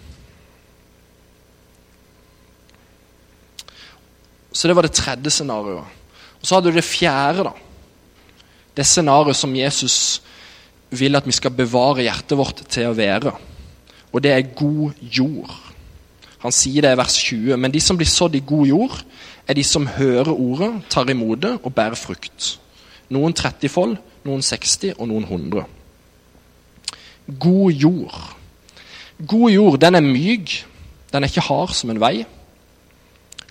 Så 4.52 4.68
det 4.68 4.76
var 4.78 4.86
det 4.86 4.94
tredje 4.94 5.32
scenarioet. 5.34 6.00
Og 6.42 6.48
Så 6.48 6.56
hadde 6.56 6.70
du 6.70 6.78
det 6.78 6.86
fjerde. 6.86 7.44
da. 7.44 7.54
Det 8.78 8.86
scenarioet 8.88 9.38
som 9.38 9.56
Jesus 9.56 10.22
vil 10.92 11.16
at 11.16 11.28
vi 11.28 11.36
skal 11.36 11.54
bevare 11.56 12.06
hjertet 12.06 12.38
vårt 12.40 12.64
til 12.72 12.90
å 12.90 12.96
være. 12.96 13.34
Og 14.12 14.24
det 14.24 14.32
er 14.36 14.54
god 14.56 14.98
jord. 15.02 15.52
Han 16.42 16.56
sier 16.56 16.84
det 16.84 16.94
i 16.96 17.00
vers 17.00 17.18
20. 17.22 17.58
Men 17.58 17.72
de 17.72 17.82
som 17.84 17.98
blir 18.00 18.10
sådd 18.10 18.36
i 18.36 18.44
god 18.46 18.68
jord, 18.68 18.98
er 19.48 19.58
de 19.58 19.64
som 19.66 19.88
hører 19.88 20.32
ordet, 20.32 20.72
tar 20.90 21.10
imot 21.10 21.42
det 21.44 21.54
og 21.62 21.74
bærer 21.76 22.00
frukt. 22.00 22.56
Noen 23.12 23.36
30-fold, 23.36 23.98
noen 24.28 24.44
60 24.46 24.96
og 24.98 25.10
noen 25.12 25.28
100. 25.28 25.66
God 27.40 27.72
jord. 27.72 28.20
God 29.22 29.52
jord 29.52 29.80
den 29.82 30.00
er 30.00 30.06
myk, 30.06 30.54
den 31.12 31.24
er 31.24 31.30
ikke 31.30 31.46
hard 31.46 31.76
som 31.78 31.92
en 31.94 32.02
vei. 32.02 32.24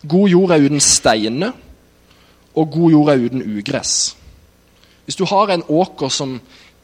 God 0.09 0.33
jord 0.33 0.55
er 0.55 0.65
uten 0.65 0.81
steiner, 0.81 1.53
og 2.57 2.73
god 2.73 2.97
jord 2.97 3.13
er 3.13 3.27
uten 3.29 3.45
ugress. 3.45 4.17
Hvis 5.11 5.19
du 5.19 5.25
har 5.27 5.51
en 5.51 5.65
åker 5.67 6.07
som 6.15 6.37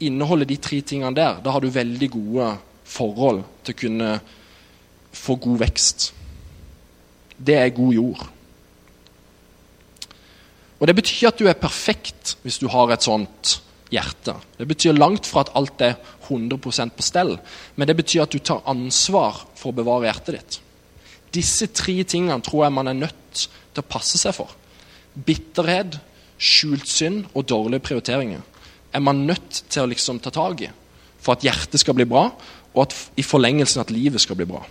inneholder 0.03 0.49
de 0.49 0.57
tre 0.59 0.81
tingene 0.83 1.15
der, 1.15 1.37
da 1.39 1.53
har 1.55 1.63
du 1.63 1.69
veldig 1.71 2.09
gode 2.11 2.47
forhold 2.83 3.45
til 3.63 3.71
å 3.71 3.79
kunne 3.79 4.09
få 5.15 5.37
god 5.45 5.61
vekst. 5.61 6.09
Det 7.39 7.55
er 7.55 7.71
god 7.71 7.93
jord. 7.95 8.25
Og 10.75 10.83
Det 10.91 10.95
betyr 10.97 11.29
at 11.29 11.39
du 11.39 11.47
er 11.47 11.55
perfekt 11.55 12.35
hvis 12.43 12.59
du 12.59 12.67
har 12.67 12.91
et 12.91 13.07
sånt 13.07 13.53
hjerte. 13.95 14.35
Det 14.59 14.67
betyr 14.67 14.99
langt 14.99 15.23
fra 15.23 15.45
at 15.45 15.53
alt 15.55 15.85
er 15.87 15.95
100% 16.27 16.97
på 16.99 17.07
stell, 17.07 17.37
men 17.79 17.87
det 17.87 17.95
betyr 17.95 18.25
at 18.25 18.35
du 18.35 18.43
tar 18.43 18.67
ansvar 18.67 19.39
for 19.55 19.71
å 19.71 19.79
bevare 19.79 20.11
hjertet 20.11 20.35
ditt. 20.35 20.59
Disse 21.39 21.71
tre 21.71 21.95
tingene 22.03 22.43
tror 22.43 22.67
jeg 22.67 22.75
man 22.75 22.91
er 22.91 23.03
nødt 23.07 23.47
til 23.71 23.79
å 23.85 23.87
passe 23.87 24.19
seg 24.19 24.35
for. 24.35 24.51
Bitterhet, 25.15 25.95
skjult 26.37 26.87
synd 26.89 27.25
og 27.33 27.47
dårlige 27.49 27.83
prioriteringer 27.83 28.41
er 28.93 29.03
man 29.03 29.25
nødt 29.27 29.63
til 29.69 29.83
å 29.83 29.89
liksom 29.89 30.19
ta 30.23 30.33
tak 30.33 30.61
i 30.65 30.69
for 31.17 31.35
at 31.35 31.43
hjertet 31.43 31.81
skal 31.81 31.95
bli 31.97 32.05
bra, 32.07 32.29
og 32.77 32.81
at 32.85 32.93
i 33.19 33.23
forlengelsen 33.25 33.81
at 33.81 33.91
livet 33.91 34.21
skal 34.21 34.37
bli 34.37 34.45
bra. 34.47 34.61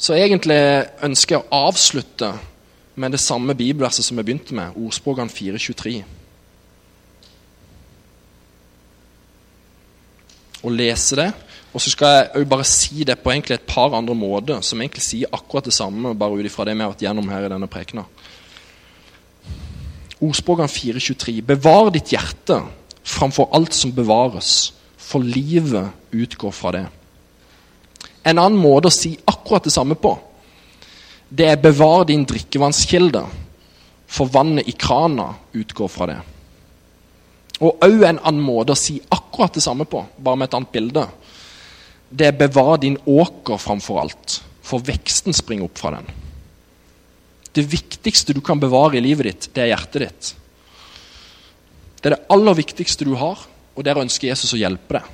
Så 0.00 0.16
egentlig 0.18 0.58
ønsker 1.06 1.36
jeg 1.36 1.44
å 1.44 1.60
avslutte 1.68 2.32
med 2.98 3.14
det 3.14 3.20
samme 3.22 3.54
bibelverset 3.54 4.04
som 4.04 4.18
jeg 4.18 4.26
begynte 4.26 4.56
med, 4.58 4.74
ordspråkene 4.74 5.30
4.23. 5.30 5.94
Og 10.62 10.74
lese 10.74 11.18
det. 11.20 11.28
Og 11.72 11.80
så 11.80 11.92
skal 11.92 12.28
jeg 12.34 12.48
bare 12.48 12.66
si 12.68 13.04
det 13.08 13.16
på 13.22 13.32
egentlig 13.32 13.56
et 13.56 13.68
par 13.68 13.94
andre 13.96 14.14
måter, 14.14 14.60
som 14.60 14.80
egentlig 14.80 15.04
sier 15.06 15.32
akkurat 15.32 15.64
det 15.64 15.72
samme, 15.72 16.12
bare 16.18 16.36
ut 16.36 16.48
ifra 16.48 16.66
det 16.68 16.76
vi 16.76 16.84
har 16.84 16.92
vært 16.92 17.04
gjennom 17.06 17.30
her 17.32 17.46
i 17.46 17.52
denne 17.52 17.68
prekena. 17.70 18.04
Ordspråkene 20.22 20.68
4.23. 20.68 21.38
Bevar 21.48 21.88
ditt 21.94 22.12
hjerte 22.12 22.60
framfor 23.02 23.48
alt 23.56 23.74
som 23.74 23.94
bevares, 23.96 24.72
for 25.00 25.24
livet 25.24 26.12
utgår 26.12 26.52
fra 26.54 26.74
det. 26.76 26.84
En 28.22 28.38
annen 28.38 28.60
måte 28.60 28.92
å 28.92 28.94
si 28.94 29.16
akkurat 29.26 29.64
det 29.66 29.74
samme 29.74 29.96
på, 29.98 30.12
det 31.32 31.48
er 31.48 31.64
bevar 31.64 32.04
din 32.06 32.26
drikkevannskilde, 32.28 33.24
for 34.12 34.28
vannet 34.28 34.68
i 34.68 34.76
krana 34.76 35.30
utgår 35.56 35.88
fra 35.88 36.10
det. 36.10 36.18
Og 37.64 37.80
òg 37.86 38.02
en 38.04 38.20
annen 38.20 38.44
måte 38.44 38.74
å 38.74 38.78
si 38.78 38.98
akkurat 39.08 39.54
det 39.56 39.64
samme 39.64 39.86
på, 39.88 40.04
bare 40.18 40.38
med 40.38 40.50
et 40.50 40.56
annet 40.58 40.72
bilde, 40.74 41.06
det 42.12 42.28
er 42.28 42.36
bevar 42.36 42.76
din 42.82 42.98
åker 43.08 43.60
framfor 43.60 44.02
alt, 44.02 44.40
for 44.62 44.84
veksten 44.84 45.32
springer 45.36 45.66
opp 45.66 45.80
fra 45.80 45.94
den. 45.96 46.10
Det 47.52 47.64
viktigste 47.68 48.36
du 48.36 48.40
kan 48.44 48.60
bevare 48.60 48.98
i 48.98 49.04
livet 49.04 49.28
ditt, 49.28 49.48
det 49.56 49.64
er 49.64 49.72
hjertet 49.72 50.04
ditt. 50.04 50.30
Det 52.00 52.10
er 52.10 52.16
det 52.16 52.24
aller 52.34 52.56
viktigste 52.58 53.06
du 53.08 53.14
har, 53.16 53.40
og 53.72 53.84
der 53.86 54.00
ønsker 54.02 54.28
Jesus 54.28 54.52
å 54.52 54.60
hjelpe 54.60 54.98
deg. 54.98 55.10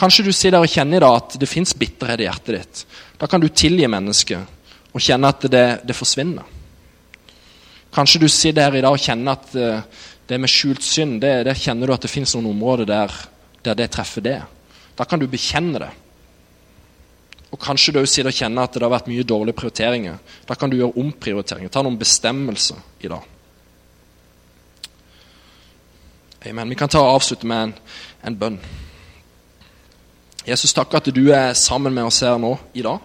Kanskje 0.00 0.24
du 0.24 0.30
sitter 0.32 0.56
der 0.56 0.64
og 0.64 0.72
kjenner 0.72 0.96
i 0.96 1.04
dag 1.04 1.16
at 1.18 1.34
det 1.38 1.48
fins 1.50 1.74
bitterhet 1.76 2.22
i 2.22 2.26
hjertet 2.26 2.56
ditt. 2.56 2.84
Da 3.20 3.28
kan 3.28 3.42
du 3.42 3.50
tilgi 3.52 3.88
mennesket 3.90 4.94
og 4.94 5.02
kjenne 5.04 5.30
at 5.30 5.44
det, 5.52 5.66
det, 5.86 5.94
forsvinner. 5.94 6.46
Kanskje 7.94 8.22
du 8.22 8.28
sitter 8.30 8.62
der 8.62 8.78
i 8.78 8.84
dag 8.86 8.96
og 8.96 9.02
kjenner 9.02 9.36
at 9.36 9.52
uh, 9.54 10.06
det 10.30 10.38
med 10.40 10.50
skjult 10.50 10.82
synd, 10.86 11.18
det, 11.22 11.34
der 11.46 11.58
kjenner 11.58 11.90
du 11.90 11.94
at 11.94 12.06
det 12.06 12.10
fins 12.10 12.32
noen 12.34 12.48
områder 12.54 12.88
der, 12.88 13.14
der, 13.66 13.76
det 13.76 13.90
treffer 13.92 14.24
det. 14.24 14.38
Da 14.96 15.06
kan 15.06 15.20
du 15.20 15.28
bekjenne 15.30 15.82
det. 15.82 15.90
Og 17.50 17.58
kanskje 17.58 17.96
du 17.96 18.00
sitter 18.06 18.30
og 18.30 18.36
kjenner 18.36 18.66
at 18.66 18.76
det 18.76 18.84
har 18.84 18.92
vært 18.92 19.08
mye 19.10 19.26
dårlige 19.26 19.58
prioriteringer. 19.58 20.20
Da 20.46 20.54
kan 20.54 20.70
du 20.70 20.78
gjøre 20.78 20.98
omprioriteringer. 21.02 21.72
Ta 21.72 21.82
noen 21.82 21.98
bestemmelser 21.98 22.78
i 23.02 23.10
dag. 23.10 23.26
Amen. 26.46 26.70
Vi 26.70 26.78
kan 26.78 26.88
ta 26.88 27.02
og 27.02 27.18
avslutte 27.18 27.48
med 27.48 27.66
en, 27.66 27.74
en 28.30 28.38
bønn. 28.38 28.60
Jesus, 30.46 30.72
takk 30.72 30.94
at 30.96 31.10
du 31.12 31.26
er 31.34 31.52
sammen 31.58 31.92
med 31.94 32.08
oss 32.08 32.22
her 32.24 32.38
nå 32.40 32.54
i 32.72 32.84
dag. 32.86 33.02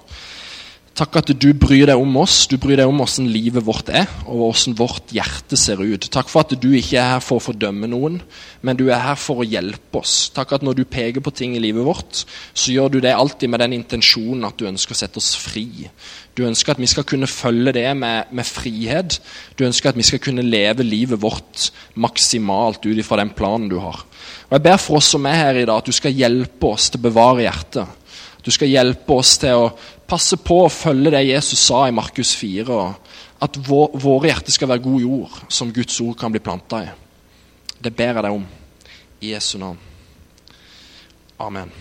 Takk 0.96 1.18
at 1.20 1.32
du 1.36 1.50
bryr 1.60 1.89
deg 1.89 2.00
om 2.00 2.14
oss, 2.22 2.46
du 2.48 2.54
bryr 2.56 2.80
deg 2.80 2.88
om 2.88 3.02
hvordan 3.02 3.26
livet 3.28 3.66
vårt 3.68 3.89
er, 3.91 4.08
og 4.32 4.38
hvordan 4.39 4.76
vårt 4.80 5.10
hjerte 5.12 5.58
ser 5.60 5.82
ut. 5.84 6.06
Takk 6.08 6.30
for 6.32 6.46
at 6.46 6.54
du 6.56 6.70
ikke 6.72 6.96
er 7.02 7.10
her 7.18 7.24
for 7.24 7.41
å 7.41 7.43
fordømme 7.43 7.89
noen, 7.91 8.22
men 8.64 8.80
du 8.80 8.86
er 8.88 9.02
her 9.04 9.20
for 9.20 9.43
å 9.43 9.48
hjelpe 9.48 10.00
oss. 10.00 10.30
Takk 10.32 10.54
at 10.56 10.64
når 10.64 10.78
du 10.78 10.84
peker 10.88 11.20
på 11.20 11.34
ting 11.36 11.58
i 11.58 11.60
livet 11.60 11.84
vårt, 11.84 12.22
så 12.56 12.72
gjør 12.72 12.93
du 12.93 13.02
det 13.04 13.12
alltid 13.12 13.52
med 13.52 13.60
den 13.66 13.76
intensjonen 13.76 14.48
at 14.48 14.56
du 14.56 14.70
ønsker 14.70 14.96
å 14.96 15.00
sette 15.02 15.20
oss 15.20 15.34
fri. 15.36 15.89
Du 16.32 16.46
ønsker 16.48 16.78
at 16.78 16.80
vi 16.80 16.88
skal 16.88 17.08
kunne 17.12 17.28
følge 17.28 17.76
det 17.76 17.89
med, 18.00 18.32
med 18.32 18.48
frihet. 18.48 19.20
Du 19.60 19.66
ønsker 19.68 19.91
at 19.91 20.00
vi 20.00 20.08
skal 20.08 20.24
kunne 20.24 20.48
leve 20.48 20.88
livet 20.88 21.20
vårt 21.20 21.74
maksimalt 22.00 22.88
ut 22.88 22.96
ifra 22.96 23.20
den 23.20 23.36
planen 23.36 23.68
du 23.68 23.82
har. 23.84 24.00
Og 24.48 24.56
Jeg 24.56 24.68
ber 24.72 24.80
for 24.80 25.04
oss 25.04 25.12
som 25.12 25.28
er 25.28 25.41
her 25.41 25.60
i 25.60 25.68
dag, 25.68 25.84
at 25.84 25.91
du 25.91 26.00
skal 26.00 26.16
hjelpe 26.16 26.72
oss 26.72 26.88
til 26.88 27.04
å 27.04 27.08
bevare 27.10 27.43
hjertet. 27.43 28.05
Du 28.46 28.52
skal 28.54 28.70
hjelpe 28.70 29.18
oss 29.18 29.39
til 29.41 29.58
å 29.58 29.72
passe 30.06 30.38
på 30.38 30.60
å 30.66 30.72
følge 30.72 31.16
det 31.16 31.24
Jesus 31.26 31.64
sa 31.66 31.88
i 31.89 31.96
Markus 31.96 32.36
4. 32.38 32.78
At 33.46 33.58
vår, 33.68 33.98
våre 33.98 34.30
hjerter 34.30 34.54
skal 34.54 34.70
være 34.70 34.86
god 34.86 35.02
jord 35.02 35.41
som 35.50 35.74
Guds 35.74 35.98
ord 36.06 36.16
kan 36.20 36.34
bli 36.34 36.43
planta 36.46 36.84
i. 36.86 36.93
Det 37.82 37.91
ber 37.93 38.14
jeg 38.14 38.28
deg 38.28 38.38
om 38.38 38.46
i 39.26 39.34
Jesu 39.34 39.58
navn. 39.62 39.82
Amen. 41.41 41.74